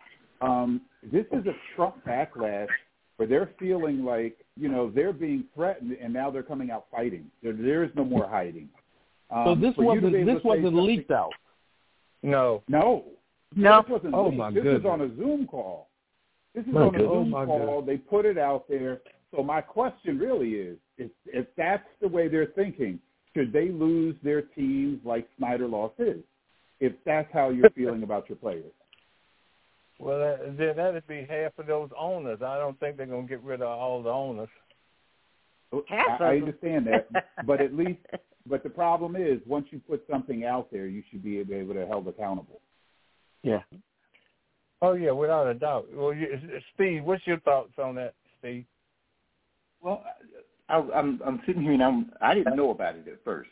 Um, 0.41 0.81
this 1.03 1.25
is 1.31 1.45
a 1.45 1.53
Trump 1.75 2.03
backlash 2.05 2.67
where 3.17 3.27
they're 3.27 3.51
feeling 3.59 4.03
like 4.03 4.37
you 4.57 4.69
know 4.69 4.89
they're 4.89 5.13
being 5.13 5.45
threatened, 5.55 5.97
and 6.01 6.13
now 6.13 6.29
they're 6.31 6.43
coming 6.43 6.71
out 6.71 6.85
fighting. 6.91 7.25
There, 7.41 7.53
there 7.53 7.83
is 7.83 7.91
no 7.95 8.03
more 8.05 8.27
hiding. 8.27 8.69
Um, 9.29 9.45
So 9.45 9.55
this 9.55 9.75
for 9.75 9.95
you 9.95 10.01
to 10.01 10.07
wasn't 10.07 10.25
this 10.25 10.43
wasn't 10.43 10.65
something- 10.67 10.85
leaked 10.85 11.11
out. 11.11 11.31
No. 12.21 12.63
No, 12.67 13.05
No. 13.55 13.81
this 13.81 13.89
wasn't 13.91 14.13
Oh, 14.13 14.25
leaked. 14.25 14.37
my 14.37 14.51
this 14.51 14.63
goodness. 14.63 14.83
was 14.83 14.91
on 14.91 15.01
a 15.01 15.15
Zoom 15.15 15.47
call. 15.47 15.89
This 16.55 16.65
is 16.65 16.71
My 16.73 16.81
on 16.81 16.87
a 16.87 16.91
goodness. 16.91 17.09
Oh, 17.11 17.21
Zoom 17.23 17.29
my 17.31 17.45
call. 17.45 17.81
They 17.81 17.97
put 17.97 18.25
it 18.25 18.37
out 18.37 18.67
there. 18.67 19.01
So 19.35 19.43
my 19.43 19.61
question 19.61 20.19
really 20.19 20.53
is, 20.55 20.77
if, 20.97 21.09
if 21.25 21.47
that's 21.57 21.87
the 22.01 22.07
way 22.07 22.27
they're 22.27 22.45
thinking, 22.55 22.99
should 23.35 23.51
they 23.51 23.69
lose 23.69 24.15
their 24.21 24.43
teams 24.43 24.99
like 25.03 25.27
Snyder 25.37 25.67
lost 25.67 25.95
his? 25.97 26.17
If 26.79 26.93
that's 27.05 27.31
how 27.33 27.49
you're 27.49 27.69
feeling 27.75 28.03
about 28.03 28.29
your 28.29 28.35
players. 28.35 28.71
Well, 30.03 30.19
that, 30.19 30.57
then 30.57 30.75
that'd 30.75 31.07
be 31.07 31.25
half 31.29 31.57
of 31.57 31.67
those 31.67 31.89
owners. 31.97 32.39
I 32.41 32.57
don't 32.57 32.77
think 32.79 32.97
they're 32.97 33.05
gonna 33.05 33.27
get 33.27 33.41
rid 33.41 33.61
of 33.61 33.67
all 33.67 34.03
the 34.03 34.09
owners. 34.09 34.49
Half 35.87 36.21
I, 36.21 36.25
I 36.25 36.35
understand 36.35 36.87
that, 36.87 37.07
but 37.47 37.61
at 37.61 37.73
least, 37.73 37.99
but 38.45 38.63
the 38.63 38.69
problem 38.69 39.15
is, 39.15 39.39
once 39.45 39.67
you 39.71 39.79
put 39.79 40.03
something 40.09 40.45
out 40.45 40.71
there, 40.71 40.87
you 40.87 41.03
should 41.09 41.23
be 41.23 41.39
able 41.39 41.73
to 41.73 41.87
held 41.87 42.07
accountable. 42.07 42.59
Yeah. 43.43 43.61
Oh 44.81 44.93
yeah, 44.93 45.11
without 45.11 45.47
a 45.47 45.53
doubt. 45.53 45.87
Well, 45.93 46.13
you, 46.13 46.27
Steve, 46.75 47.05
what's 47.05 47.25
your 47.25 47.39
thoughts 47.39 47.71
on 47.77 47.95
that, 47.95 48.13
Steve? 48.39 48.65
Well, 49.81 50.03
I, 50.67 50.75
I'm 50.93 51.21
I'm 51.25 51.41
sitting 51.45 51.61
here 51.61 51.73
and 51.73 51.83
I'm 51.83 52.11
I 52.21 52.33
didn't 52.33 52.57
know 52.57 52.71
about 52.71 52.95
it 52.95 53.07
at 53.07 53.23
first, 53.23 53.49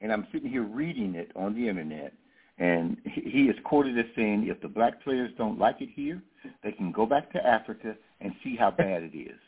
and 0.00 0.12
I'm 0.12 0.28
sitting 0.32 0.48
here 0.48 0.62
reading 0.62 1.16
it 1.16 1.32
on 1.34 1.54
the 1.54 1.68
internet, 1.68 2.12
and 2.58 2.96
he 3.04 3.20
he 3.30 3.42
is 3.44 3.56
quoted 3.64 3.98
as 3.98 4.06
saying, 4.16 4.46
"If 4.48 4.60
the 4.60 4.68
black 4.68 5.02
players 5.02 5.30
don't 5.38 5.58
like 5.58 5.80
it 5.80 5.88
here, 5.94 6.22
they 6.62 6.72
can 6.72 6.92
go 6.92 7.06
back 7.06 7.30
to 7.32 7.46
Africa 7.46 7.96
and 8.20 8.32
see 8.42 8.56
how 8.56 8.70
bad 8.70 9.02
it 9.02 9.16
is." 9.16 9.38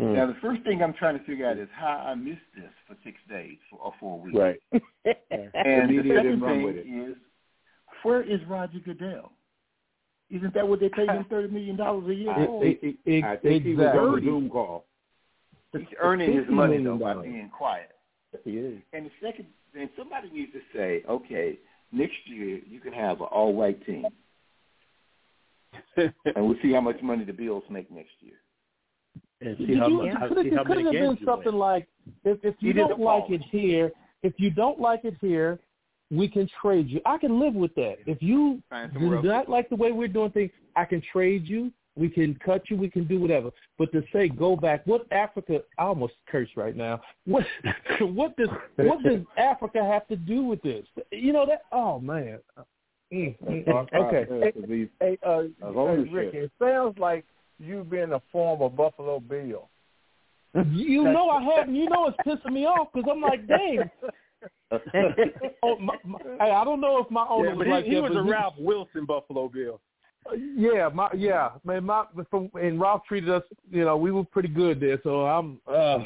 Mm. 0.00 0.14
Now, 0.14 0.26
the 0.26 0.36
first 0.40 0.62
thing 0.64 0.82
I'm 0.82 0.94
trying 0.94 1.18
to 1.18 1.24
figure 1.24 1.48
out 1.48 1.56
is 1.58 1.68
how 1.72 2.02
I 2.06 2.14
missed 2.14 2.40
this 2.54 2.70
for 2.86 2.96
six 3.04 3.16
days 3.28 3.58
or 3.72 3.92
four 4.00 4.20
weeks. 4.20 4.36
Right. 4.38 4.60
And 5.32 5.90
The 5.90 6.02
the 6.02 6.14
second 6.16 6.40
thing 6.40 6.62
with 6.64 6.76
it. 6.76 6.86
is, 6.86 7.16
where 8.02 8.22
is 8.22 8.40
Roger 8.48 8.78
Goodell? 8.84 9.32
Isn't 10.30 10.54
that 10.54 10.66
what 10.66 10.80
they 10.80 10.88
pay 10.88 11.06
him 11.06 11.24
thirty 11.30 11.52
million 11.52 11.76
dollars 11.76 12.08
a 12.08 12.14
year 12.14 12.30
I 12.30 12.46
for? 12.46 12.62
think, 12.62 12.96
he, 13.04 13.22
I 13.22 13.36
think 13.36 13.64
he 13.64 13.74
was 13.74 13.86
on 13.86 14.16
the 14.16 14.20
Zoom 14.22 14.50
call. 14.50 14.86
He's 15.72 15.86
earning 16.00 16.36
his 16.36 16.46
money 16.48 16.82
though 16.82 16.96
by 16.96 17.14
being 17.14 17.50
quiet. 17.56 17.90
Yes, 18.32 18.42
he 18.44 18.50
is. 18.58 18.80
And 18.92 19.06
the 19.06 19.10
second, 19.22 19.46
then 19.74 19.88
somebody 19.96 20.30
needs 20.30 20.52
to 20.52 20.60
say, 20.74 21.02
okay, 21.08 21.58
next 21.92 22.16
year 22.26 22.60
you 22.68 22.80
can 22.80 22.92
have 22.92 23.20
an 23.20 23.26
all-white 23.30 23.84
team, 23.86 24.04
and 25.96 26.12
we'll 26.36 26.56
see 26.62 26.72
how 26.72 26.80
much 26.80 27.00
money 27.02 27.24
the 27.24 27.32
Bills 27.32 27.64
make 27.70 27.90
next 27.90 28.10
year. 28.20 28.34
and 29.40 29.56
see 29.58 29.66
Did 29.66 29.78
how, 29.78 29.88
you, 29.88 30.12
how, 30.18 30.28
could 30.28 30.44
see 30.44 30.48
it, 30.48 30.56
how 30.56 30.64
could 30.64 30.76
many 30.76 30.84
have 30.84 30.92
games 30.92 31.14
been 31.16 31.18
you 31.20 31.26
something 31.26 31.52
win. 31.52 31.58
like 31.58 31.88
if 32.24 32.38
if 32.44 32.54
you 32.60 32.68
He 32.68 32.72
did 32.74 32.88
don't 32.88 33.00
like 33.00 33.24
it 33.30 33.42
here, 33.50 33.90
if 34.22 34.34
you 34.38 34.50
don't 34.50 34.80
like 34.80 35.04
it 35.04 35.14
here, 35.20 35.58
we 36.10 36.28
can 36.28 36.48
trade 36.60 36.88
you. 36.88 37.00
I 37.06 37.18
can 37.18 37.38
live 37.38 37.54
with 37.54 37.74
that. 37.76 37.96
If 38.06 38.20
you 38.20 38.62
do 38.70 39.22
not 39.22 39.48
like 39.48 39.68
the 39.68 39.76
way 39.76 39.92
we're 39.92 40.08
doing 40.08 40.30
things, 40.32 40.50
I 40.76 40.84
can 40.84 41.02
trade 41.12 41.46
you. 41.46 41.72
We 41.96 42.08
can 42.08 42.38
cut 42.44 42.70
you. 42.70 42.76
We 42.76 42.88
can 42.88 43.06
do 43.06 43.20
whatever. 43.20 43.50
But 43.78 43.92
to 43.92 44.02
say 44.12 44.28
go 44.28 44.56
back, 44.56 44.86
what 44.86 45.06
Africa? 45.12 45.60
I 45.78 45.82
almost 45.82 46.14
curse 46.28 46.48
right 46.56 46.76
now. 46.76 47.00
What 47.26 47.44
what 48.00 48.36
does 48.36 48.48
what 48.76 49.02
does 49.02 49.20
Africa 49.36 49.84
have 49.84 50.06
to 50.08 50.16
do 50.16 50.44
with 50.44 50.62
this? 50.62 50.86
You 51.10 51.32
know 51.32 51.46
that? 51.46 51.62
Oh 51.72 51.98
man. 51.98 52.38
Mm, 53.12 53.36
mm. 53.44 53.68
Okay. 53.94 54.24
Process 54.24 54.62
of 54.62 54.68
these- 54.68 54.88
Hey, 55.00 55.18
uh, 55.26 55.40
Of 55.62 55.74
hey, 55.74 55.80
ownership. 55.80 56.34
It 56.34 56.52
sounds 56.60 56.96
like 56.98 57.24
you've 57.58 57.90
been 57.90 58.12
a 58.12 58.22
former 58.30 58.68
Buffalo 58.68 59.18
Bill. 59.20 59.68
You 60.72 61.04
know 61.04 61.28
I 61.30 61.42
haven't. 61.42 61.74
You 61.74 61.88
know 61.88 62.08
it's 62.08 62.16
pissing 62.26 62.52
me 62.52 62.66
off 62.66 62.88
because 62.92 63.08
I'm 63.12 63.20
like, 63.20 63.46
dang. 63.46 63.90
oh, 65.62 65.78
my, 65.78 65.94
my, 66.04 66.18
hey, 66.40 66.50
I 66.50 66.64
don't 66.64 66.80
know 66.80 66.98
if 66.98 67.10
my 67.10 67.26
owner 67.28 67.48
Yeah, 67.48 67.54
was 67.54 67.66
but 67.66 67.70
like 67.70 67.84
he, 67.84 67.90
he 67.90 67.96
that, 67.96 68.02
was 68.02 68.12
but 68.14 68.20
a 68.20 68.22
Ralph 68.22 68.54
Wilson 68.58 69.04
Buffalo 69.04 69.48
Bill. 69.48 69.80
Yeah, 70.56 70.88
my 70.92 71.10
yeah, 71.16 71.50
man. 71.64 71.84
My 71.84 72.04
from, 72.30 72.50
and 72.54 72.80
Ralph 72.80 73.02
treated 73.08 73.30
us. 73.30 73.42
You 73.70 73.84
know, 73.84 73.96
we 73.96 74.12
were 74.12 74.24
pretty 74.24 74.48
good 74.48 74.80
there. 74.80 74.98
So 75.02 75.26
I'm. 75.26 75.60
uh 75.66 76.04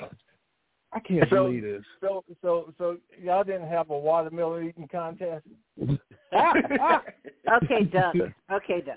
I 0.95 1.01
can't 1.01 1.29
So- 1.29 1.47
believe 1.47 1.63
this. 1.65 1.83
So, 2.01 2.25
so, 2.41 2.73
so 2.79 2.99
y'all 3.21 3.43
didn't 3.43 3.67
have 3.67 3.91
a 3.91 3.99
watermelon 3.99 4.69
eating 4.69 4.87
contest? 4.89 5.45
okay, 6.33 7.85
Doug. 7.93 8.15
Okay, 8.53 8.81
Doug. 8.81 8.97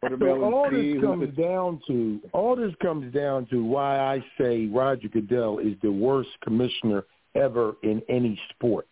Put 0.00 0.12
a 0.12 0.18
So 0.18 0.44
all 0.44 0.70
this 0.70 1.00
comes 1.02 1.36
down 1.36 1.80
to 1.88 2.20
all 2.32 2.54
this 2.56 2.72
comes 2.80 3.12
down 3.12 3.46
to 3.46 3.64
why 3.64 3.98
I 3.98 4.24
say 4.38 4.66
Roger 4.66 5.08
Goodell 5.08 5.58
is 5.58 5.74
the 5.82 5.90
worst 5.90 6.30
commissioner 6.44 7.04
ever 7.34 7.74
in 7.82 8.00
any 8.08 8.38
sport. 8.50 8.86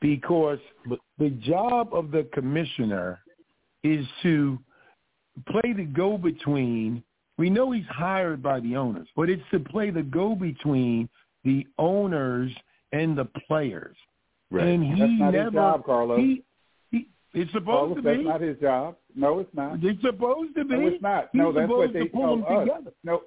Because 0.00 0.58
the 1.18 1.30
job 1.30 1.92
of 1.92 2.10
the 2.10 2.26
commissioner 2.32 3.20
is 3.82 4.06
to 4.22 4.58
play 5.50 5.72
the 5.72 5.84
go 5.84 6.18
between. 6.18 7.02
We 7.36 7.50
know 7.50 7.70
he's 7.70 7.86
hired 7.88 8.42
by 8.42 8.60
the 8.60 8.76
owners, 8.76 9.08
but 9.14 9.30
it's 9.30 9.42
to 9.52 9.60
play 9.60 9.90
the 9.90 10.02
go 10.02 10.34
between 10.34 11.08
the 11.44 11.66
owners 11.78 12.50
and 12.92 13.16
the 13.16 13.26
players. 13.46 13.96
Right. 14.50 14.66
And 14.66 14.82
he 14.82 15.00
That's 15.00 15.12
not 15.18 15.32
never 15.32 15.44
his 15.44 15.52
job, 15.52 15.84
Carlos. 15.84 16.18
he, 16.18 16.42
he 16.90 17.06
it's 17.34 17.52
supposed 17.52 17.66
Carlos, 17.66 17.96
to 17.96 18.02
be. 18.02 18.08
that's 18.08 18.24
not 18.24 18.40
his 18.40 18.58
job. 18.58 18.96
No, 19.14 19.38
it's 19.40 19.54
not. 19.54 19.78
It's 19.84 20.00
supposed 20.02 20.54
to 20.56 20.64
be. 20.64 20.74
No, 20.76 20.86
it's 20.88 21.02
not. 21.02 21.28
He's 21.32 21.38
No, 21.38 21.52
that's 21.52 21.68
what 21.70 21.92
they 21.92 22.00
to 22.00 22.06
pull 22.06 22.22
told 22.22 22.44
them 22.44 22.56
us. 22.56 22.66
together. 22.66 22.92
No, 23.04 23.22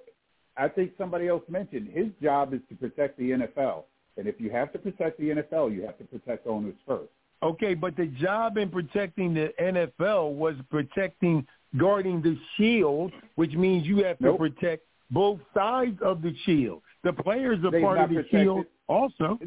I 0.57 0.67
think 0.67 0.91
somebody 0.97 1.27
else 1.27 1.43
mentioned 1.47 1.89
his 1.93 2.07
job 2.21 2.53
is 2.53 2.59
to 2.69 2.75
protect 2.75 3.17
the 3.17 3.31
NFL, 3.31 3.83
and 4.17 4.27
if 4.27 4.35
you 4.41 4.49
have 4.49 4.73
to 4.73 4.79
protect 4.79 5.19
the 5.19 5.29
NFL, 5.29 5.73
you 5.73 5.83
have 5.83 5.97
to 5.99 6.03
protect 6.03 6.47
owners 6.47 6.75
first. 6.85 7.11
Okay, 7.43 7.73
but 7.73 7.95
the 7.97 8.05
job 8.05 8.57
in 8.57 8.69
protecting 8.69 9.33
the 9.33 9.51
NFL 9.59 10.33
was 10.33 10.55
protecting, 10.69 11.45
guarding 11.77 12.21
the 12.21 12.37
shield, 12.55 13.11
which 13.35 13.53
means 13.53 13.87
you 13.87 14.03
have 14.03 14.17
to 14.19 14.25
Nope. 14.25 14.37
protect 14.39 14.83
both 15.09 15.39
sides 15.53 15.99
of 16.01 16.21
the 16.21 16.33
shield. 16.45 16.81
The 17.03 17.13
players 17.13 17.63
are 17.65 17.71
They've 17.71 17.81
part 17.81 17.97
of 17.97 18.09
the 18.09 18.15
protected- 18.17 18.41
shield 18.43 18.65
also. 18.87 19.39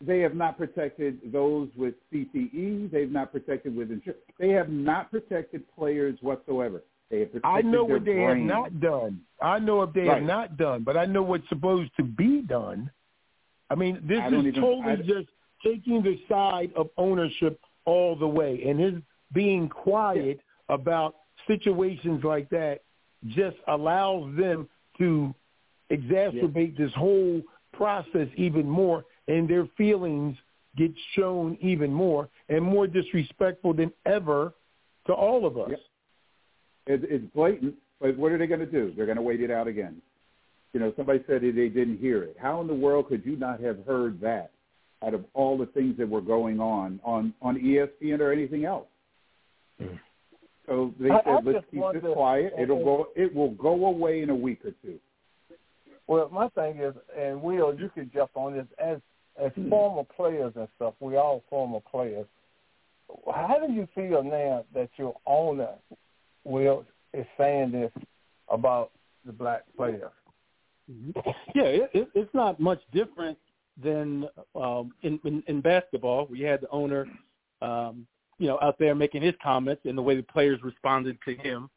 They 0.00 0.20
have 0.20 0.34
not 0.34 0.56
protected 0.58 1.20
those 1.30 1.68
with 1.76 1.94
CTE. 2.10 2.88
They've 2.90 3.12
not 3.12 3.30
protected 3.30 3.76
with 3.76 3.92
insurance. 3.92 4.20
They 4.38 4.48
have 4.48 4.68
not 4.68 5.10
protected 5.12 5.62
players 5.76 6.20
whatsoever. 6.22 6.82
They 7.08 7.20
have 7.20 7.32
protected 7.32 7.50
I 7.58 7.60
know 7.60 7.84
what 7.84 8.04
they 8.04 8.14
brain. 8.14 8.28
have 8.28 8.38
not 8.38 8.80
done. 8.80 9.20
I 9.40 9.58
know 9.60 9.76
what 9.76 9.92
they 9.92 10.08
Right. 10.08 10.14
have 10.18 10.22
not 10.26 10.56
done, 10.56 10.82
but 10.82 10.96
I 10.96 11.04
know 11.04 11.22
what's 11.22 11.48
supposed 11.50 11.94
to 11.98 12.02
be 12.02 12.40
done. 12.40 12.90
I 13.70 13.74
mean, 13.76 14.00
this 14.04 14.18
I 14.18 14.28
is 14.28 14.32
even- 14.46 14.54
totally 14.54 14.82
I- 14.92 14.96
just 14.96 15.28
taking 15.64 16.02
the 16.02 16.20
side 16.28 16.70
of 16.76 16.88
ownership 16.96 17.60
all 17.84 18.16
the 18.16 18.26
way, 18.26 18.62
and 18.66 18.78
his 18.78 18.94
being 19.32 19.68
quiet 19.68 20.40
about 20.68 21.16
situations 21.46 22.22
like 22.24 22.48
that 22.50 22.80
just 23.28 23.56
allows 23.68 24.34
them 24.36 24.68
to 24.98 25.34
exacerbate 25.90 26.76
this 26.76 26.92
whole 26.94 27.42
process 27.72 28.28
even 28.36 28.68
more, 28.68 29.04
and 29.28 29.48
their 29.48 29.66
feelings 29.76 30.36
get 30.76 30.92
shown 31.14 31.56
even 31.60 31.92
more 31.92 32.28
and 32.48 32.62
more 32.62 32.86
disrespectful 32.86 33.74
than 33.74 33.92
ever 34.06 34.54
to 35.06 35.12
all 35.12 35.46
of 35.46 35.58
us. 35.58 35.70
Yep. 35.70 35.80
It, 36.86 37.10
it's 37.10 37.34
blatant, 37.34 37.74
but 38.00 38.16
what 38.16 38.32
are 38.32 38.38
they 38.38 38.46
going 38.46 38.60
to 38.60 38.66
do? 38.66 38.92
They're 38.96 39.06
going 39.06 39.16
to 39.16 39.22
wait 39.22 39.40
it 39.40 39.50
out 39.50 39.68
again. 39.68 40.00
You 40.72 40.80
know, 40.80 40.92
somebody 40.96 41.22
said 41.26 41.42
they 41.42 41.68
didn't 41.68 41.98
hear 41.98 42.22
it. 42.22 42.36
How 42.40 42.60
in 42.60 42.66
the 42.66 42.74
world 42.74 43.08
could 43.08 43.24
you 43.24 43.36
not 43.36 43.60
have 43.60 43.84
heard 43.86 44.20
that 44.22 44.50
out 45.04 45.14
of 45.14 45.24
all 45.34 45.58
the 45.58 45.66
things 45.66 45.96
that 45.98 46.08
were 46.08 46.20
going 46.20 46.60
on 46.60 47.00
on 47.04 47.34
on 47.42 47.56
ESPN 47.56 48.20
or 48.20 48.32
anything 48.32 48.64
else? 48.64 48.86
Mm. 49.80 49.98
So 50.66 50.94
they 50.98 51.08
said, 51.08 51.22
I 51.26 51.38
let's 51.44 51.66
keep 51.70 51.80
wonder, 51.80 52.00
this 52.00 52.12
quiet. 52.12 52.52
It'll 52.58 52.84
go. 52.84 53.08
It 53.16 53.34
will 53.34 53.50
go 53.50 53.86
away 53.86 54.22
in 54.22 54.30
a 54.30 54.34
week 54.34 54.60
or 54.64 54.72
two. 54.82 54.98
Well, 56.06 56.28
my 56.32 56.48
thing 56.50 56.78
is, 56.78 56.94
and 57.18 57.42
Will, 57.42 57.74
you 57.74 57.90
could 57.94 58.12
jump 58.12 58.30
on 58.34 58.54
this 58.54 58.66
as 58.82 58.98
as 59.42 59.50
former 59.68 60.04
players 60.16 60.52
and 60.56 60.68
stuff. 60.76 60.94
We 61.00 61.16
all 61.16 61.42
former 61.48 61.80
players. 61.90 62.26
How 63.34 63.58
do 63.66 63.72
you 63.72 63.88
feel 63.94 64.22
now 64.22 64.64
that 64.74 64.90
your 64.96 65.14
owner, 65.26 65.70
Will, 66.44 66.84
is 67.12 67.26
saying 67.38 67.72
this 67.72 67.90
about 68.48 68.90
the 69.26 69.32
black 69.32 69.64
players? 69.76 70.10
Yeah, 71.54 71.64
it, 71.64 71.90
it, 71.92 72.08
it's 72.14 72.34
not 72.34 72.58
much 72.60 72.80
different 72.92 73.38
than 73.82 74.28
um, 74.54 74.92
in, 75.02 75.18
in 75.24 75.42
in 75.46 75.60
basketball. 75.60 76.26
We 76.30 76.40
had 76.40 76.60
the 76.60 76.68
owner, 76.70 77.06
um, 77.60 78.06
you 78.38 78.48
know, 78.48 78.58
out 78.60 78.78
there 78.78 78.94
making 78.94 79.22
his 79.22 79.34
comments 79.42 79.82
and 79.84 79.96
the 79.96 80.02
way 80.02 80.16
the 80.16 80.22
players 80.22 80.60
responded 80.62 81.18
to 81.26 81.34
him. 81.36 81.70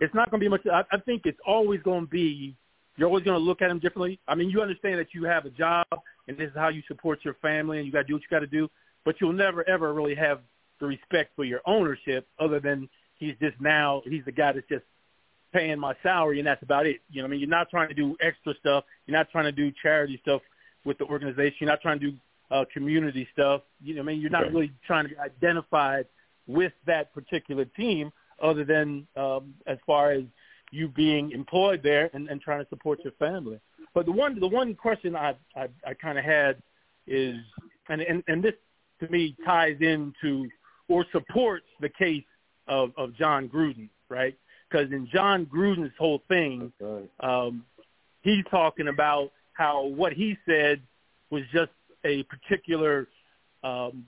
It's 0.00 0.14
not 0.14 0.30
going 0.30 0.40
to 0.40 0.44
be 0.44 0.48
much. 0.48 0.66
I, 0.66 0.82
I 0.92 0.98
think 0.98 1.22
it's 1.24 1.38
always 1.46 1.80
going 1.82 2.04
to 2.04 2.10
be. 2.10 2.56
You're 2.96 3.08
always 3.08 3.24
going 3.24 3.38
to 3.38 3.44
look 3.44 3.62
at 3.62 3.70
him 3.70 3.78
differently. 3.78 4.18
I 4.26 4.34
mean, 4.34 4.50
you 4.50 4.60
understand 4.60 4.98
that 4.98 5.14
you 5.14 5.22
have 5.24 5.46
a 5.46 5.50
job 5.50 5.86
and 6.26 6.36
this 6.36 6.48
is 6.48 6.56
how 6.56 6.68
you 6.68 6.82
support 6.88 7.20
your 7.24 7.34
family 7.34 7.78
and 7.78 7.86
you 7.86 7.92
got 7.92 8.02
to 8.02 8.08
do 8.08 8.14
what 8.14 8.22
you 8.22 8.28
got 8.28 8.40
to 8.40 8.46
do, 8.48 8.68
but 9.04 9.14
you'll 9.20 9.32
never 9.32 9.68
ever 9.68 9.94
really 9.94 10.16
have 10.16 10.40
the 10.80 10.86
respect 10.86 11.30
for 11.36 11.44
your 11.44 11.60
ownership 11.64 12.26
other 12.40 12.58
than 12.58 12.88
he's 13.14 13.34
just 13.40 13.60
now 13.60 14.02
he's 14.04 14.24
the 14.24 14.32
guy 14.32 14.52
that's 14.52 14.66
just 14.68 14.84
paying 15.52 15.78
my 15.78 15.94
salary 16.02 16.38
and 16.38 16.46
that's 16.46 16.62
about 16.62 16.86
it. 16.86 16.96
You 17.10 17.22
know, 17.22 17.28
I 17.28 17.30
mean, 17.30 17.40
you're 17.40 17.48
not 17.48 17.70
trying 17.70 17.88
to 17.88 17.94
do 17.94 18.16
extra 18.20 18.52
stuff. 18.60 18.84
You're 19.06 19.16
not 19.16 19.30
trying 19.30 19.44
to 19.44 19.52
do 19.52 19.72
charity 19.80 20.18
stuff 20.22 20.42
with 20.88 20.98
the 20.98 21.04
organization. 21.04 21.56
You're 21.60 21.70
not 21.70 21.80
trying 21.80 22.00
to 22.00 22.10
do 22.10 22.16
uh, 22.50 22.64
community 22.72 23.28
stuff. 23.32 23.60
You 23.80 23.94
know, 23.94 24.00
I 24.00 24.04
mean, 24.04 24.20
you're 24.20 24.30
not 24.30 24.52
really 24.52 24.72
trying 24.86 25.04
to 25.04 25.10
be 25.10 25.18
identified 25.18 26.06
with 26.46 26.72
that 26.86 27.12
particular 27.14 27.66
team, 27.66 28.10
other 28.42 28.64
than 28.64 29.06
um, 29.16 29.54
as 29.66 29.78
far 29.86 30.10
as 30.12 30.24
you 30.72 30.88
being 30.88 31.30
employed 31.32 31.80
there 31.82 32.10
and, 32.14 32.28
and 32.28 32.40
trying 32.40 32.62
to 32.62 32.68
support 32.68 32.98
your 33.04 33.12
family. 33.18 33.60
But 33.94 34.06
the 34.06 34.12
one, 34.12 34.40
the 34.40 34.48
one 34.48 34.74
question 34.74 35.14
I 35.14 35.34
I, 35.54 35.68
I 35.86 35.94
kind 35.94 36.18
of 36.18 36.24
had 36.24 36.62
is, 37.06 37.36
and, 37.88 38.00
and 38.00 38.22
and 38.28 38.42
this 38.42 38.54
to 39.00 39.08
me 39.08 39.36
ties 39.44 39.76
into 39.80 40.48
or 40.88 41.04
supports 41.12 41.66
the 41.80 41.88
case 41.88 42.24
of 42.66 42.92
of 42.96 43.14
Jon 43.14 43.48
Gruden, 43.48 43.88
right? 44.08 44.36
Because 44.70 44.90
in 44.92 45.08
Jon 45.12 45.46
Gruden's 45.46 45.96
whole 45.98 46.22
thing, 46.28 46.72
um, 47.20 47.64
he's 48.22 48.44
talking 48.50 48.88
about 48.88 49.32
how 49.58 49.84
what 49.84 50.12
he 50.12 50.38
said 50.46 50.80
was 51.30 51.42
just 51.52 51.72
a 52.04 52.22
particular, 52.24 53.08
um, 53.64 54.06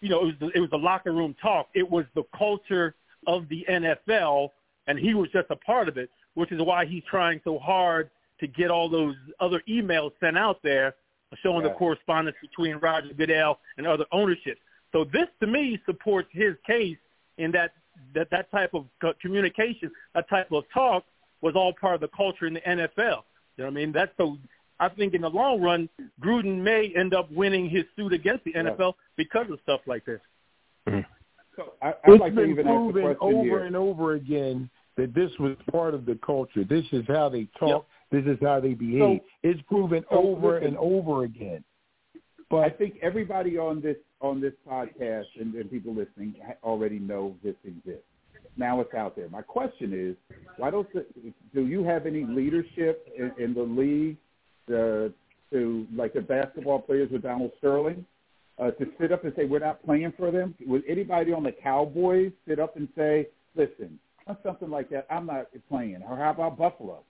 you 0.00 0.08
know, 0.08 0.22
it 0.22 0.26
was 0.26 0.34
the, 0.40 0.48
it 0.56 0.60
was 0.60 0.70
the 0.70 0.78
locker 0.78 1.12
room 1.12 1.34
talk. 1.40 1.68
It 1.72 1.88
was 1.88 2.04
the 2.14 2.24
culture 2.36 2.94
of 3.26 3.48
the 3.48 3.64
NFL, 3.70 4.50
and 4.88 4.98
he 4.98 5.14
was 5.14 5.30
just 5.30 5.46
a 5.50 5.56
part 5.56 5.88
of 5.88 5.96
it, 5.96 6.10
which 6.34 6.50
is 6.50 6.60
why 6.60 6.84
he's 6.84 7.04
trying 7.08 7.40
so 7.44 7.58
hard 7.58 8.10
to 8.40 8.46
get 8.48 8.70
all 8.70 8.88
those 8.88 9.14
other 9.40 9.62
emails 9.68 10.12
sent 10.20 10.36
out 10.36 10.60
there 10.62 10.94
showing 11.42 11.62
the 11.62 11.70
correspondence 11.70 12.36
between 12.40 12.76
Roger 12.76 13.12
Goodell 13.16 13.58
and 13.76 13.86
other 13.86 14.06
ownerships. 14.12 14.60
So 14.92 15.04
this, 15.04 15.26
to 15.40 15.46
me, 15.46 15.80
supports 15.86 16.28
his 16.32 16.54
case 16.66 16.96
in 17.36 17.52
that 17.52 17.72
that 18.14 18.30
that 18.30 18.50
type 18.50 18.74
of 18.74 18.86
communication, 19.20 19.90
that 20.14 20.28
type 20.28 20.50
of 20.50 20.64
talk, 20.72 21.04
was 21.40 21.54
all 21.54 21.72
part 21.72 21.96
of 21.96 22.00
the 22.00 22.08
culture 22.08 22.46
in 22.46 22.54
the 22.54 22.60
NFL. 22.60 23.22
You 23.56 23.64
know 23.64 23.64
what 23.64 23.66
I 23.66 23.70
mean? 23.70 23.92
That's 23.92 24.12
so 24.16 24.38
I 24.80 24.88
think 24.88 25.14
in 25.14 25.22
the 25.22 25.30
long 25.30 25.60
run, 25.60 25.88
Gruden 26.22 26.62
may 26.62 26.92
end 26.96 27.14
up 27.14 27.30
winning 27.32 27.68
his 27.68 27.84
suit 27.96 28.12
against 28.12 28.44
the 28.44 28.52
NFL 28.52 28.78
yeah. 28.78 28.90
because 29.16 29.46
of 29.50 29.58
stuff 29.62 29.80
like 29.86 30.04
this. 30.04 30.20
Mm-hmm. 30.88 31.00
So 31.56 31.72
I, 31.82 31.88
I'd 31.88 31.94
it's 32.06 32.20
like 32.20 32.34
been 32.34 32.44
to 32.44 32.50
even 32.52 32.66
proven 32.66 33.04
ask 33.06 33.20
over 33.20 33.42
here. 33.42 33.64
and 33.64 33.74
over 33.74 34.14
again 34.14 34.70
that 34.96 35.14
this 35.14 35.30
was 35.40 35.56
part 35.70 35.94
of 35.94 36.06
the 36.06 36.18
culture. 36.24 36.64
This 36.64 36.84
is 36.92 37.04
how 37.08 37.28
they 37.28 37.48
talk. 37.58 37.86
Yep. 38.12 38.24
This 38.24 38.32
is 38.32 38.38
how 38.40 38.60
they 38.60 38.74
behave. 38.74 39.20
So, 39.20 39.20
it's 39.42 39.60
proven 39.62 40.04
so 40.10 40.16
over 40.16 40.54
listen, 40.54 40.68
and 40.68 40.76
over 40.76 41.24
again. 41.24 41.64
But 42.50 42.58
I 42.58 42.70
think 42.70 42.94
everybody 43.02 43.58
on 43.58 43.80
this 43.80 43.96
on 44.20 44.40
this 44.40 44.54
podcast 44.68 45.26
and, 45.38 45.54
and 45.54 45.70
people 45.70 45.94
listening 45.94 46.34
already 46.62 46.98
know 46.98 47.36
this 47.42 47.54
exists. 47.64 48.02
Now 48.56 48.80
it's 48.80 48.94
out 48.94 49.14
there. 49.14 49.28
My 49.28 49.42
question 49.42 49.92
is, 49.92 50.36
why 50.56 50.70
don't 50.70 50.92
the, 50.92 51.06
do 51.54 51.66
you 51.66 51.84
have 51.84 52.06
any 52.06 52.24
leadership 52.24 53.08
in, 53.16 53.32
in 53.38 53.54
the 53.54 53.62
league 53.62 54.16
uh, 54.70 55.08
to 55.52 55.86
like 55.94 56.12
the 56.12 56.20
basketball 56.20 56.80
players 56.80 57.10
with 57.10 57.22
Donald 57.22 57.52
Sterling 57.58 58.04
uh, 58.58 58.70
to 58.72 58.86
sit 59.00 59.12
up 59.12 59.24
and 59.24 59.32
say 59.36 59.44
we're 59.44 59.58
not 59.58 59.84
playing 59.84 60.12
for 60.16 60.30
them? 60.30 60.54
Would 60.66 60.82
anybody 60.88 61.32
on 61.32 61.42
the 61.42 61.52
Cowboys 61.52 62.32
sit 62.46 62.58
up 62.58 62.76
and 62.76 62.88
say, 62.96 63.28
listen, 63.54 63.98
on 64.26 64.36
something 64.42 64.70
like 64.70 64.90
that, 64.90 65.06
I'm 65.10 65.26
not 65.26 65.46
playing? 65.68 66.02
Or 66.08 66.16
how 66.16 66.30
about 66.30 66.58
Buffalo? 66.58 67.02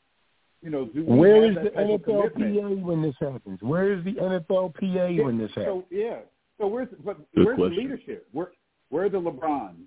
You 0.63 0.71
know, 0.71 0.87
do 0.87 1.05
we 1.05 1.17
Where 1.17 1.43
have 1.43 1.51
is 1.51 1.55
that 1.57 1.65
the 1.65 1.71
type 1.71 1.91
of 1.91 2.05
commitment? 2.05 2.57
NFLPA 2.57 2.83
when 2.83 3.03
this 3.03 3.15
happens? 3.21 3.59
Where 3.63 3.93
is 3.93 4.05
the 4.05 4.15
NFLPA 4.15 5.17
Yeah, 5.17 5.25
when 5.25 5.39
this 5.39 5.51
happens? 5.51 5.67
So 5.67 5.85
yeah, 5.91 6.19
so 6.59 6.67
where's 6.67 6.89
but 7.05 7.19
Good 7.35 7.47
where's 7.47 7.57
question. 7.57 7.77
the 7.77 7.83
leadership? 7.83 8.29
Where 8.33 8.49
where 8.91 9.05
are 9.05 9.09
the 9.09 9.21
LeBrons? 9.21 9.85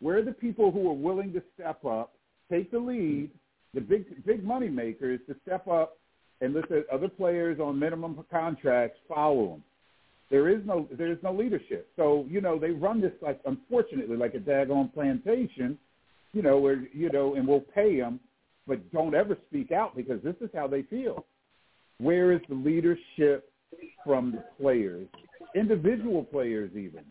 Where 0.00 0.18
are 0.18 0.22
the 0.22 0.32
people 0.32 0.70
who 0.70 0.88
are 0.88 0.94
willing 0.94 1.32
to 1.32 1.42
step 1.54 1.84
up, 1.84 2.12
take 2.50 2.70
the 2.70 2.78
lead, 2.78 3.30
the 3.72 3.80
big 3.80 4.24
big 4.24 4.44
money 4.44 4.68
makers 4.68 5.18
to 5.28 5.34
step 5.44 5.66
up 5.66 5.98
and 6.44 6.54
the 6.54 6.84
other 6.92 7.08
players 7.08 7.58
on 7.60 7.78
minimum 7.78 8.24
contracts 8.30 8.98
follow 9.08 9.48
them? 9.50 9.64
There 10.30 10.48
is 10.48 10.62
no 10.64 10.88
there 10.96 11.12
is 11.12 11.18
no 11.22 11.32
leadership. 11.32 11.88
So 11.96 12.26
you 12.28 12.40
know 12.40 12.58
they 12.58 12.70
run 12.70 13.00
this 13.00 13.12
like 13.20 13.40
unfortunately 13.46 14.16
like 14.16 14.34
a 14.34 14.38
daggone 14.38 14.92
plantation, 14.92 15.78
you 16.32 16.42
know 16.42 16.58
where 16.58 16.82
you 16.92 17.10
know 17.10 17.34
and 17.34 17.46
we'll 17.46 17.60
pay 17.60 17.98
them, 17.98 18.20
but 18.66 18.92
don't 18.92 19.14
ever 19.14 19.36
speak 19.48 19.72
out 19.72 19.94
because 19.94 20.22
this 20.22 20.36
is 20.40 20.50
how 20.54 20.66
they 20.66 20.82
feel. 20.82 21.24
Where 21.98 22.32
is 22.32 22.40
the 22.48 22.54
leadership 22.54 23.50
from 24.04 24.32
the 24.32 24.44
players, 24.60 25.06
individual 25.54 26.24
players 26.24 26.70
even? 26.72 27.04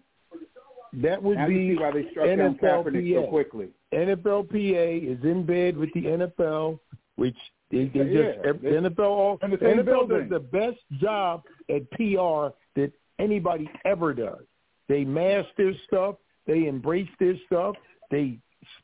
That 1.01 1.21
would 1.23 1.37
Now 1.37 1.47
be 1.47 1.75
why 1.75 1.91
they 1.91 2.09
struck 2.11 2.27
down 2.27 2.55
Kaepernick 2.55 3.13
so 3.13 3.21
NFLPA. 3.21 3.29
quickly. 3.29 3.69
NFLPA 3.93 5.17
is 5.17 5.23
in 5.23 5.45
bed 5.45 5.75
with 5.75 5.91
the 5.93 6.01
NFL, 6.01 6.79
which 7.15 7.37
they, 7.73 7.85
they 7.85 7.99
Yeah, 8.09 8.31
just 8.33 8.61
they- 8.63 8.69
the 8.69 8.75
NFL. 8.89 9.43
in 9.43 9.51
the 9.51 9.57
The 9.57 9.65
NFL 9.65 9.85
building. 9.85 10.19
does 10.21 10.29
the 10.29 10.39
best 10.39 10.79
job 10.99 11.43
at 11.69 11.89
PR 11.91 12.53
that 12.75 12.91
anybody 13.19 13.69
ever 13.85 14.13
does. 14.13 14.43
They 14.87 15.03
mask 15.05 15.49
their 15.57 15.73
stuff. 15.87 16.15
They 16.45 16.67
embrace 16.67 17.09
their 17.19 17.35
stuff. 17.47 17.75
They 18.11 18.37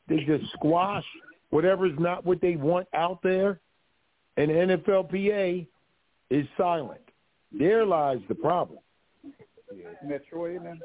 they 0.08 0.24
just 0.24 0.44
squash 0.52 1.04
whatever's 1.50 1.98
not 1.98 2.24
what 2.24 2.40
they 2.40 2.56
want 2.56 2.86
out 2.94 3.22
there, 3.22 3.60
and 4.36 4.50
NFLPA 4.50 5.66
is 6.30 6.46
silent. 6.56 7.00
There 7.52 7.84
lies 7.86 8.20
the 8.28 8.34
problem. 8.34 8.78
Yeah. 9.24 9.86
Isn't 9.98 10.08
that 10.10 10.26
Troy 10.28 10.56
in 10.56 10.64
them? 10.64 10.80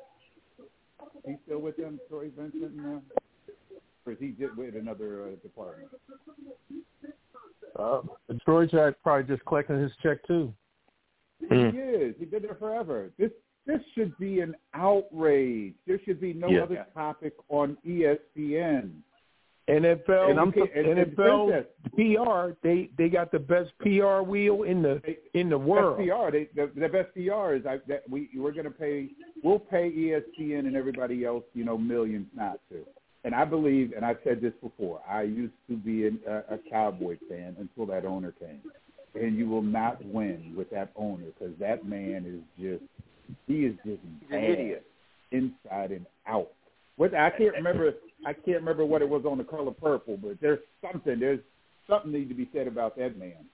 He's 1.25 1.37
still 1.45 1.59
with 1.59 1.75
them, 1.77 1.99
Troy 2.09 2.29
Vincent? 2.37 2.75
Now? 2.75 3.01
Or 4.05 4.11
is 4.13 4.19
he 4.19 4.29
just 4.39 4.55
with 4.55 4.75
another 4.75 5.23
uh, 5.23 5.29
department? 5.41 5.89
Uh, 7.77 8.01
Troy 8.45 8.65
Jack 8.67 8.95
probably 9.03 9.33
just 9.35 9.45
collecting 9.45 9.79
his 9.81 9.91
check 10.01 10.25
too. 10.27 10.53
Mm. 11.51 11.71
He 11.73 11.77
is. 11.79 12.15
He's 12.19 12.29
been 12.29 12.43
there 12.43 12.55
forever. 12.55 13.09
This 13.17 13.31
this 13.65 13.81
should 13.95 14.15
be 14.19 14.41
an 14.41 14.55
outrage. 14.75 15.73
There 15.87 15.99
should 16.05 16.21
be 16.21 16.33
no 16.33 16.47
Yeah. 16.49 16.63
other 16.63 16.85
topic 16.93 17.33
on 17.49 17.77
ESPN. 17.85 18.91
NFL 19.67 20.29
And 20.29 20.39
I'm 20.39 20.53
so- 20.53 20.67
and- 20.75 20.85
and 20.99 21.15
NFL 21.15 21.65
PR 21.95 22.55
they 22.61 22.91
they 22.97 23.09
got 23.09 23.31
the 23.31 23.39
best 23.39 23.71
PR 23.79 24.21
wheel 24.21 24.61
in 24.63 24.83
the 24.83 25.01
They- 25.03 25.17
in 25.39 25.49
the 25.49 25.57
world. 25.57 25.97
Best 25.97 26.07
PR. 26.09 26.31
They, 26.31 26.43
the, 26.53 26.67
the 26.79 26.87
best 26.87 27.11
PR 27.15 27.55
is 27.55 27.65
I, 27.65 27.79
that 27.87 28.07
we 28.07 28.29
we're 28.35 28.51
going 28.51 28.65
to 28.65 28.71
pay. 28.71 29.09
We'll 29.43 29.59
pay 29.59 29.91
ESPN 29.91 30.59
and 30.67 30.75
everybody 30.75 31.25
else, 31.25 31.43
you 31.55 31.65
know, 31.65 31.77
millions 31.79 32.27
not 32.35 32.59
to. 32.69 32.85
And 33.25 33.33
I 33.33 33.43
believe, 33.43 33.91
and 33.95 34.05
I've 34.05 34.19
said 34.23 34.39
this 34.39 34.53
before. 34.61 35.01
I 35.09 35.23
used 35.23 35.55
to 35.67 35.75
be 35.75 36.05
an, 36.05 36.19
a, 36.27 36.55
a 36.55 36.59
Cowboy 36.69 37.17
fan 37.27 37.55
until 37.59 37.87
that 37.87 38.05
owner 38.05 38.31
came, 38.39 38.61
and 39.15 39.35
you 39.35 39.49
will 39.49 39.63
not 39.63 40.03
win 40.05 40.53
with 40.55 40.69
that 40.69 40.91
owner 40.95 41.25
because 41.37 41.55
that 41.59 41.87
man 41.87 42.23
is 42.27 42.63
just 42.63 42.83
he 43.47 43.65
is 43.65 43.75
just 43.83 44.01
bad 44.29 44.43
idiot. 44.43 44.85
inside 45.31 45.91
and 45.91 46.05
out. 46.27 46.51
What 46.97 47.15
I 47.15 47.31
can't 47.31 47.55
remember. 47.55 47.93
I 48.27 48.33
can't 48.33 48.59
remember 48.59 48.85
what 48.85 49.01
it 49.01 49.09
was 49.09 49.25
on 49.25 49.39
the 49.39 49.43
color 49.43 49.71
purple, 49.71 50.17
but 50.17 50.37
there's 50.39 50.59
something. 50.81 51.19
There's 51.19 51.39
something 51.89 52.11
need 52.11 52.29
to 52.29 52.35
be 52.35 52.47
said 52.53 52.67
about 52.67 52.95
that 52.97 53.17
man. 53.17 53.45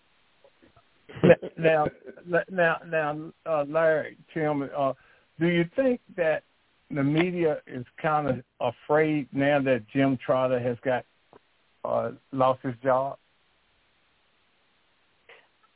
now, 1.57 1.87
now, 2.49 2.77
now, 2.85 3.31
uh, 3.45 3.63
Larry, 3.67 4.17
Chairman, 4.33 4.69
uh, 4.77 4.93
do 5.39 5.47
you 5.47 5.65
think 5.75 6.01
that 6.17 6.43
the 6.93 7.03
media 7.03 7.57
is 7.67 7.85
kind 8.01 8.27
of 8.27 8.43
afraid 8.59 9.27
now 9.31 9.61
that 9.61 9.87
Jim 9.93 10.17
Trotter 10.23 10.59
has 10.59 10.77
got 10.83 11.05
uh, 11.83 12.11
lost 12.31 12.61
his 12.63 12.75
job? 12.83 13.17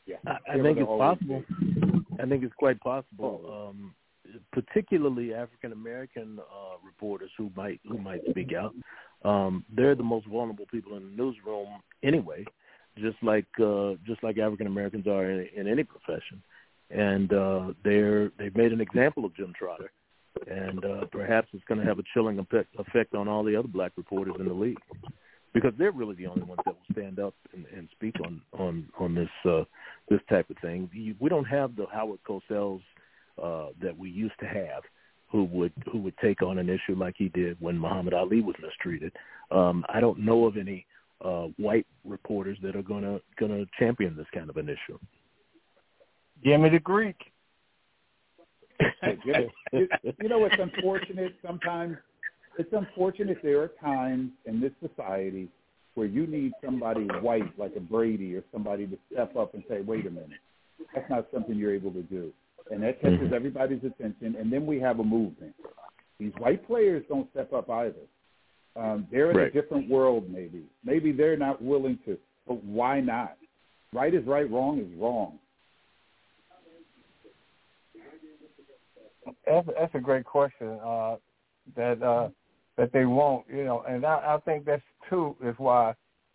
Yeah, 0.05 0.17
I, 0.27 0.37
I 0.53 0.61
think 0.61 0.77
it's 0.77 0.87
possible. 0.87 1.43
I 2.21 2.25
think 2.25 2.43
it's 2.43 2.53
quite 2.55 2.79
possible. 2.79 3.69
Um, 3.71 3.95
particularly 4.51 5.33
African 5.33 5.71
American 5.71 6.39
uh, 6.39 6.77
reporters 6.85 7.31
who 7.37 7.51
might 7.55 7.79
who 7.87 7.97
might 7.97 8.21
speak 8.29 8.53
out. 8.53 8.73
Um, 9.23 9.65
they're 9.75 9.95
the 9.95 10.03
most 10.03 10.27
vulnerable 10.27 10.65
people 10.71 10.97
in 10.97 11.03
the 11.03 11.23
newsroom 11.23 11.67
anyway, 12.03 12.45
just 12.97 13.17
like 13.21 13.47
uh, 13.63 13.93
just 14.05 14.23
like 14.23 14.37
African 14.37 14.67
Americans 14.67 15.07
are 15.07 15.29
in, 15.29 15.47
in 15.55 15.67
any 15.67 15.83
profession. 15.83 16.41
And 16.91 17.33
uh, 17.33 17.73
they're 17.83 18.31
they've 18.37 18.55
made 18.55 18.71
an 18.71 18.81
example 18.81 19.25
of 19.25 19.35
Jim 19.35 19.53
Trotter, 19.57 19.91
and 20.47 20.83
uh, 20.83 21.05
perhaps 21.11 21.47
it's 21.53 21.63
going 21.65 21.79
to 21.79 21.85
have 21.85 21.99
a 21.99 22.03
chilling 22.13 22.39
effect, 22.39 23.15
on 23.15 23.27
all 23.27 23.43
the 23.43 23.55
other 23.55 23.67
black 23.67 23.91
reporters 23.97 24.35
in 24.39 24.47
the 24.47 24.53
league, 24.53 24.79
because 25.53 25.73
they're 25.77 25.91
really 25.91 26.15
the 26.15 26.27
only 26.27 26.43
ones 26.43 26.59
that 26.65 26.75
will 26.75 26.93
stand 26.95 27.19
up 27.19 27.33
and, 27.53 27.65
and 27.75 27.87
speak 27.91 28.15
on 28.25 28.41
on 28.53 28.87
on 28.99 29.15
this 29.15 29.29
uh, 29.45 29.63
this 30.09 30.19
type 30.29 30.49
of 30.49 30.57
thing. 30.57 30.89
We 31.19 31.29
don't 31.29 31.45
have 31.45 31.75
the 31.75 31.85
Howard 31.91 32.19
Cosell's 32.25 32.81
uh, 33.41 33.67
that 33.81 33.97
we 33.97 34.09
used 34.09 34.39
to 34.39 34.45
have 34.45 34.83
who 35.31 35.45
would 35.45 35.73
who 35.91 35.99
would 35.99 36.17
take 36.19 36.41
on 36.41 36.57
an 36.57 36.69
issue 36.69 36.95
like 36.95 37.15
he 37.17 37.29
did 37.29 37.57
when 37.59 37.77
Muhammad 37.77 38.13
Ali 38.13 38.41
was 38.41 38.55
mistreated. 38.61 39.11
Um, 39.51 39.85
I 39.89 39.99
don't 39.99 40.19
know 40.19 40.45
of 40.45 40.57
any 40.57 40.85
uh, 41.23 41.47
white 41.57 41.87
reporters 42.03 42.57
that 42.61 42.75
are 42.75 42.83
gonna 42.83 43.19
gonna 43.39 43.65
champion 43.79 44.15
this 44.15 44.27
kind 44.33 44.49
of 44.49 44.57
an 44.57 44.69
issue. 44.69 44.99
Give 46.43 46.59
me 46.59 46.69
the 46.69 46.79
Greek. 46.79 47.17
you 49.73 50.29
know, 50.29 50.45
it's 50.45 50.55
unfortunate 50.59 51.35
sometimes. 51.45 51.97
It's 52.57 52.71
unfortunate 52.71 53.37
there 53.43 53.61
are 53.61 53.71
times 53.81 54.31
in 54.45 54.61
this 54.61 54.71
society 54.81 55.49
where 55.95 56.07
you 56.07 56.27
need 56.27 56.53
somebody 56.63 57.05
white 57.21 57.57
like 57.57 57.73
a 57.75 57.79
Brady 57.79 58.35
or 58.35 58.43
somebody 58.51 58.87
to 58.87 58.97
step 59.11 59.35
up 59.35 59.53
and 59.53 59.63
say, 59.69 59.81
"Wait 59.81 60.05
a 60.05 60.09
minute, 60.09 60.39
that's 60.93 61.09
not 61.09 61.27
something 61.33 61.55
you're 61.55 61.73
able 61.73 61.91
to 61.91 62.03
do." 62.03 62.31
and 62.71 62.81
that 62.83 63.01
catches 63.01 63.19
mm-hmm. 63.19 63.33
everybody's 63.33 63.83
attention. 63.83 64.35
And 64.39 64.51
then 64.51 64.65
we 64.65 64.79
have 64.79 64.99
a 64.99 65.03
movement. 65.03 65.53
These 66.19 66.33
white 66.37 66.65
players 66.65 67.03
don't 67.07 67.29
step 67.31 67.53
up 67.53 67.69
either. 67.69 67.93
Um, 68.75 69.07
they're 69.11 69.31
in 69.31 69.37
right. 69.37 69.47
a 69.47 69.51
different 69.51 69.89
world, 69.89 70.29
maybe. 70.29 70.63
Maybe 70.83 71.11
they're 71.11 71.37
not 71.37 71.61
willing 71.61 71.99
to, 72.05 72.17
but 72.47 72.63
why 72.63 72.99
not? 72.99 73.37
Right 73.93 74.13
is 74.13 74.25
right, 74.25 74.49
wrong 74.49 74.79
is 74.79 74.99
wrong. 74.99 75.39
That's, 79.47 79.67
that's 79.67 79.95
a 79.95 79.99
great 79.99 80.25
question. 80.25 80.79
Uh, 80.83 81.15
that 81.75 82.01
uh, 82.03 82.29
that 82.77 82.91
they 82.93 83.05
won't, 83.05 83.45
you 83.49 83.63
know, 83.63 83.83
and 83.87 84.05
I, 84.05 84.35
I 84.35 84.37
think 84.45 84.65
that's 84.65 84.83
too 85.09 85.35
is 85.43 85.55
why 85.57 85.93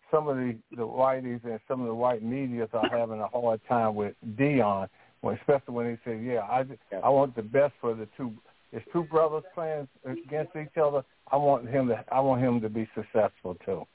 some 0.09 0.27
of 0.27 0.35
the 0.35 0.57
the 0.71 0.87
whiteys 0.87 1.43
and 1.43 1.59
some 1.67 1.81
of 1.81 1.87
the 1.87 1.95
white 1.95 2.23
medias 2.23 2.69
are 2.73 2.89
having 2.91 3.19
a 3.19 3.27
hard 3.27 3.61
time 3.67 3.95
with 3.95 4.13
Deion 4.37 4.87
well, 5.21 5.35
especially 5.39 5.73
when 5.73 5.89
he 5.89 5.97
said, 6.03 6.23
"Yeah, 6.23 6.41
I 6.41 6.65
I 7.03 7.09
want 7.09 7.35
the 7.35 7.43
best 7.43 7.73
for 7.79 7.93
the 7.93 8.07
two. 8.17 8.33
It's 8.71 8.85
two 8.91 9.03
brothers 9.03 9.43
playing 9.53 9.87
against 10.05 10.55
each 10.55 10.77
other. 10.81 11.03
I 11.31 11.37
want 11.37 11.69
him 11.69 11.87
to 11.89 12.03
I 12.11 12.19
want 12.19 12.41
him 12.41 12.61
to 12.61 12.69
be 12.69 12.87
successful 12.95 13.55
too." 13.65 13.85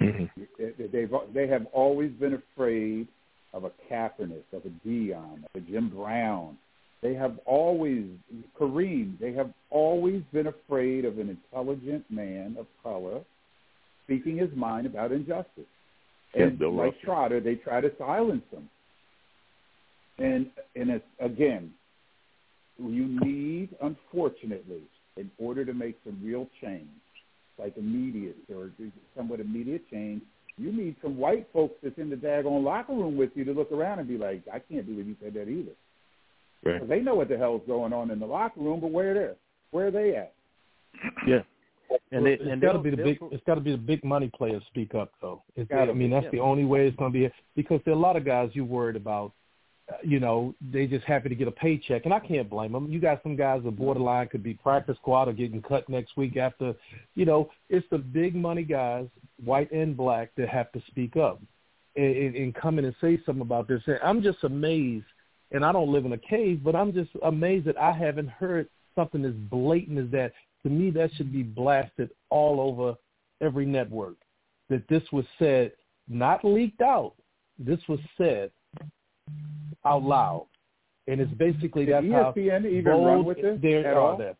Mm-hmm. 0.00 0.42
They've 0.92 1.10
they 1.34 1.48
have 1.48 1.66
always 1.72 2.12
been 2.12 2.34
afraid 2.34 3.08
of 3.52 3.64
a 3.64 3.70
Kaepernick, 3.90 4.44
of 4.52 4.64
a 4.64 4.88
Deion, 4.88 5.44
of 5.44 5.50
a 5.54 5.60
Jim 5.60 5.90
Brown. 5.90 6.56
They 7.02 7.14
have 7.14 7.38
always 7.46 8.06
Kareem. 8.58 9.18
They 9.18 9.32
have 9.32 9.52
always 9.70 10.22
been 10.32 10.46
afraid 10.46 11.04
of 11.04 11.18
an 11.18 11.28
intelligent 11.28 12.04
man 12.10 12.56
of 12.58 12.66
color 12.82 13.22
speaking 14.04 14.36
his 14.36 14.50
mind 14.54 14.86
about 14.86 15.12
injustice. 15.12 15.66
And 16.34 16.58
yeah, 16.60 16.68
like 16.68 17.00
Trotter, 17.02 17.40
they 17.40 17.56
try 17.56 17.80
to 17.80 17.90
silence 17.98 18.44
him. 18.50 18.68
And 20.18 20.46
and 20.76 20.90
it's 20.90 21.04
again, 21.18 21.72
you 22.78 23.18
need, 23.20 23.70
unfortunately, 23.82 24.82
in 25.16 25.30
order 25.38 25.64
to 25.64 25.74
make 25.74 25.98
some 26.04 26.18
real 26.22 26.48
change, 26.60 26.88
like 27.58 27.76
immediate 27.76 28.36
or 28.54 28.70
somewhat 29.16 29.40
immediate 29.40 29.82
change, 29.90 30.22
you 30.56 30.72
need 30.72 30.96
some 31.02 31.16
white 31.16 31.48
folks 31.52 31.74
that's 31.82 31.98
in 31.98 32.10
the 32.10 32.16
daggone 32.16 32.62
locker 32.62 32.92
room 32.92 33.16
with 33.16 33.30
you 33.34 33.44
to 33.44 33.52
look 33.52 33.72
around 33.72 33.98
and 33.98 34.08
be 34.08 34.18
like, 34.18 34.42
I 34.52 34.58
can't 34.58 34.86
believe 34.86 35.06
you 35.06 35.16
said 35.22 35.34
that 35.34 35.48
either. 35.48 35.72
Right. 36.64 36.88
They 36.88 37.00
know 37.00 37.14
what 37.14 37.28
the 37.28 37.36
hell's 37.36 37.62
going 37.66 37.92
on 37.92 38.10
in 38.10 38.18
the 38.18 38.26
locker 38.26 38.60
room, 38.60 38.80
but 38.80 38.90
where 38.90 39.14
they 39.14 39.28
where 39.70 39.88
are 39.88 39.90
they 39.90 40.16
at? 40.16 40.34
Yeah. 41.26 41.40
And, 42.10 42.22
well, 42.22 42.24
they, 42.24 42.32
and 42.34 42.52
it's 42.52 42.62
got 42.62 42.72
to 42.72 42.78
be 42.78 42.90
the 42.90 42.96
big. 42.96 43.18
It's 43.30 43.42
got 43.46 43.56
to 43.56 43.60
be 43.60 43.72
the 43.72 43.78
big 43.78 44.04
money 44.04 44.30
players 44.34 44.62
speak 44.68 44.94
up, 44.94 45.12
though. 45.20 45.42
It's, 45.56 45.70
I 45.72 45.86
mean, 45.92 46.10
that's 46.10 46.24
yeah. 46.24 46.30
the 46.30 46.40
only 46.40 46.64
way 46.64 46.86
it's 46.86 46.96
going 46.96 47.12
to 47.12 47.18
be 47.18 47.30
because 47.56 47.80
there 47.84 47.94
are 47.94 47.96
a 47.96 48.00
lot 48.00 48.16
of 48.16 48.24
guys 48.24 48.50
you 48.52 48.64
worried 48.64 48.96
about 48.96 49.32
uh, 49.88 49.96
you 50.02 50.20
know, 50.20 50.54
they 50.72 50.86
just 50.86 51.04
happy 51.04 51.28
to 51.28 51.34
get 51.34 51.48
a 51.48 51.52
paycheck, 51.52 52.04
and 52.04 52.14
I 52.14 52.20
can't 52.20 52.48
blame 52.48 52.72
them. 52.72 52.88
You 52.88 53.00
got 53.00 53.20
some 53.22 53.34
guys 53.34 53.62
that 53.64 53.76
borderline 53.76 54.28
could 54.28 54.42
be 54.42 54.54
practice 54.54 54.96
squad 55.00 55.28
or 55.28 55.32
getting 55.32 55.60
cut 55.60 55.88
next 55.88 56.16
week 56.16 56.36
after, 56.36 56.74
you 57.14 57.24
know, 57.24 57.50
it's 57.68 57.86
the 57.90 57.98
big 57.98 58.34
money 58.36 58.62
guys, 58.62 59.06
white 59.44 59.72
and 59.72 59.96
black, 59.96 60.30
that 60.36 60.48
have 60.48 60.70
to 60.72 60.82
speak 60.86 61.16
up 61.16 61.40
and, 61.96 62.16
and, 62.16 62.36
and 62.36 62.54
come 62.54 62.78
in 62.78 62.84
and 62.84 62.94
say 63.00 63.20
something 63.26 63.42
about 63.42 63.66
this. 63.66 63.82
And 63.86 63.98
I'm 64.04 64.22
just 64.22 64.44
amazed, 64.44 65.04
and 65.52 65.64
I 65.64 65.72
don't 65.72 65.92
live 65.92 66.04
in 66.04 66.12
a 66.12 66.18
cave, 66.18 66.62
but 66.64 66.74
I'm 66.74 66.92
just 66.92 67.10
amazed 67.22 67.66
that 67.66 67.78
I 67.78 67.92
haven't 67.92 68.28
heard 68.28 68.68
something 68.94 69.24
as 69.24 69.34
blatant 69.50 69.98
as 69.98 70.10
that. 70.10 70.32
To 70.64 70.70
me, 70.70 70.90
that 70.90 71.10
should 71.14 71.32
be 71.32 71.42
blasted 71.42 72.10
all 72.30 72.60
over 72.60 72.96
every 73.40 73.66
network. 73.66 74.16
That 74.70 74.86
this 74.88 75.02
was 75.12 75.24
said, 75.38 75.72
not 76.08 76.44
leaked 76.44 76.80
out. 76.80 77.14
This 77.58 77.80
was 77.88 77.98
said 78.16 78.50
out 79.84 80.02
loud. 80.02 80.46
And 81.08 81.20
it's 81.20 81.32
basically 81.34 81.84
Did 81.86 81.94
that's 81.94 82.06
ESPN 82.06 82.62
how 82.62 82.68
even 82.68 82.84
bold 82.84 83.06
run 83.06 83.24
with 83.24 83.42
this 83.42 83.58
they 83.60 83.84
at 83.84 83.96
all? 83.96 84.16
that. 84.18 84.36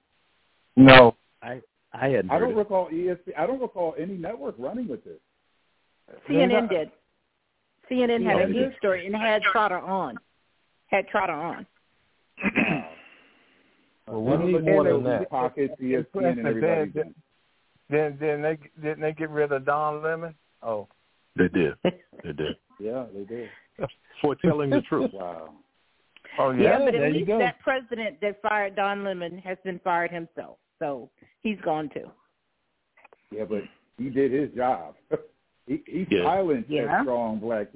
No. 0.77 1.17
I 1.43 1.61
I 1.93 2.09
hadn't 2.09 2.31
I 2.31 2.39
don't 2.39 2.53
it. 2.53 2.57
recall 2.57 2.89
ESPN. 2.89 3.37
I 3.37 3.47
don't 3.47 3.61
recall 3.61 3.95
any 3.99 4.15
network 4.15 4.55
running 4.59 4.89
with 4.89 5.05
this. 5.05 5.19
CNN 6.29 6.69
did. 6.69 6.91
CNN 7.91 8.25
had 8.25 8.37
a 8.37 8.47
CNN 8.47 8.53
huge 8.53 8.77
story 8.79 9.07
and 9.07 9.17
had 9.17 9.43
Trotter 9.43 9.79
on. 9.79 10.19
Had 10.93 11.09
Trotter 11.09 11.33
on. 11.33 11.67
Well, 14.09 14.21
we 14.39 14.53
need 14.53 14.65
more 14.65 14.85
than 14.85 15.05
that. 15.05 15.31
Pockets, 15.31 15.73
ESPN, 15.81 16.07
plus, 16.13 16.25
and 16.37 16.47
everybody. 16.47 16.91
then, 16.93 17.15
then 17.89 18.17
then 18.21 18.43
they 18.43 18.59
didn't 18.83 19.01
they 19.01 19.13
get 19.13 19.31
rid 19.31 19.53
of 19.53 19.65
Don 19.65 20.03
Lemon? 20.03 20.35
Oh, 20.63 20.89
They 21.37 21.49
did. 21.49 21.75
They 22.25 22.33
did. 22.33 22.57
Yeah, 22.81 23.05
they 23.15 23.25
did. 23.25 23.49
For 24.21 24.35
telling 24.35 24.71
the 24.71 24.83
truth. 24.83 25.13
Wow. 25.15 25.55
oh 26.39 26.51
Yeah, 26.51 26.79
yeah. 26.81 26.85
but 26.85 26.95
at 26.97 27.15
you 27.15 27.21
least 27.25 27.29
that 27.39 27.61
president 27.61 28.21
that 28.21 28.43
fired 28.43 28.75
Don 28.77 29.03
Lemon 29.05 29.39
has 29.39 29.57
been 29.65 29.79
fired 29.85 30.11
himself. 30.11 30.59
So 30.81 31.09
he's 31.43 31.59
gone 31.65 31.89
too. 31.95 32.11
Yeah, 33.31 33.45
but 33.49 33.63
he 33.99 34.11
did 34.11 34.33
his 34.33 34.51
job. 34.55 34.97
he 35.67 35.83
he 35.87 36.07
Yeah. 36.11 36.25
silenced 36.25 36.69
Yeah. 36.69 36.87
that 36.87 37.03
strong 37.05 37.39
black, 37.39 37.69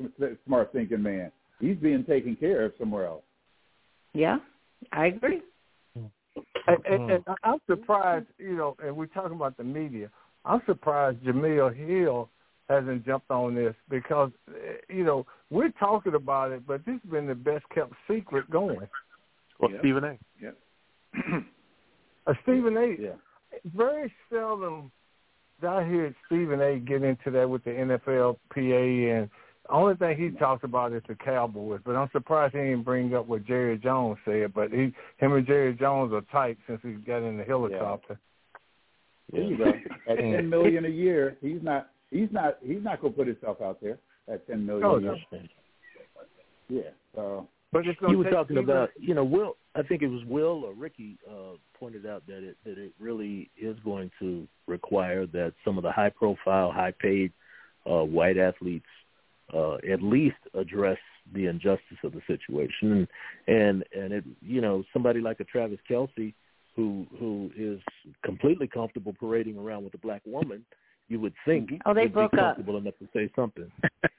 smart 0.45 0.73
thinking 0.73 1.03
man. 1.03 1.31
He's 1.61 1.77
being 1.77 2.05
taken 2.05 2.37
care 2.37 2.65
of 2.65 2.73
somewhere 2.79 3.07
else. 3.07 3.25
Yeah, 4.13 4.39
I 4.93 5.07
agree. 5.07 5.43
And, 5.95 6.85
and, 6.85 7.11
and 7.11 7.25
I'm 7.45 7.59
surprised, 7.67 8.27
you 8.39 8.57
know, 8.57 8.77
and 8.85 8.97
we're 8.97 9.07
talking 9.07 9.37
about 9.37 9.57
the 9.57 9.65
media. 9.65 10.11
I'm 10.45 10.61
surprised 10.67 11.19
Jemele 11.25 11.75
Hill 11.75 12.29
hasn't 12.69 13.07
jumped 13.07 13.31
on 13.31 13.55
this 13.55 13.75
because, 13.89 14.31
eh, 14.49 14.77
you 14.89 15.05
know, 15.05 15.25
we're 15.51 15.71
talking 15.71 16.15
about 16.15 16.51
it, 16.51 16.67
but 16.67 16.85
this 16.85 16.99
has 17.03 17.11
been 17.11 17.27
the 17.27 17.35
best 17.35 17.65
kept 17.73 17.93
secret 18.11 18.51
going. 18.51 18.89
Well, 19.61 19.71
Yeah. 19.71 19.79
Stephen 19.79 20.05
A. 20.05 20.19
Yeah. 20.41 21.41
Uh, 22.27 22.35
Stephen 22.43 22.77
A. 22.77 22.97
yeah. 23.01 23.13
Very 23.77 24.13
seldom 24.29 24.91
do 25.61 25.67
I 25.67 25.85
hear 25.89 26.15
Stephen 26.27 26.61
A. 26.61 26.79
get 26.79 27.03
into 27.03 27.31
that 27.31 27.49
with 27.49 27.65
the 27.65 27.71
NFLPA, 27.71 29.19
and 29.19 29.31
the 29.31 29.31
only 29.71 29.95
thing 29.97 30.17
he 30.17 30.31
talks 30.39 30.65
about 30.65 30.93
is 30.93 31.03
the 31.09 31.15
Cowboys. 31.15 31.81
But 31.85 31.97
I'm 31.97 32.09
surprised 32.13 32.55
he 32.55 32.61
didn't 32.61 32.83
bring 32.83 33.15
up 33.15 33.27
what 33.27 33.45
Jerry 33.47 33.79
Jones 33.79 34.19
said. 34.25 34.53
But 34.55 34.71
he, 34.71 34.93
him 35.19 35.33
and 35.33 35.47
Jerry 35.47 35.75
Jones 35.75 36.13
are 36.13 36.23
tight 36.33 36.59
since 36.67 36.81
he 36.83 36.93
got 36.93 37.23
in 37.23 37.37
the 37.39 37.45
helicopter. 37.45 38.19
There 39.33 39.43
you 39.43 39.59
go. 39.59 39.73
At 40.09 40.19
ten 40.19 40.49
million 40.49 40.85
a 40.85 40.89
year, 40.89 41.37
he's 41.41 41.63
not. 41.63 41.91
He's 42.11 42.29
not. 42.31 42.59
He's 42.63 42.83
not 42.83 43.01
going 43.01 43.13
to 43.13 43.17
put 43.17 43.27
himself 43.27 43.61
out 43.61 43.81
there 43.83 43.99
at 44.33 44.47
ten 44.47 44.65
million. 44.65 44.85
Oh, 44.87 44.97
a 44.97 45.01
no. 45.01 45.17
Yeah. 46.69 46.83
So 47.15 47.49
But 47.73 47.87
it's 47.87 47.99
going 48.01 48.13
You 48.13 48.19
were 48.19 48.31
talking 48.31 48.57
Stephen- 48.57 48.65
about, 48.65 48.91
you 48.99 49.15
know, 49.15 49.25
Will. 49.25 49.57
I 49.75 49.83
think 49.83 50.03
it 50.03 50.09
was 50.09 50.25
Will 50.27 50.65
or 50.65 50.73
Ricky 50.73 51.19
uh, 51.29 51.57
pointed 51.79 52.07
out 52.07 52.23
that 52.27 52.43
it 52.43 52.57
that 52.65 52.79
it 52.79 52.93
really 52.99 53.51
is 53.61 53.77
going 53.85 54.11
to 54.21 54.47
require 54.67 55.27
that 55.27 55.53
some 55.65 55.77
of 55.77 55.83
the 55.83 55.93
high-profile, 55.93 56.73
high-paid 56.73 57.33
uh, 57.89 58.03
white 58.05 58.39
athletes 58.39 58.87
uh, 59.55 59.75
at 59.93 60.03
least 60.03 60.37
address 60.55 60.99
the 61.35 61.47
injustice 61.47 61.99
of 62.05 62.13
the 62.13 62.23
situation, 62.27 62.93
and 62.93 63.09
and 63.47 63.85
and 63.97 64.13
it, 64.13 64.25
you 64.41 64.61
know, 64.61 64.85
somebody 64.93 65.21
like 65.21 65.41
a 65.41 65.45
Travis 65.45 65.79
Kelce 65.91 66.35
who 66.75 67.07
who 67.19 67.51
is 67.57 67.81
completely 68.25 68.67
comfortable 68.69 69.15
parading 69.19 69.57
around 69.59 69.85
with 69.85 69.95
a 69.95 69.99
black 69.99 70.23
woman, 70.27 70.65
you 71.09 71.19
would 71.21 71.33
think 71.45 71.71
oh 71.87 71.95
they 71.95 72.07
broke 72.07 72.33
be 72.33 72.39
up. 72.39 72.57
comfortable 72.57 72.79
enough 72.79 72.95
to 72.99 73.09
say 73.15 73.31
something. 73.37 73.71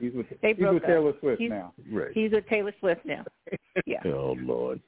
he's 0.00 0.12
with, 0.14 0.26
They 0.42 0.48
he's 0.48 0.56
broke 0.58 0.74
with 0.74 0.82
up. 0.84 0.88
Taylor 0.88 1.12
Swift 1.20 1.40
He's- 1.40 1.50
now. 1.50 1.72
Right. 1.92 2.10
He's 2.14 2.30
with 2.32 2.46
Taylor 2.48 2.72
Swift 2.80 3.04
now. 3.04 3.24
Yeah, 3.86 4.00
Oh 4.06 4.36
Lord. 4.40 4.80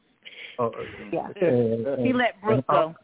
Uh, 0.59 0.68
yeah. 1.12 1.28
and, 1.41 1.87
He 2.07 2.12
let 2.12 2.41
Brooke 2.43 2.64
go. 2.68 2.95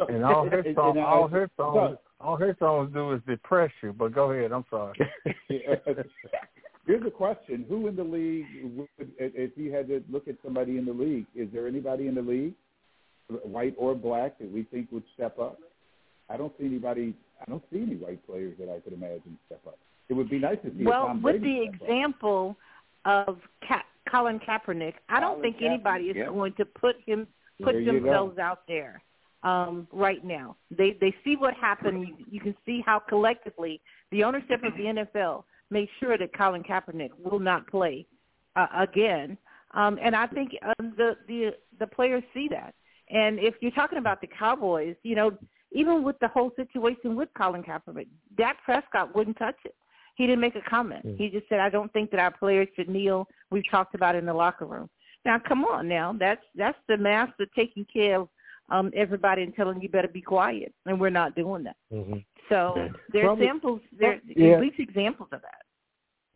Yeah. 0.00 0.06
So, 0.06 0.14
and 0.14 0.24
all 0.24 0.48
her 0.48 0.64
songs, 0.74 0.96
and 0.96 1.04
I- 1.04 1.10
all 1.10 1.28
her 1.28 1.50
songs, 1.56 1.90
Doug, 1.90 1.98
all 2.20 2.36
her 2.36 2.56
songs 2.58 2.92
do 2.92 3.12
is 3.12 3.20
depress 3.26 3.70
you. 3.82 3.92
But 3.92 4.14
go 4.14 4.30
ahead. 4.32 4.52
I'm 4.52 4.64
sorry. 4.70 4.98
Here's 6.86 7.06
a 7.06 7.10
question: 7.10 7.64
Who 7.68 7.86
in 7.88 7.96
the 7.96 8.02
league, 8.04 8.46
would, 8.76 8.88
if 9.18 9.52
you 9.56 9.72
had 9.72 9.88
to 9.88 10.02
look 10.10 10.28
at 10.28 10.36
somebody 10.44 10.78
in 10.78 10.84
the 10.84 10.92
league, 10.92 11.26
is 11.36 11.48
there 11.52 11.66
anybody 11.66 12.08
in 12.08 12.14
the 12.14 12.22
league, 12.22 12.54
white 13.42 13.74
or 13.78 13.94
black, 13.94 14.38
that 14.38 14.50
we 14.50 14.64
think 14.64 14.90
would 14.90 15.04
step 15.14 15.38
up? 15.38 15.58
I 16.28 16.36
don't 16.36 16.52
see 16.58 16.66
anybody. 16.66 17.14
I 17.40 17.48
don't 17.50 17.62
see 17.72 17.82
any 17.82 17.96
white 17.96 18.24
players 18.26 18.54
that 18.58 18.68
I 18.68 18.80
could 18.80 18.92
imagine 18.92 19.38
step 19.46 19.60
up. 19.66 19.78
It 20.08 20.14
would 20.14 20.28
be 20.30 20.38
nice 20.38 20.58
to 20.64 20.70
see. 20.76 20.84
Well, 20.84 21.06
Tom 21.06 21.22
with 21.22 21.40
the 21.42 21.66
step 21.68 21.74
up. 21.82 21.88
example 21.88 22.56
of 23.04 23.38
Ka- 23.66 23.84
Colin 24.10 24.40
Kaepernick, 24.40 24.94
I 25.08 25.20
don't 25.20 25.36
Colin 25.36 25.42
think 25.52 25.62
anybody 25.62 26.04
is 26.06 26.16
Kaepernick, 26.16 26.18
yeah. 26.18 26.26
going 26.26 26.52
to 26.54 26.64
put 26.64 26.96
him 27.06 27.26
put 27.62 27.72
There 27.74 27.84
go. 27.84 27.92
themselves 27.92 28.38
out 28.38 28.60
there 28.66 29.00
um, 29.42 29.88
right 29.92 30.24
now. 30.24 30.56
They 30.70 30.96
they 31.00 31.14
see 31.24 31.36
what 31.36 31.54
happened. 31.54 32.08
You, 32.08 32.14
you 32.30 32.40
can 32.40 32.54
see 32.66 32.82
how 32.84 32.98
collectively 32.98 33.80
the 34.10 34.24
ownership 34.24 34.62
of 34.64 34.74
the 34.76 35.06
NFL 35.06 35.44
made 35.70 35.88
sure 35.98 36.18
that 36.18 36.36
Colin 36.36 36.62
Kaepernick 36.62 37.10
will 37.18 37.38
not 37.38 37.66
play 37.66 38.06
uh, 38.56 38.66
again. 38.76 39.38
Um, 39.72 39.98
and 40.02 40.14
I 40.16 40.26
think 40.26 40.52
um, 40.62 40.94
the 40.96 41.16
the 41.28 41.50
the 41.78 41.86
players 41.86 42.22
see 42.34 42.48
that. 42.50 42.74
And 43.08 43.38
if 43.38 43.54
you're 43.60 43.70
talking 43.72 43.98
about 43.98 44.20
the 44.20 44.28
Cowboys, 44.28 44.94
you 45.02 45.16
know, 45.16 45.32
even 45.72 46.04
with 46.04 46.18
the 46.20 46.28
whole 46.28 46.52
situation 46.56 47.16
with 47.16 47.28
Colin 47.36 47.62
Kaepernick, 47.62 48.06
Dak 48.36 48.58
Prescott 48.64 49.14
wouldn't 49.14 49.36
touch 49.38 49.56
it. 49.64 49.74
He 50.16 50.26
didn't 50.26 50.40
make 50.40 50.54
a 50.54 50.68
comment. 50.68 51.06
Mm. 51.06 51.16
He 51.16 51.28
just 51.30 51.48
said, 51.48 51.60
"I 51.60 51.70
don't 51.70 51.92
think 51.92 52.10
that 52.10 52.20
our 52.20 52.30
players 52.30 52.68
should 52.76 52.88
kneel." 52.88 53.26
We've 53.50 53.68
talked 53.70 53.94
about 53.94 54.16
it 54.16 54.18
in 54.18 54.26
the 54.26 54.34
locker 54.34 54.66
room. 54.66 54.90
Now, 55.24 55.38
come 55.38 55.64
on, 55.64 55.88
now 55.88 56.14
that's 56.18 56.44
that's 56.54 56.78
the 56.88 56.96
master 56.96 57.46
taking 57.54 57.86
care 57.92 58.20
of 58.20 58.28
um, 58.70 58.90
everybody 58.94 59.42
and 59.42 59.54
telling 59.54 59.80
you 59.80 59.88
better 59.88 60.08
be 60.08 60.20
quiet, 60.22 60.72
and 60.86 61.00
we're 61.00 61.10
not 61.10 61.34
doing 61.34 61.62
that. 61.64 61.76
hmm 61.90 62.18
So 62.48 62.74
Okay. 62.76 62.90
there's 63.12 63.24
Probably- 63.24 63.46
samples. 63.46 63.80
There 63.92 64.20
Yeah. 64.24 64.54
at 64.54 64.60
least 64.60 64.78
examples 64.80 65.28
of 65.32 65.42
that. 65.42 65.62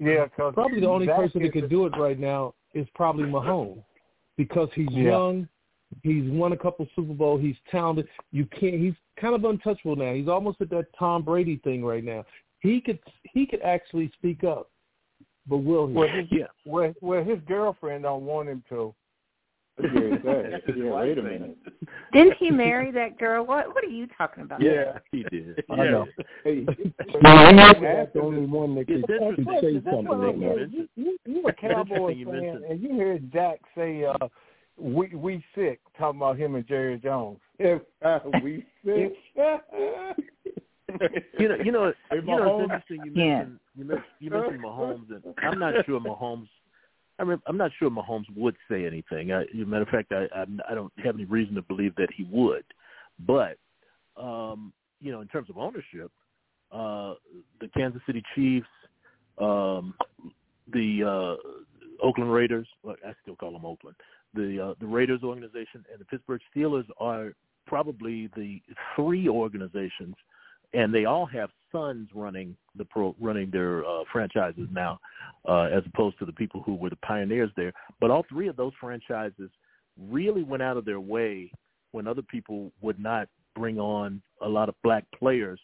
Yeah, 0.01 0.25
because 0.25 0.55
Probably 0.55 0.81
the 0.81 0.89
only 0.89 1.07
person 1.07 1.43
that 1.43 1.53
could 1.53 1.69
do 1.71 1.87
it 1.87 1.97
right 1.97 2.19
now 2.19 2.55
is 2.75 2.87
probably 2.95 3.25
Mahomes 3.25 3.83
because 4.37 4.69
he's 4.75 4.91
Yeah. 4.91 5.03
young. 5.11 5.49
He's 6.03 6.29
won 6.31 6.53
a 6.53 6.57
couple 6.57 6.87
Super 6.97 7.15
Bowl. 7.15 7.39
He's 7.39 7.57
talented. 7.71 8.09
You 8.33 8.47
can't. 8.47 8.75
He's 8.75 8.95
kind 9.17 9.35
of 9.35 9.45
untouchable 9.45 9.95
now. 9.95 10.13
He's 10.13 10.27
almost 10.29 10.61
at 10.61 10.69
that 10.71 10.93
Tom 10.95 11.23
Brady 11.23 11.57
thing 11.59 11.85
right 11.85 12.03
now. 12.03 12.25
He 12.61 12.81
could. 12.81 12.99
He 13.23 13.47
could 13.47 13.61
actually 13.63 14.09
speak 14.11 14.43
up, 14.43 14.71
but 15.47 15.59
will 15.59 15.87
he? 15.87 15.93
Well, 15.95 16.09
his, 16.09 16.27
Yeah. 16.33 16.47
well, 16.65 16.93
well, 17.01 17.23
his 17.23 17.39
girlfriend 17.43 18.03
don't 18.05 18.25
want 18.27 18.49
him 18.49 18.65
to. 18.71 18.93
Yeah, 19.83 19.89
yeah, 20.77 20.91
wait 20.95 21.19
a 21.19 21.23
minute. 21.23 21.57
Didn't 22.13 22.35
he 22.39 22.51
marry 22.51 22.93
that 22.93 23.19
girl? 23.19 23.45
What 23.45 23.75
What 23.75 23.83
are 23.83 23.89
you 23.89 24.07
talking 24.17 24.45
about? 24.45 24.63
Yeah, 24.63 24.99
he 25.11 25.25
did. 25.25 25.65
I 25.71 25.77
know. 25.77 26.07
Hey, 26.45 26.65
Yeah, 27.23 27.29
I'm 27.31 27.57
not 27.57 28.13
the 28.13 28.21
only 28.21 28.47
one 28.47 28.75
that 28.77 28.85
It's 28.89 29.05
could 29.07 29.47
say 29.61 29.83
something 29.91 30.07
I 30.09 30.15
right 30.15 30.39
You, 30.71 30.89
you, 30.95 31.19
you 31.27 31.43
a 31.49 31.53
Cowboys 31.53 32.17
you 32.17 32.27
fan, 32.27 32.41
mentioned- 32.41 32.65
and 32.67 32.81
you 32.81 32.93
hear 32.95 33.19
Dak 33.19 33.59
say, 33.77 34.05
uh, 34.05 34.29
"We 34.79 35.09
we 35.15 35.45
sick," 35.57 35.81
talking 35.99 36.21
about 36.21 36.39
him 36.39 36.55
and 36.55 36.67
Jerry 36.67 36.99
Jones. 36.99 37.39
if 37.59 37.83
uh, 38.05 38.21
we 38.45 38.65
sick. 38.85 39.13
You 41.41 41.49
know, 41.49 41.57
you 41.65 41.73
know, 41.73 41.93
Hey, 42.11 42.17
you 42.19 42.23
know. 42.27 42.61
It's 42.61 42.63
interesting. 42.63 43.01
You 43.05 43.13
Yeah. 43.25 43.45
you 43.75 43.85
mentioned, 43.85 44.05
you 44.21 44.31
mentioned 44.31 44.63
Mahomes, 44.63 45.11
and 45.11 45.35
I'm 45.39 45.59
not 45.59 45.85
sure 45.85 45.99
Mahomes. 45.99 46.49
I 47.19 47.23
I'm 47.47 47.57
not 47.57 47.71
sure 47.79 47.91
Mahomes 47.91 48.25
would 48.37 48.57
say 48.71 48.87
anything. 48.87 49.33
I, 49.33 49.43
as 49.43 49.49
a 49.55 49.67
matter 49.67 49.83
of 49.83 49.89
fact, 49.89 50.13
I, 50.13 50.27
I 50.35 50.45
I 50.71 50.75
don't 50.75 50.93
have 51.05 51.15
any 51.15 51.25
reason 51.25 51.55
to 51.55 51.63
believe 51.63 51.95
that 51.97 52.09
he 52.17 52.25
would. 52.31 52.65
But 53.27 53.57
um, 54.17 54.73
you 55.01 55.13
know, 55.13 55.21
in 55.21 55.29
terms 55.29 55.51
of 55.51 55.59
ownership, 55.59 56.11
uh, 56.73 57.15
the 57.61 57.69
Kansas 57.77 58.03
City 58.07 58.23
Chiefs, 58.35 58.67
um, 59.39 59.95
the 60.73 61.39
uh, 61.43 62.05
Oakland 62.05 62.33
Raiders. 62.33 62.67
Well, 62.83 62.97
I 63.07 63.13
still 63.23 63.37
call 63.37 63.53
them 63.53 63.65
Oakland. 63.65 63.97
The 64.35 64.71
uh, 64.71 64.75
the 64.81 64.87
Raiders 64.87 65.23
organization 65.23 65.85
and 65.93 66.01
the 66.01 66.05
Pittsburgh 66.05 66.41
Steelers 66.55 66.87
are 66.99 67.35
probably 67.67 68.29
the 68.37 68.61
three 68.97 69.29
organizations 69.29 70.15
and 70.75 70.93
they 70.93 71.05
all 71.07 71.25
have 71.25 71.51
sons 71.75 72.09
running 72.15 72.57
the 72.77 72.85
pro 72.85 73.15
running 73.21 73.51
their 73.51 73.85
uh, 73.85 74.05
franchises 74.13 74.69
now, 74.73 74.99
uh, 75.49 75.65
as 75.65 75.83
opposed 75.93 76.19
to 76.21 76.25
the 76.25 76.33
people 76.33 76.63
who 76.63 76.75
were 76.75 76.91
the 76.91 76.97
pioneers 76.97 77.51
there. 77.57 77.73
But 78.01 78.11
all 78.11 78.25
three 78.29 78.49
of 78.49 78.57
those 78.57 78.73
franchises 78.81 79.51
really 79.99 80.43
went 80.43 80.63
out 80.63 80.77
of 80.77 80.85
their 80.85 81.01
way 81.01 81.51
when 81.93 82.07
other 82.07 82.23
people 82.23 82.73
would 82.81 82.99
not 82.99 83.29
bring 83.55 83.79
on 83.79 84.23
a 84.41 84.49
lot 84.49 84.69
of 84.69 84.75
black 84.83 85.05
players 85.19 85.61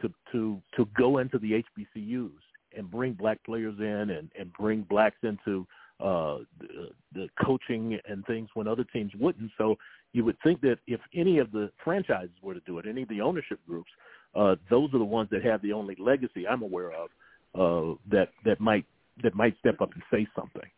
to 0.00 0.12
to 0.32 0.60
to 0.76 0.88
go 0.96 1.18
into 1.18 1.38
the 1.38 1.62
HBCUs 1.78 2.30
and 2.76 2.90
bring 2.90 3.12
black 3.12 3.42
players 3.44 3.74
in 3.78 4.10
and 4.10 4.30
and 4.38 4.52
bring 4.58 4.82
blacks 4.82 5.18
into 5.22 5.66
uh 6.00 6.38
the, 6.58 6.90
the 7.12 7.28
coaching 7.44 7.98
and 8.08 8.26
things 8.26 8.48
when 8.54 8.66
other 8.66 8.84
teams 8.92 9.12
wouldn't 9.18 9.50
so 9.56 9.76
you 10.12 10.24
would 10.24 10.36
think 10.42 10.60
that 10.60 10.78
if 10.88 11.00
any 11.14 11.38
of 11.38 11.52
the 11.52 11.70
franchises 11.84 12.34
were 12.42 12.54
to 12.54 12.60
do 12.66 12.78
it 12.78 12.86
any 12.88 13.02
of 13.02 13.08
the 13.08 13.20
ownership 13.20 13.60
groups 13.68 13.90
uh, 14.34 14.56
those 14.70 14.92
are 14.94 14.98
the 14.98 15.04
ones 15.04 15.28
that 15.30 15.44
have 15.44 15.62
the 15.62 15.72
only 15.72 15.96
legacy 15.98 16.46
I'm 16.46 16.62
aware 16.62 16.92
of 16.92 17.08
uh, 17.54 17.96
that 18.10 18.30
that 18.44 18.60
might 18.60 18.84
that 19.22 19.34
might 19.34 19.56
step 19.60 19.80
up 19.80 19.90
and 19.94 20.02
say 20.10 20.26
something. 20.34 20.68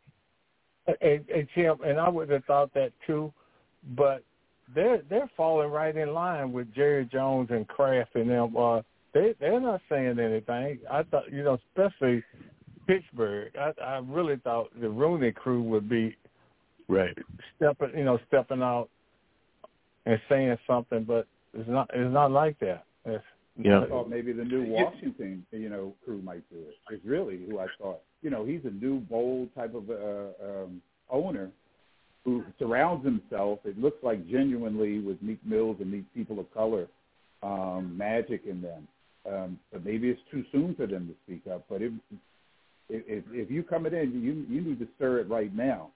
And, 1.01 1.25
and 1.35 1.49
Tim, 1.55 1.79
and 1.85 1.99
I 1.99 2.09
would 2.09 2.29
have 2.31 2.45
thought 2.45 2.73
that 2.75 2.93
too, 3.07 3.33
but 3.97 4.23
they're 4.75 5.03
they're 5.09 5.31
falling 5.37 5.71
right 5.71 5.97
in 5.97 6.13
line 6.13 6.53
with 6.53 6.73
Jerry 6.75 7.09
Jones 7.11 7.49
and 7.51 7.67
Kraft 7.67 8.15
and 8.15 8.31
them. 8.31 8.57
Uh, 8.57 8.83
they 9.15 9.35
they're 9.41 9.61
not 9.61 9.81
saying 9.89 10.19
anything. 10.19 10.79
I 10.91 11.03
thought 11.05 11.33
you 11.33 11.43
know, 11.43 11.59
especially 11.69 12.23
Pittsburgh. 12.87 13.53
I, 13.59 13.73
I 13.83 13.99
really 13.99 14.37
thought 14.37 14.69
the 14.81 14.89
Rooney 14.89 15.33
crew 15.33 15.63
would 15.63 15.89
be 15.89 16.17
Right. 16.89 17.17
stepping, 17.57 17.99
you 17.99 18.05
know, 18.05 18.19
stepping 18.29 18.63
out 18.63 18.89
and 20.05 20.21
saying 20.29 20.57
something, 20.67 21.05
but 21.05 21.27
it's 21.53 21.69
not 21.69 21.91
it's 21.93 22.13
not 22.13 22.31
like 22.31 22.59
that. 22.61 22.85
It's, 23.05 23.25
Yeah. 23.59 23.81
I 23.81 23.89
thought 23.89 24.11
maybe 24.11 24.33
the 24.33 24.45
new 24.45 24.65
Washington, 24.65 25.47
you 25.51 25.69
know, 25.69 25.95
crew 26.05 26.21
might 26.23 26.49
do 26.51 26.59
it. 26.59 26.95
Is 26.95 27.01
really 27.05 27.41
who 27.49 27.59
I 27.59 27.67
thought. 27.81 28.01
You 28.23 28.31
know, 28.31 28.45
he's 28.45 28.61
a 28.65 28.71
new, 28.71 29.01
bold 29.01 29.55
type 29.55 29.75
of 29.75 29.89
uh, 29.89 30.45
um, 30.45 30.83
owner 31.11 31.51
who 32.25 32.45
surrounds 32.59 33.05
himself. 33.05 33.61
It 33.65 33.79
looks 33.79 34.03
like 34.03 34.29
genuinely 34.29 34.99
with 34.99 35.23
Meek 35.23 35.39
Mills 35.45 35.77
and 35.81 35.93
these 35.93 36.05
people 36.15 36.39
of 36.41 36.53
color, 36.53 36.89
um, 37.43 37.97
magic 37.97 38.43
in 38.49 38.61
them. 38.61 38.89
Um, 39.31 39.59
but 39.73 39.85
maybe 39.85 40.09
it's 40.11 40.21
too 40.31 40.45
soon 40.53 40.75
for 40.75 40.87
them 40.87 41.09
to 41.09 41.15
speak 41.25 41.51
up. 41.53 41.65
But 41.69 41.83
if 41.83 41.93
if, 42.89 43.25
if 43.31 43.51
you 43.51 43.63
coming 43.63 43.95
in, 43.95 44.23
you 44.23 44.45
you 44.49 44.61
need 44.61 44.79
to 44.79 44.89
stir 44.97 45.21
it 45.21 45.29
right 45.29 45.55
now. 45.55 45.91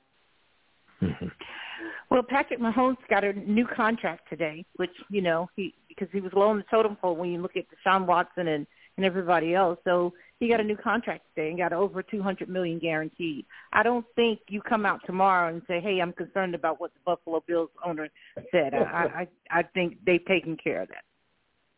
Well, 2.10 2.24
Patrick 2.28 2.58
Mahomes 2.58 2.96
got 3.08 3.22
a 3.22 3.32
new 3.32 3.66
contract 3.66 4.28
today, 4.28 4.64
which 4.76 4.90
you 5.10 5.22
know 5.22 5.48
he 5.54 5.72
because 6.00 6.12
he 6.12 6.20
was 6.20 6.32
low 6.34 6.48
on 6.48 6.56
the 6.56 6.64
totem 6.70 6.96
pole 6.96 7.14
when 7.14 7.30
you 7.30 7.40
look 7.40 7.56
at 7.56 7.64
Deshaun 7.68 8.06
Watson 8.06 8.48
and 8.48 8.66
and 8.96 9.06
everybody 9.06 9.54
else. 9.54 9.78
So 9.84 10.12
he 10.40 10.48
got 10.48 10.60
a 10.60 10.64
new 10.64 10.76
contract 10.76 11.24
today 11.34 11.48
and 11.48 11.58
got 11.58 11.72
over 11.72 12.02
two 12.02 12.22
hundred 12.22 12.48
million 12.48 12.78
guaranteed. 12.78 13.44
I 13.72 13.82
don't 13.82 14.04
think 14.16 14.40
you 14.48 14.60
come 14.60 14.84
out 14.84 15.00
tomorrow 15.06 15.52
and 15.52 15.62
say, 15.68 15.80
"Hey, 15.80 16.00
I'm 16.00 16.12
concerned 16.12 16.54
about 16.54 16.80
what 16.80 16.92
the 16.94 17.00
Buffalo 17.04 17.42
Bills 17.46 17.70
owner 17.84 18.08
said." 18.50 18.74
I 18.74 19.28
I 19.50 19.58
I 19.60 19.62
think 19.62 19.98
they've 20.04 20.24
taken 20.26 20.56
care 20.56 20.82
of 20.82 20.88
that. 20.88 21.04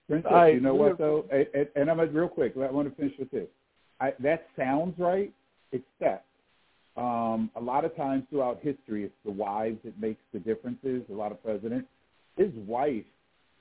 Princess, 0.09 0.33
I 0.33 0.49
you 0.49 0.61
know 0.61 0.75
what 0.75 0.99
though, 0.99 1.27
and, 1.31 1.47
and- 1.55 1.69
and 1.77 1.91
I'm 1.91 1.99
gonna 1.99 2.11
real 2.11 2.29
quick. 2.29 2.55
I 2.57 2.71
want 2.71 2.89
to 2.89 2.95
finish 2.95 3.17
with 3.19 3.31
this. 3.31 3.49
I, 4.01 4.15
that 4.21 4.47
sounds 4.57 4.99
right, 4.99 5.33
except 5.71 6.27
um, 6.97 7.51
a 7.55 7.61
lot 7.61 7.85
of 7.85 7.95
times 7.95 8.25
throughout 8.31 8.59
history, 8.61 9.05
it's 9.05 9.15
the 9.25 9.31
wives 9.31 9.79
that 9.85 9.99
makes 10.01 10.21
the 10.33 10.41
differences. 10.41 11.03
A 11.09 11.15
lot 11.15 11.31
of 11.31 11.43
presidents, 11.43 11.87
his 12.37 12.51
wife 12.67 13.05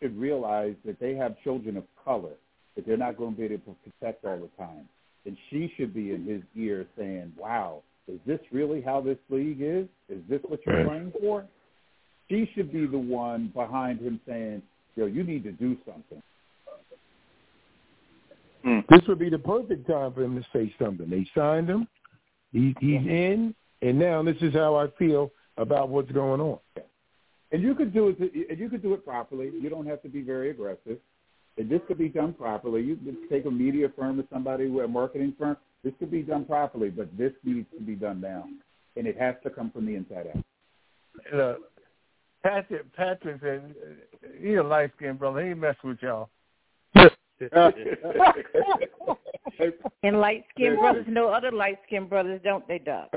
should 0.02 0.18
realize 0.20 0.76
that 0.86 1.00
they 1.00 1.16
have 1.16 1.36
children 1.44 1.78
of 1.78 1.84
color 2.04 2.34
that 2.76 2.86
they're 2.86 2.98
not 2.98 3.18
going 3.18 3.36
to 3.36 3.38
be 3.38 3.46
able 3.46 3.58
to 3.58 3.92
protect 3.92 4.26
all 4.26 4.38
the 4.38 4.64
time, 4.64 4.88
and 5.26 5.38
she 5.50 5.72
should 5.76 5.94
be 5.94 6.12
in 6.12 6.26
his 6.26 6.42
ear 6.56 6.88
saying, 6.98 7.34
"Wow, 7.38 7.84
is 8.08 8.20
this 8.26 8.40
really 8.52 8.82
how 8.82 9.02
this 9.02 9.18
league 9.30 9.62
is? 9.62 9.88
Is 10.10 10.22
this 10.30 10.42
what 10.44 10.66
you're 10.66 10.76
Right. 10.76 10.88
playing 10.88 11.12
for?" 11.20 11.46
She 12.30 12.46
should 12.54 12.72
be 12.72 12.86
the 12.86 12.98
one 12.98 13.48
behind 13.48 14.00
him 14.00 14.20
saying, 14.26 14.62
"Yo, 14.96 15.06
you 15.06 15.24
need 15.24 15.44
to 15.44 15.52
do 15.52 15.78
something." 15.86 16.22
Hmm. 18.64 18.80
This 18.90 19.06
would 19.08 19.20
be 19.20 19.30
the 19.30 19.40
perfect 19.40 19.88
time 19.88 20.14
for 20.14 20.24
him 20.24 20.42
to 20.42 20.48
say 20.54 20.74
something. 20.80 21.10
They 21.10 21.26
signed 21.36 21.68
him. 21.68 21.88
He, 22.54 22.76
he's 22.80 23.06
in, 23.06 23.56
and 23.82 23.98
now 23.98 24.22
this 24.24 24.38
is 24.42 24.54
how 24.54 24.76
I 24.76 24.88
feel 24.92 25.32
about 25.58 25.90
what's 25.90 26.12
going 26.12 26.42
on. 26.42 26.60
And 27.52 27.62
you 27.62 27.76
could 27.76 27.94
do 27.94 28.10
it. 28.10 28.50
And 28.50 28.60
you 28.60 28.70
could 28.70 28.82
do 28.82 28.94
it 28.94 29.06
properly. 29.06 29.52
You 29.62 29.70
don't 29.70 29.88
have 29.88 30.02
to 30.04 30.10
be 30.10 30.22
very 30.22 30.52
aggressive. 30.52 30.98
And 31.58 31.70
this 31.70 31.82
could 31.88 31.98
be 31.98 32.10
done 32.10 32.34
properly. 32.34 32.82
You 32.82 32.96
could 32.96 33.30
take 33.30 33.46
a 33.46 33.52
media 33.52 33.90
firm 33.98 34.20
or 34.20 34.24
somebody, 34.32 34.66
a 34.66 34.88
marketing 34.88 35.34
firm. 35.38 35.58
This 35.84 35.94
could 36.00 36.12
be 36.12 36.22
done 36.22 36.46
properly, 36.46 36.90
but 36.90 37.10
this 37.18 37.34
needs 37.44 37.68
to 37.78 37.84
be 37.84 37.96
done 37.96 38.22
now, 38.22 38.46
and 38.96 39.08
it 39.08 39.18
has 39.18 39.36
to 39.44 39.50
come 39.50 39.72
from 39.72 39.88
the 39.88 39.96
inside 39.96 40.28
out. 40.34 40.44
Look, 41.34 41.72
Patrick, 42.44 42.96
Patrick 42.96 43.42
said 43.42 43.76
he 44.40 44.56
a 44.56 44.64
light 44.64 44.92
skinned 44.98 45.20
brother. 45.20 45.44
He 45.44 45.50
ain't 45.50 45.60
mess 45.60 45.76
with 45.84 45.98
y'all. 46.02 46.30
and 50.04 50.20
light 50.20 50.46
skinned 50.54 50.78
brothers 50.78 51.06
know 51.08 51.30
other 51.30 51.52
light 51.52 51.80
skinned 51.88 52.10
brothers, 52.10 52.40
don't 52.44 52.68
they, 52.68 52.78
Doc? 52.80 53.10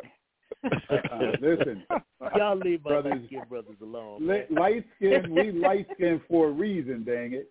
Uh, 0.65 1.33
listen, 1.41 1.85
Y'all 2.37 2.57
leave 2.57 2.83
my 2.85 2.91
Brothers- 2.91 3.13
light 3.13 3.27
skinned 3.27 3.49
brothers 3.49 3.77
alone. 3.83 4.27
li- 4.27 4.45
light 4.51 4.85
skin. 4.97 5.35
We 5.35 5.53
light 5.69 5.87
skin 5.95 6.21
for 6.29 6.49
a 6.49 6.51
reason. 6.53 7.05
Dang 7.05 7.35
it! 7.35 7.51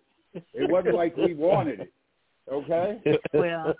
It 0.52 0.70
wasn't 0.70 0.94
like 0.96 1.16
we 1.16 1.34
wanted 1.34 1.80
it. 1.80 1.92
Okay. 2.50 3.00
Well, 3.32 3.74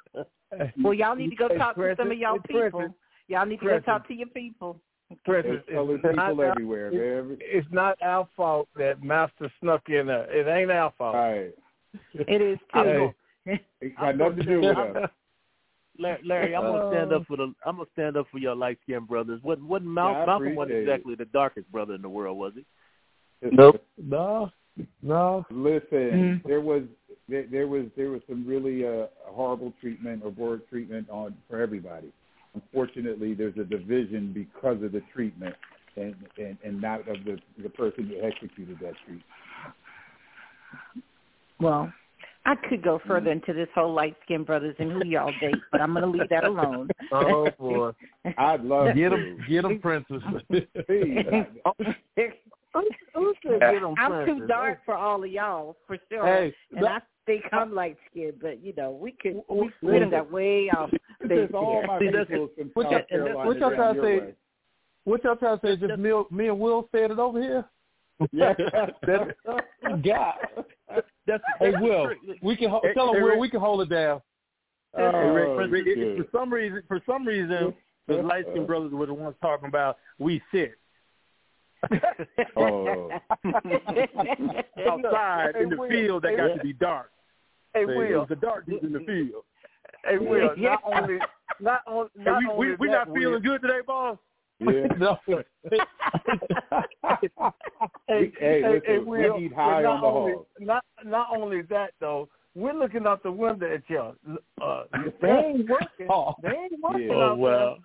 well, 0.83 0.95
y'all 0.95 1.17
need 1.17 1.31
to 1.31 1.37
go 1.37 1.49
talk 1.49 1.75
to 1.77 1.95
some 1.99 2.11
of 2.11 2.19
y'all 2.19 2.39
hey, 2.49 2.55
Precious, 2.55 2.65
people. 2.67 2.95
Y'all 3.29 3.45
need 3.47 3.57
to 3.61 3.65
Precious. 3.67 3.85
go 3.87 3.93
talk 3.93 4.09
to 4.09 4.15
your 4.15 4.29
people. 4.29 4.81
Precious, 5.25 5.61
There's 5.67 5.77
colored 5.77 6.01
it's 6.03 6.17
not 6.17 6.31
people 6.31 6.45
our- 6.45 6.51
everywhere. 6.53 6.89
it- 6.89 7.27
man. 7.29 7.37
It's 7.41 7.67
not 7.71 7.99
our 8.03 8.27
fault 8.37 8.69
that 8.77 9.03
Master 9.03 9.53
snuck 9.61 9.83
in 9.89 10.07
there. 10.07 10.31
It 10.35 10.47
ain't 10.49 10.71
our 10.71 10.93
fault. 10.97 11.15
All 11.15 11.33
right. 11.33 11.53
It 12.15 12.41
is 12.41 12.59
too. 12.73 13.13
It 13.47 13.97
got 14.01 14.17
nothing 14.17 14.37
to 14.39 14.43
do 14.45 14.61
with 14.63 14.77
us. 14.79 15.11
Larry, 15.99 16.21
Larry, 16.25 16.57
I'm 16.57 16.63
gonna 16.63 16.91
stand 16.91 17.13
up 17.13 17.27
for 17.27 17.37
the. 17.37 17.55
I'm 17.65 17.77
gonna 17.77 17.89
stand 17.93 18.17
up 18.17 18.27
for 18.31 18.39
your 18.39 18.55
light 18.55 18.79
skinned 18.83 19.07
brothers. 19.07 19.41
What? 19.43 19.61
What? 19.63 19.83
Mal- 19.85 20.13
Yeah, 20.13 20.27
Malcolm 20.27 20.57
wasn't 20.57 20.73
appreciate 20.73 20.79
it. 20.79 20.83
exactly 20.83 21.15
the 21.15 21.25
darkest 21.27 21.71
brother 21.71 21.95
in 21.95 22.03
the 22.03 22.09
world, 22.09 22.37
was 22.37 22.53
he? 22.57 22.65
Nope. 23.53 23.85
No, 23.99 24.51
no. 25.03 25.47
Listen, 25.51 26.43
there 26.47 26.61
was 26.61 26.83
there, 27.29 27.47
there 27.51 27.69
was 27.69 27.87
there 27.97 28.11
was 28.11 28.23
some 28.29 28.47
really 28.47 28.87
uh, 28.87 29.07
horrible 29.27 29.73
treatment 29.81 30.23
or 30.25 30.31
word 30.31 30.63
treatment 30.69 31.09
on 31.11 31.35
for 31.49 31.61
everybody. 31.61 32.13
Unfortunately, 32.55 33.35
there's 33.35 33.57
a 33.57 33.65
division 33.65 34.33
because 34.33 34.83
of 34.83 34.93
the 34.93 35.03
treatment 35.13 35.55
and 35.97 36.15
and, 36.39 36.57
and 36.65 36.81
not 36.81 37.01
of 37.09 37.25
the 37.25 37.39
the 37.63 37.69
person 37.69 38.09
who 38.09 38.27
executed 38.27 38.79
that 38.81 38.95
treatment. 39.05 39.23
Well, 41.61 41.93
I 42.47 42.55
could 42.55 42.83
go 42.83 42.99
mm-hmm. 42.99 43.09
further 43.09 43.31
into 43.31 43.53
this 43.53 43.69
whole 43.75 43.93
light 43.93 44.17
skinned 44.25 44.47
brothers 44.47 44.77
and 44.79 44.93
who 44.93 45.05
y'all 45.07 45.33
date, 45.41 45.55
but 45.73 45.81
I'm 45.81 45.93
going 45.93 46.05
to 46.05 46.19
leave 46.19 46.29
that 46.31 46.45
alone. 46.45 46.89
Oh 47.13 47.49
boy. 47.59 47.91
I'd 48.39 48.65
love 48.65 48.95
Get 48.95 49.11
to. 49.11 49.17
them, 49.17 49.39
get 49.49 49.63
them, 49.63 49.79
princess. 49.79 50.23
Please, 50.51 51.25
Who 52.75 53.35
said 53.47 53.61
get 53.61 53.83
'em 53.83 53.95
I'm 53.99 54.27
too 54.27 54.47
dark 54.49 54.81
for 54.85 54.95
all 54.95 55.23
of 55.23 55.31
y'all, 55.31 55.77
for 55.87 55.97
sure. 56.11 56.27
Hey, 56.27 56.53
and 56.77 56.85
I 56.87 57.01
think 57.25 57.45
I'm 57.53 57.73
light 57.73 57.97
skinned, 58.11 58.35
but 58.43 58.65
you 58.65 58.73
know, 58.77 58.91
we 58.91 59.13
could 59.13 59.43
we, 59.49 59.71
we 59.81 59.99
done 60.01 60.11
got 60.11 60.33
way 60.33 60.71
off 60.71 60.91
base 60.91 61.01
This 61.29 61.49
is 61.51 61.55
all 61.55 61.85
my 61.87 61.99
See, 62.01 62.07
that's- 62.07 62.27
people 62.27 62.49
from 62.57 62.71
what 62.75 62.85
South 62.85 62.93
y'all- 62.93 63.03
Carolina 63.09 63.49
what 63.49 63.59
y'all 63.59 63.75
trying 63.75 63.95
to 63.95 64.01
your 64.01 64.21
say? 64.21 64.35
What 65.05 65.25
y'all 65.25 65.37
trying 65.37 65.59
to 65.61 65.67
say? 65.67 65.77
Just 65.77 65.99
me, 66.01 66.11
me 66.31 66.49
and 66.49 66.59
Will 66.59 66.89
said 66.91 67.11
it 67.13 67.19
over 67.19 67.41
here. 67.41 67.65
Yeah. 68.33 68.55
That, 69.07 69.37
God. 70.03 70.35
That's, 71.27 71.43
Hey, 71.59 71.71
that's 71.73 71.83
Will, 71.83 72.09
the- 72.09 72.37
we 72.43 72.57
can 72.57 72.71
ho- 72.71 72.81
Hey, 72.83 72.95
tell 72.95 73.09
him 73.09 73.15
hey, 73.17 73.23
Will 73.23 73.31
Rick. 73.31 73.41
we 73.41 73.51
can 73.51 73.61
hold 73.61 73.81
it 73.83 73.89
down. 73.89 74.21
Hey, 74.97 75.03
Rick, 75.03 75.49
Oh, 75.49 75.57
Rick, 75.69 75.87
it- 75.87 76.17
for 76.19 76.27
some 76.39 76.53
reason, 76.53 76.83
for 76.87 77.01
some 77.07 77.27
reason, 77.27 77.75
the 78.07 78.15
light 78.23 78.45
skinned 78.51 78.67
brothers 78.67 78.93
were 78.93 79.07
the 79.07 79.15
ones 79.15 79.35
talking 79.43 79.69
about 79.69 79.97
we 80.19 80.41
sit 80.53 80.75
Oh. 82.57 83.11
outside 84.89 85.57
in 85.61 85.69
the 85.71 85.77
Will, 85.77 85.89
field 85.89 86.23
that 86.23 86.31
hey, 86.31 86.37
got 86.37 86.45
Will. 86.51 86.57
to 86.57 86.63
be 86.63 86.73
dark. 86.75 87.11
Hey 87.75 87.83
It 87.83 87.87
Will, 87.87 88.21
was 88.21 88.29
the 88.29 88.37
dark 88.37 88.67
dudes 88.67 88.85
in 88.85 88.93
the 88.93 89.01
field. 89.01 89.45
hey 90.07 90.19
Will, 90.19 90.51
not 90.57 90.83
only 90.85 91.19
not 91.61 91.81
on 91.87 92.09
Hey, 92.17 92.25
not 92.25 92.39
we 92.41 92.49
only 92.49 92.69
we 92.71 92.77
we 92.77 92.89
that, 92.89 93.09
not 93.09 93.17
feeling 93.17 93.33
Will, 93.35 93.41
good 93.41 93.63
today, 93.63 93.81
boss. 93.87 94.19
Yeah. 94.61 94.87
No. 94.99 95.19
Hey, 98.09 98.33
Hey, 98.39 98.63
listen, 98.63 98.83
hey, 98.87 98.99
we 98.99 99.19
Will, 99.19 99.39
need 99.39 99.53
high 99.53 99.77
on 99.77 99.83
the 99.83 99.89
not 99.89 100.05
only, 100.05 100.33
hog. 100.35 100.45
Not 100.61 100.85
not 101.05 101.27
only 101.35 101.63
that 101.63 101.93
though, 102.01 102.29
we're 102.55 102.73
looking 102.75 103.07
out 103.07 103.23
the 103.23 103.33
window 103.33 103.73
at 103.75 103.83
y'all. 103.89 104.15
Uh, 104.63 104.85
they 105.21 105.29
ain't 105.29 105.69
working. 105.69 106.07
Oh. 106.11 106.35
They 106.43 106.51
ain't 106.51 106.81
working 106.83 107.09
Yeah. 107.09 107.15
Oh 107.15 107.35
well. 107.35 107.79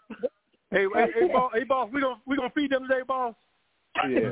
Hey, 0.72 0.86
hey, 0.93 1.05
hey, 1.20 1.28
boss, 1.34 1.51
hey, 1.55 1.63
boss, 1.63 1.89
we 1.91 2.01
gonna 2.01 2.20
we 2.28 2.36
gonna 2.36 2.49
feed 2.55 2.72
them 2.72 2.84
today, 2.88 3.01
boss. 3.07 3.34
Yeah. 4.07 4.30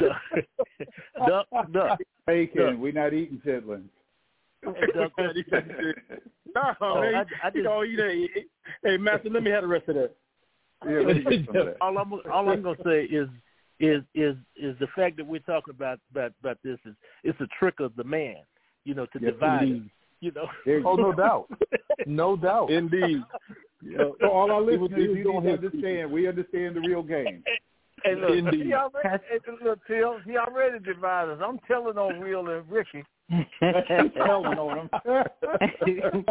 duck, 1.28 1.48
duck. 1.72 2.00
Bacon. 2.28 2.80
We're 2.80 2.92
not 2.94 3.14
eating 3.14 3.42
chitlins. 3.46 3.90
Duck. 4.64 5.12
no, 6.56 6.74
Oh, 6.82 7.02
man, 7.02 7.16
I- 7.16 7.20
I 7.20 7.48
you 7.54 7.64
just- 7.64 7.66
gonna 7.66 7.84
eat 7.86 7.96
that. 7.96 8.44
Hey, 8.84 8.98
master, 8.98 9.30
let 9.30 9.44
me 9.44 9.52
have 9.52 9.64
the 9.64 9.68
rest 9.68 9.88
of 9.90 9.96
that. 9.96 10.12
Yeah, 10.86 11.00
let 11.06 11.16
me 11.18 11.24
get 11.38 11.46
some 11.48 11.56
of 11.56 11.66
that. 11.68 11.78
all 11.82 11.98
I'm 11.98 12.14
all 12.32 12.50
I'm 12.50 12.62
gonna 12.62 12.78
say 12.86 13.04
is 13.06 13.28
is 13.80 14.04
is 14.16 14.36
is 14.56 14.76
the 14.80 14.88
fact 14.96 15.18
that 15.18 15.26
we're 15.28 15.40
talking 15.40 15.74
about 15.74 16.00
about 16.12 16.34
about 16.42 16.58
this 16.64 16.78
is 16.86 16.94
it's 17.24 17.40
a 17.42 17.48
trick 17.60 17.80
of 17.80 17.96
the 17.96 18.04
man, 18.04 18.38
you 18.86 18.94
know, 18.94 19.06
to 19.08 19.20
Yes, 19.22 19.34
divide 19.34 19.64
indeed. 19.64 19.82
us, 19.84 19.90
you 20.22 20.32
know. 20.34 20.48
There 20.66 20.82
Oh, 20.86 20.96
no 20.96 21.12
doubt. 21.14 21.48
No 22.06 22.36
doubt. 22.36 22.70
Indeed. 22.72 23.22
So 23.96 24.16
all 24.28 24.52
our 24.52 24.62
He 24.70 24.78
was- 24.78 24.90
listeners, 24.92 25.10
he 25.14 25.18
you 25.20 25.24
doing 25.24 25.44
need 25.44 25.44
to 25.44 25.50
his- 25.62 25.66
understand. 25.74 26.12
We 26.12 26.28
understand 26.28 26.76
the 26.76 26.82
real 26.82 27.04
game. 27.04 27.44
Hey, 28.04 28.14
look, 28.14 28.30
Indeed. 28.30 28.68
he 28.68 28.74
already, 28.76 29.10
hey, 29.10 29.40
look, 29.66 29.80
Till, 29.88 30.20
he 30.20 30.38
already 30.38 30.78
divided 30.86 31.32
us. 31.32 31.40
I'm 31.44 31.58
telling 31.68 31.98
on 31.98 32.20
Will 32.20 32.48
and 32.48 32.70
Ricky. 32.70 33.04
Telling 33.60 34.58
on 34.58 34.90
them. 35.06 35.26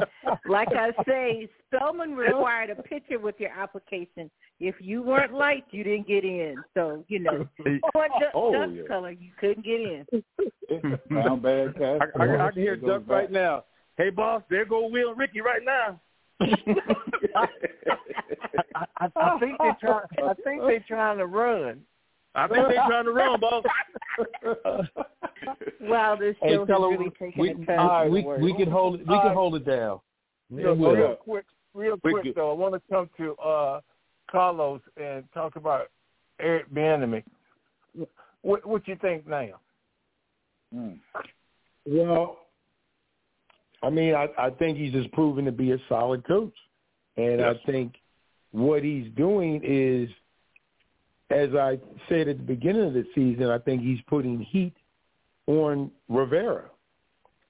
like 0.48 0.68
I 0.68 0.92
say, 1.06 1.48
Spelman 1.66 2.14
required 2.16 2.70
a 2.70 2.82
picture 2.82 3.18
with 3.18 3.34
your 3.38 3.50
application. 3.50 4.30
If 4.60 4.76
you 4.80 5.02
weren't 5.02 5.34
light, 5.34 5.64
you 5.70 5.84
didn't 5.84 6.08
get 6.08 6.24
in. 6.24 6.56
So 6.72 7.04
you 7.08 7.18
know, 7.18 7.46
what 7.92 8.10
duck, 8.18 8.30
Oh, 8.34 8.52
duck 8.52 8.70
yeah. 8.72 8.82
color, 8.88 9.10
you 9.10 9.30
couldn't 9.38 9.64
get 9.64 9.80
in. 9.80 10.06
Sound 11.10 11.42
bad, 11.42 11.76
Cass? 11.76 12.00
I, 12.18 12.22
I, 12.22 12.46
I 12.46 12.52
can 12.52 12.62
hear 12.62 12.74
It 12.74 12.80
goes 12.80 13.00
Duck 13.00 13.08
right 13.08 13.30
now. 13.30 13.64
Hey, 13.98 14.10
boss, 14.10 14.42
there 14.48 14.64
go 14.64 14.88
Will 14.88 15.10
and 15.10 15.18
Ricky 15.18 15.40
right 15.40 15.62
now. 15.64 16.00
I, 16.40 17.46
I, 18.74 19.08
I 19.16 19.38
think 19.38 19.58
they 19.58 19.70
try. 19.80 20.00
I 20.22 20.34
think 20.44 20.62
they're 20.62 20.84
trying 20.86 21.18
to 21.18 21.26
run. 21.26 21.80
I 22.36 22.46
think 22.48 22.68
they're 22.68 22.84
trying 22.86 23.04
to 23.06 23.12
run, 23.12 23.40
boss. 23.40 23.64
Wow, 25.80 26.16
this 26.16 26.34
Hey, 26.42 26.54
show 26.54 26.60
has 26.60 26.68
tell 26.68 26.84
him 26.86 26.98
really 26.98 27.10
taken 27.10 27.32
we, 27.40 27.50
a 27.50 27.54
turn. 27.66 27.78
all 27.78 28.08
right, 28.10 28.22
for 28.24 28.38
we, 28.38 28.52
we 28.52 28.58
can 28.58 28.70
hold 28.70 29.00
it. 29.00 29.06
We 29.06 29.14
All 29.14 29.20
can 29.20 29.28
right. 29.28 29.36
hold 29.36 29.54
it 29.56 29.64
down. 29.66 30.00
Look, 30.50 30.78
Will. 30.78 30.92
real 30.96 31.14
quick, 31.16 31.44
real 31.74 31.96
quick 31.98 32.22
good. 32.24 32.34
though, 32.34 32.50
I 32.50 32.54
want 32.54 32.74
to 32.74 32.80
come 32.90 33.08
to 33.18 33.34
uh, 33.36 33.80
Carlos 34.30 34.80
and 34.96 35.24
talk 35.32 35.56
about 35.56 35.88
Eric 36.40 36.72
Bieniemy. 36.74 37.22
What, 38.42 38.66
what 38.66 38.86
you 38.88 38.96
think 39.00 39.26
now? 39.28 39.48
Mm. 40.74 40.98
Well, 41.86 42.38
I 43.82 43.90
mean, 43.90 44.14
I, 44.14 44.28
I 44.38 44.50
think 44.50 44.78
he's 44.78 44.92
just 44.92 45.12
proven 45.12 45.44
to 45.44 45.52
be 45.52 45.72
a 45.72 45.78
solid 45.88 46.26
coach, 46.26 46.54
and 47.16 47.40
Yes. 47.40 47.56
I 47.62 47.70
think 47.70 47.94
what 48.52 48.82
he's 48.82 49.06
doing 49.16 49.60
is, 49.64 50.08
as 51.30 51.54
I 51.54 51.78
said 52.08 52.28
at 52.28 52.38
the 52.38 52.42
beginning 52.42 52.84
of 52.86 52.94
the 52.94 53.04
season, 53.14 53.50
I 53.50 53.58
think 53.58 53.82
he's 53.82 54.00
putting 54.08 54.40
heat 54.40 54.74
on 55.46 55.90
Rivera, 56.08 56.70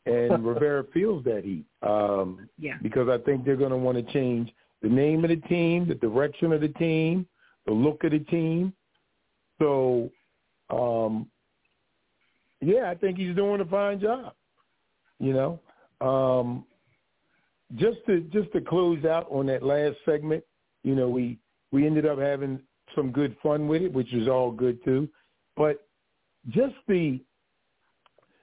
and 0.06 0.44
Rivera 0.46 0.84
feels 0.94 1.24
that 1.24 1.44
heat. 1.44 1.64
Um, 1.82 2.48
Yeah. 2.58 2.78
because 2.82 3.08
I 3.08 3.18
think 3.18 3.44
they're 3.44 3.56
going 3.56 3.70
to 3.70 3.76
want 3.76 3.98
to 3.98 4.12
change 4.12 4.50
the 4.82 4.88
name 4.88 5.24
of 5.24 5.30
the 5.30 5.36
team, 5.48 5.86
the 5.88 5.94
direction 5.94 6.52
of 6.52 6.60
the 6.60 6.68
team, 6.68 7.26
the 7.66 7.72
look 7.72 8.04
of 8.04 8.12
the 8.12 8.20
team. 8.20 8.72
So, 9.58 10.10
um, 10.70 11.28
yeah, 12.60 12.90
I 12.90 12.94
think 12.94 13.18
he's 13.18 13.34
doing 13.34 13.60
a 13.60 13.64
fine 13.64 14.00
job. 14.00 14.34
You 15.18 15.32
know, 15.32 15.60
um, 16.06 16.64
just 17.76 17.98
to 18.06 18.20
just 18.32 18.52
to 18.52 18.60
close 18.60 19.04
out 19.04 19.26
on 19.30 19.46
that 19.46 19.62
last 19.62 19.96
segment, 20.04 20.44
you 20.82 20.94
know, 20.94 21.08
we 21.08 21.38
we 21.72 21.86
ended 21.86 22.04
up 22.06 22.18
having 22.18 22.60
some 22.94 23.10
good 23.10 23.36
fun 23.42 23.68
with 23.68 23.82
it, 23.82 23.92
which 23.92 24.12
is 24.14 24.28
all 24.28 24.50
good 24.50 24.82
too. 24.84 25.08
But 25.56 25.86
just 26.48 26.74
the 26.86 27.20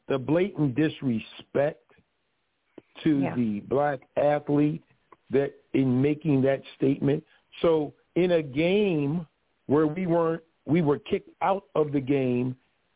the 0.08 0.20
blatant 0.20 0.76
disrespect 0.76 1.80
to 3.04 3.20
Yeah. 3.22 3.36
the 3.36 3.60
black 3.62 4.02
athlete 4.18 4.84
that 5.30 5.54
in 5.74 6.02
making 6.02 6.42
that 6.42 6.62
statement. 6.76 7.24
So 7.62 7.94
in 8.16 8.32
a 8.32 8.44
game 8.44 9.26
where 9.68 9.88
we 9.88 10.06
weren't 10.08 10.44
we 10.66 10.82
were 10.82 11.00
kicked 11.00 11.30
out 11.42 11.66
of 11.76 11.92
the 11.92 12.00
game 12.02 12.56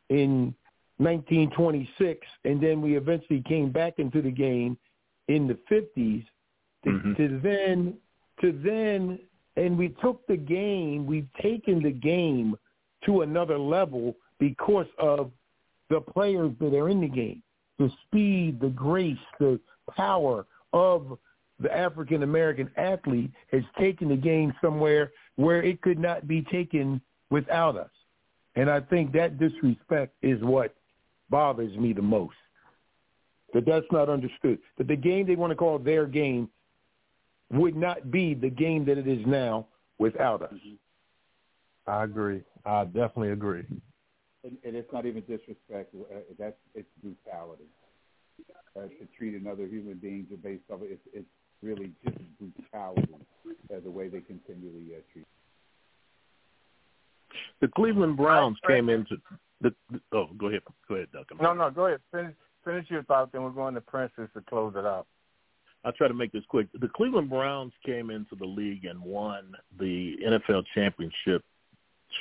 in 0.10 0.54
1926 0.98 2.26
and 2.46 2.62
then 2.62 2.82
we 2.82 2.96
eventually 2.96 3.42
came 3.42 3.72
back 3.72 4.00
into 4.00 4.22
the 4.22 4.32
game 4.32 4.78
in 5.28 5.48
the 5.48 5.56
50s 5.70 6.26
to, 6.84 6.90
Mhm. 6.90 7.18
to 7.18 7.40
then 7.40 7.98
to 8.42 8.52
then 8.52 9.20
and 9.58 9.78
we 9.78 9.90
took 10.02 10.26
the 10.28 10.38
game 10.38 11.06
we've 11.06 11.28
taken 11.42 11.82
the 11.82 11.92
game 11.92 12.56
to 13.06 13.22
another 13.22 13.58
level 13.58 14.16
because 14.40 14.86
of 15.00 15.32
the 15.90 16.00
players 16.00 16.52
that 16.60 16.74
are 16.74 16.90
in 16.90 17.02
the 17.02 17.08
game, 17.08 17.42
the 17.80 17.90
speed, 18.06 18.60
the 18.60 18.70
grace, 18.70 19.18
the 19.40 19.60
power 19.96 20.46
of 20.74 21.18
the 21.60 21.76
African 21.76 22.24
American 22.24 22.70
athlete 22.78 23.32
has 23.52 23.64
taken 23.80 24.10
the 24.10 24.16
game 24.16 24.54
somewhere 24.62 25.12
where 25.36 25.64
it 25.64 25.82
could 25.82 25.98
not 25.98 26.28
be 26.28 26.44
taken 26.44 27.02
without 27.32 27.76
us. 27.76 27.90
And 28.56 28.70
I 28.70 28.80
think 28.80 29.12
that 29.14 29.40
disrespect 29.40 30.14
is 30.22 30.42
what 30.42 30.76
bothers 31.30 31.76
me 31.78 31.94
the 31.94 32.02
most. 32.02 32.36
That 33.54 33.66
that's 33.66 33.86
not 33.92 34.10
understood. 34.10 34.60
That 34.78 34.88
the 34.88 34.96
game 34.96 35.26
they 35.26 35.36
want 35.36 35.52
to 35.52 35.56
call 35.56 35.80
their 35.80 36.06
game 36.06 36.50
would 37.52 37.76
not 37.76 38.12
be 38.12 38.34
the 38.34 38.50
game 38.50 38.86
that 38.86 38.98
it 38.98 39.08
is 39.08 39.26
now 39.26 39.68
without 40.00 40.42
us. 40.42 40.54
I 41.88 42.04
agree. 42.04 42.42
I 42.66 42.84
definitely 42.86 43.32
agree. 43.32 43.64
And, 44.44 44.58
and 44.64 44.76
it's 44.76 44.92
not 44.92 45.06
even 45.06 45.22
disrespect. 45.22 45.94
Uh, 45.96 46.20
that's 46.38 46.56
it's 46.76 46.88
brutality. 47.02 47.64
Uh, 48.76 48.82
to 48.82 49.08
treat 49.18 49.34
another 49.34 49.66
human 49.66 49.98
being 49.98 50.28
based 50.44 50.62
off 50.72 50.82
it, 50.84 50.92
it's, 50.92 51.02
it's 51.12 51.28
really 51.64 51.92
just 52.06 52.18
brutality 52.40 53.16
uh, 53.74 53.80
the 53.84 53.90
way 53.90 54.08
they 54.08 54.20
continually 54.20 54.92
uh, 54.96 55.02
treat. 55.12 55.26
The 57.62 57.68
Cleveland 57.70 58.18
Browns 58.18 58.58
came 58.68 58.90
into 58.90 59.18
the, 59.62 59.74
the. 59.92 60.00
Oh, 60.12 60.28
go 60.38 60.48
ahead. 60.48 60.62
Go 60.88 60.96
ahead, 60.96 61.08
Doug. 61.12 61.26
No, 61.42 61.54
no, 61.54 61.72
go 61.72 61.88
ahead. 61.88 62.00
Finish 62.12 62.36
finish 62.64 62.86
your 62.90 63.04
thought, 63.04 63.32
then 63.32 63.42
we're 63.44 63.50
going 63.50 63.74
to 63.74 63.82
Princess 63.82 64.30
to 64.36 64.42
close 64.42 64.74
it 64.76 64.86
out. 64.86 65.08
I'll 65.88 65.94
try 65.94 66.10
to 66.10 66.14
make 66.14 66.34
this 66.34 66.44
quick. 66.50 66.68
The 66.82 66.90
Cleveland 66.90 67.30
Browns 67.30 67.72
came 67.86 68.10
into 68.10 68.36
the 68.36 68.46
league 68.46 68.84
and 68.84 69.02
won 69.02 69.54
the 69.80 70.18
NFL 70.28 70.66
championship 70.76 71.46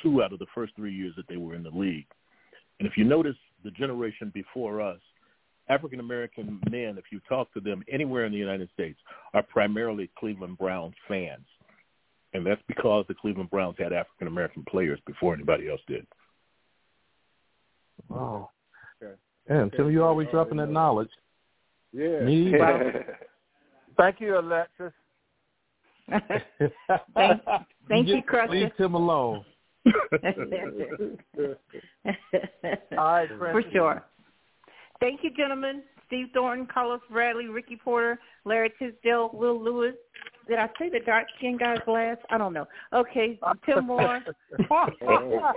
two 0.01 0.23
out 0.23 0.31
of 0.31 0.39
the 0.39 0.45
first 0.55 0.73
three 0.77 0.93
years 0.93 1.13
that 1.17 1.27
they 1.27 1.35
were 1.35 1.53
in 1.53 1.63
the 1.63 1.69
league. 1.69 2.07
And 2.79 2.87
if 2.87 2.95
you 2.95 3.03
notice, 3.03 3.35
the 3.65 3.71
generation 3.71 4.31
before 4.33 4.79
us, 4.79 4.99
African 5.67 5.99
American 5.99 6.61
men, 6.69 6.97
if 6.97 7.11
you 7.11 7.19
talk 7.27 7.53
to 7.55 7.59
them 7.59 7.83
anywhere 7.91 8.23
in 8.23 8.31
the 8.31 8.37
United 8.37 8.69
States, 8.73 8.97
are 9.33 9.43
primarily 9.43 10.09
Cleveland 10.17 10.57
Browns 10.57 10.95
fans. 11.05 11.45
And 12.33 12.45
that's 12.45 12.61
because 12.69 13.03
the 13.09 13.15
Cleveland 13.15 13.49
Browns 13.49 13.75
had 13.77 13.91
African 13.91 14.27
American 14.27 14.63
players 14.63 14.99
before 15.05 15.33
anybody 15.33 15.69
else 15.69 15.81
did. 15.89 16.07
Wow. 18.07 18.51
Okay. 19.03 19.15
And 19.49 19.73
Tim, 19.73 19.91
you 19.91 20.05
always 20.05 20.29
dropping 20.31 20.59
that 20.59 20.69
knowledge. 20.69 21.09
Yeah. 21.91 22.21
Me, 22.21 22.53
Thank 23.97 24.21
you, 24.21 24.39
Alexis. 24.39 24.93
thank, 26.09 26.23
thank 27.89 28.07
you, 28.07 28.21
Crusher. 28.27 28.51
Leave 28.51 28.71
Tim 28.77 28.93
alone. 28.93 29.43
All 29.85 29.93
right, 32.97 33.29
For 33.37 33.63
sure. 33.71 34.03
Thank 34.99 35.23
you, 35.23 35.31
gentlemen. 35.35 35.83
Steve 36.07 36.27
Thornton, 36.33 36.67
Carlos 36.73 37.01
Bradley, 37.11 37.47
Ricky 37.47 37.75
Porter, 37.75 38.17
Larry 38.45 38.71
Tisdale, 38.79 39.29
Will 39.33 39.61
Lewis. 39.61 39.93
Did 40.47 40.57
I 40.57 40.69
say 40.79 40.89
the 40.89 41.01
dark 41.05 41.25
skinned 41.37 41.59
guy's 41.59 41.79
last? 41.85 42.21
I 42.29 42.37
don't 42.37 42.53
know. 42.53 42.65
Okay, 42.93 43.37
Tim 43.65 43.87
Moore. 43.87 44.21
oh, 44.71 44.87
wow. 45.01 45.53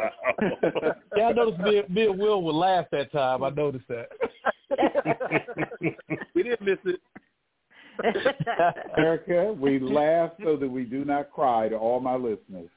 yeah, 1.16 1.26
I 1.26 1.32
noticed 1.32 1.60
me, 1.60 1.82
me 1.88 2.06
and 2.06 2.18
Will 2.18 2.42
were 2.42 2.52
laugh 2.52 2.86
that 2.90 3.12
time. 3.12 3.44
I 3.44 3.50
noticed 3.50 3.86
that. 3.88 4.08
we 6.34 6.42
didn't 6.42 6.62
miss 6.62 6.78
it. 6.84 7.00
Erica, 8.96 9.52
we 9.52 9.78
laugh 9.78 10.32
so 10.42 10.56
that 10.56 10.68
we 10.68 10.84
do 10.84 11.04
not 11.04 11.30
cry 11.32 11.68
to 11.68 11.76
all 11.76 12.00
my 12.00 12.14
listeners. 12.14 12.68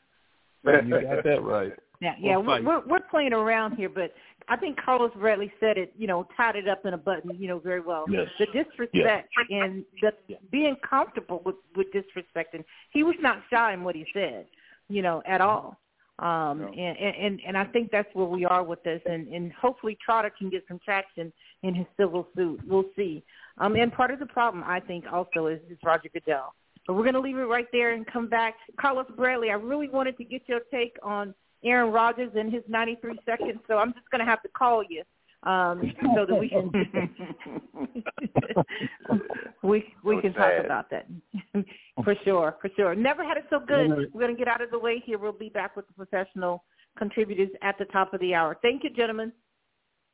You 0.66 1.02
got 1.02 1.24
that 1.24 1.42
right. 1.44 1.74
Yeah, 2.02 2.16
yeah, 2.20 2.38
we're, 2.38 2.62
we're 2.62 2.86
we're 2.86 3.00
playing 3.10 3.32
around 3.32 3.78
here, 3.78 3.88
but 3.88 4.14
I 4.50 4.58
think 4.58 4.78
Carlos 4.84 5.12
Bradley 5.16 5.52
said 5.60 5.78
it, 5.78 5.94
you 5.98 6.06
know, 6.06 6.28
tied 6.36 6.58
it 6.58 6.68
up 6.68 6.86
in 6.86 6.94
a 6.94 6.98
button, 6.98 7.32
you 7.40 7.48
know, 7.48 7.60
very 7.60 7.80
well. 7.80 8.06
Yes. 8.10 8.28
The 8.40 8.48
disrespect 8.48 9.30
and 9.50 9.86
the 10.02 10.12
being 10.52 10.76
comfortable 10.88 11.42
with 11.46 11.56
with 11.76 11.88
disrespecting. 11.94 12.66
He 12.92 13.04
was 13.04 13.16
not 13.22 13.38
shy 13.50 13.74
in 13.74 13.84
what 13.84 13.96
he 13.96 14.06
said, 14.14 14.48
you 14.90 15.02
know, 15.02 15.22
at 15.26 15.40
all. 15.40 15.78
Um, 16.24 16.62
no. 16.62 16.68
and, 16.70 17.16
and 17.18 17.40
and 17.46 17.58
I 17.58 17.66
think 17.66 17.92
that's 17.92 18.08
where 18.14 18.26
we 18.26 18.46
are 18.46 18.64
with 18.64 18.82
this, 18.84 19.02
and 19.06 19.28
and 19.28 19.52
hopefully 19.52 19.98
Trotter 20.04 20.32
can 20.38 20.50
get 20.50 20.64
some 20.70 20.80
traction 20.80 21.34
in 21.64 21.76
his 21.76 21.86
civil 22.00 22.28
suit. 22.34 22.62
We'll 22.66 22.86
see. 22.96 23.24
Um, 23.58 23.76
and 23.76 23.92
part 23.92 24.10
of 24.10 24.20
the 24.20 24.26
problem, 24.26 24.64
I 24.66 24.80
think, 24.80 25.04
also 25.12 25.48
is, 25.48 25.60
is 25.70 25.78
Roger 25.84 26.08
Goodell. 26.14 26.54
But 26.88 26.94
we're 26.94 27.04
going 27.04 27.16
to 27.16 27.20
leave 27.20 27.38
it 27.38 27.42
right 27.42 27.68
there 27.74 27.94
and 27.94 28.08
come 28.08 28.30
back. 28.30 28.56
Carlos 28.80 29.06
Bradley, 29.18 29.50
I 29.50 29.56
really 29.56 29.90
wanted 29.90 30.18
to 30.18 30.24
get 30.24 30.44
your 30.48 30.62
take 30.72 30.96
on 31.04 31.36
Aaron 31.64 31.92
Rodgers 31.92 32.32
and 32.36 32.52
his 32.52 32.64
93 32.70 33.20
seconds, 33.26 33.60
so 33.68 33.78
I'm 33.78 33.94
just 33.94 34.10
going 34.10 34.20
to 34.20 34.26
have 34.26 34.42
to 34.44 34.50
call 34.50 34.82
you 34.90 35.04
um, 35.46 35.94
so 36.16 36.26
that 36.26 36.36
we 36.36 36.50
can 36.50 36.72
we 39.64 39.86
we 40.04 40.22
can 40.22 40.34
talk 40.34 40.54
about 40.64 40.90
that 40.90 41.08
for 42.04 42.16
sure, 42.24 42.56
for 42.62 42.70
sure. 42.76 42.96
Never 42.96 43.24
had 43.24 43.38
it 43.38 43.46
so 43.50 43.60
good. 43.60 43.90
We're 44.14 44.22
going 44.22 44.36
to 44.36 44.38
get 44.38 44.48
out 44.48 44.62
of 44.62 44.72
the 44.72 44.80
way 44.80 45.02
here. 45.06 45.18
We'll 45.18 45.34
be 45.34 45.50
back 45.50 45.76
with 45.76 45.88
the 45.88 45.94
professional 45.94 46.64
contributors 46.98 47.50
at 47.62 47.78
the 47.78 47.86
top 47.86 48.14
of 48.14 48.20
the 48.22 48.34
hour. 48.34 48.58
Thank 48.62 48.84
you, 48.84 48.90
gentlemen. 48.90 49.32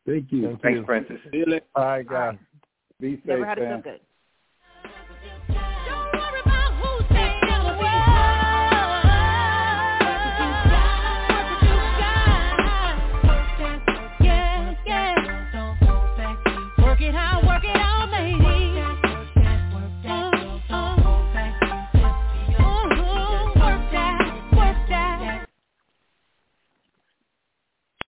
Thank 0.05 0.31
you. 0.31 0.47
Thank 0.47 0.61
Thanks, 0.61 0.85
Francis. 0.85 1.17
All 1.75 1.85
right, 1.85 2.07
guys. 2.07 2.37
Be 2.99 3.15
safe, 3.17 3.25
Never 3.25 3.45
had 3.45 3.59
man. 3.59 3.73
it 3.73 3.77
so 3.77 3.91
good. 3.91 3.99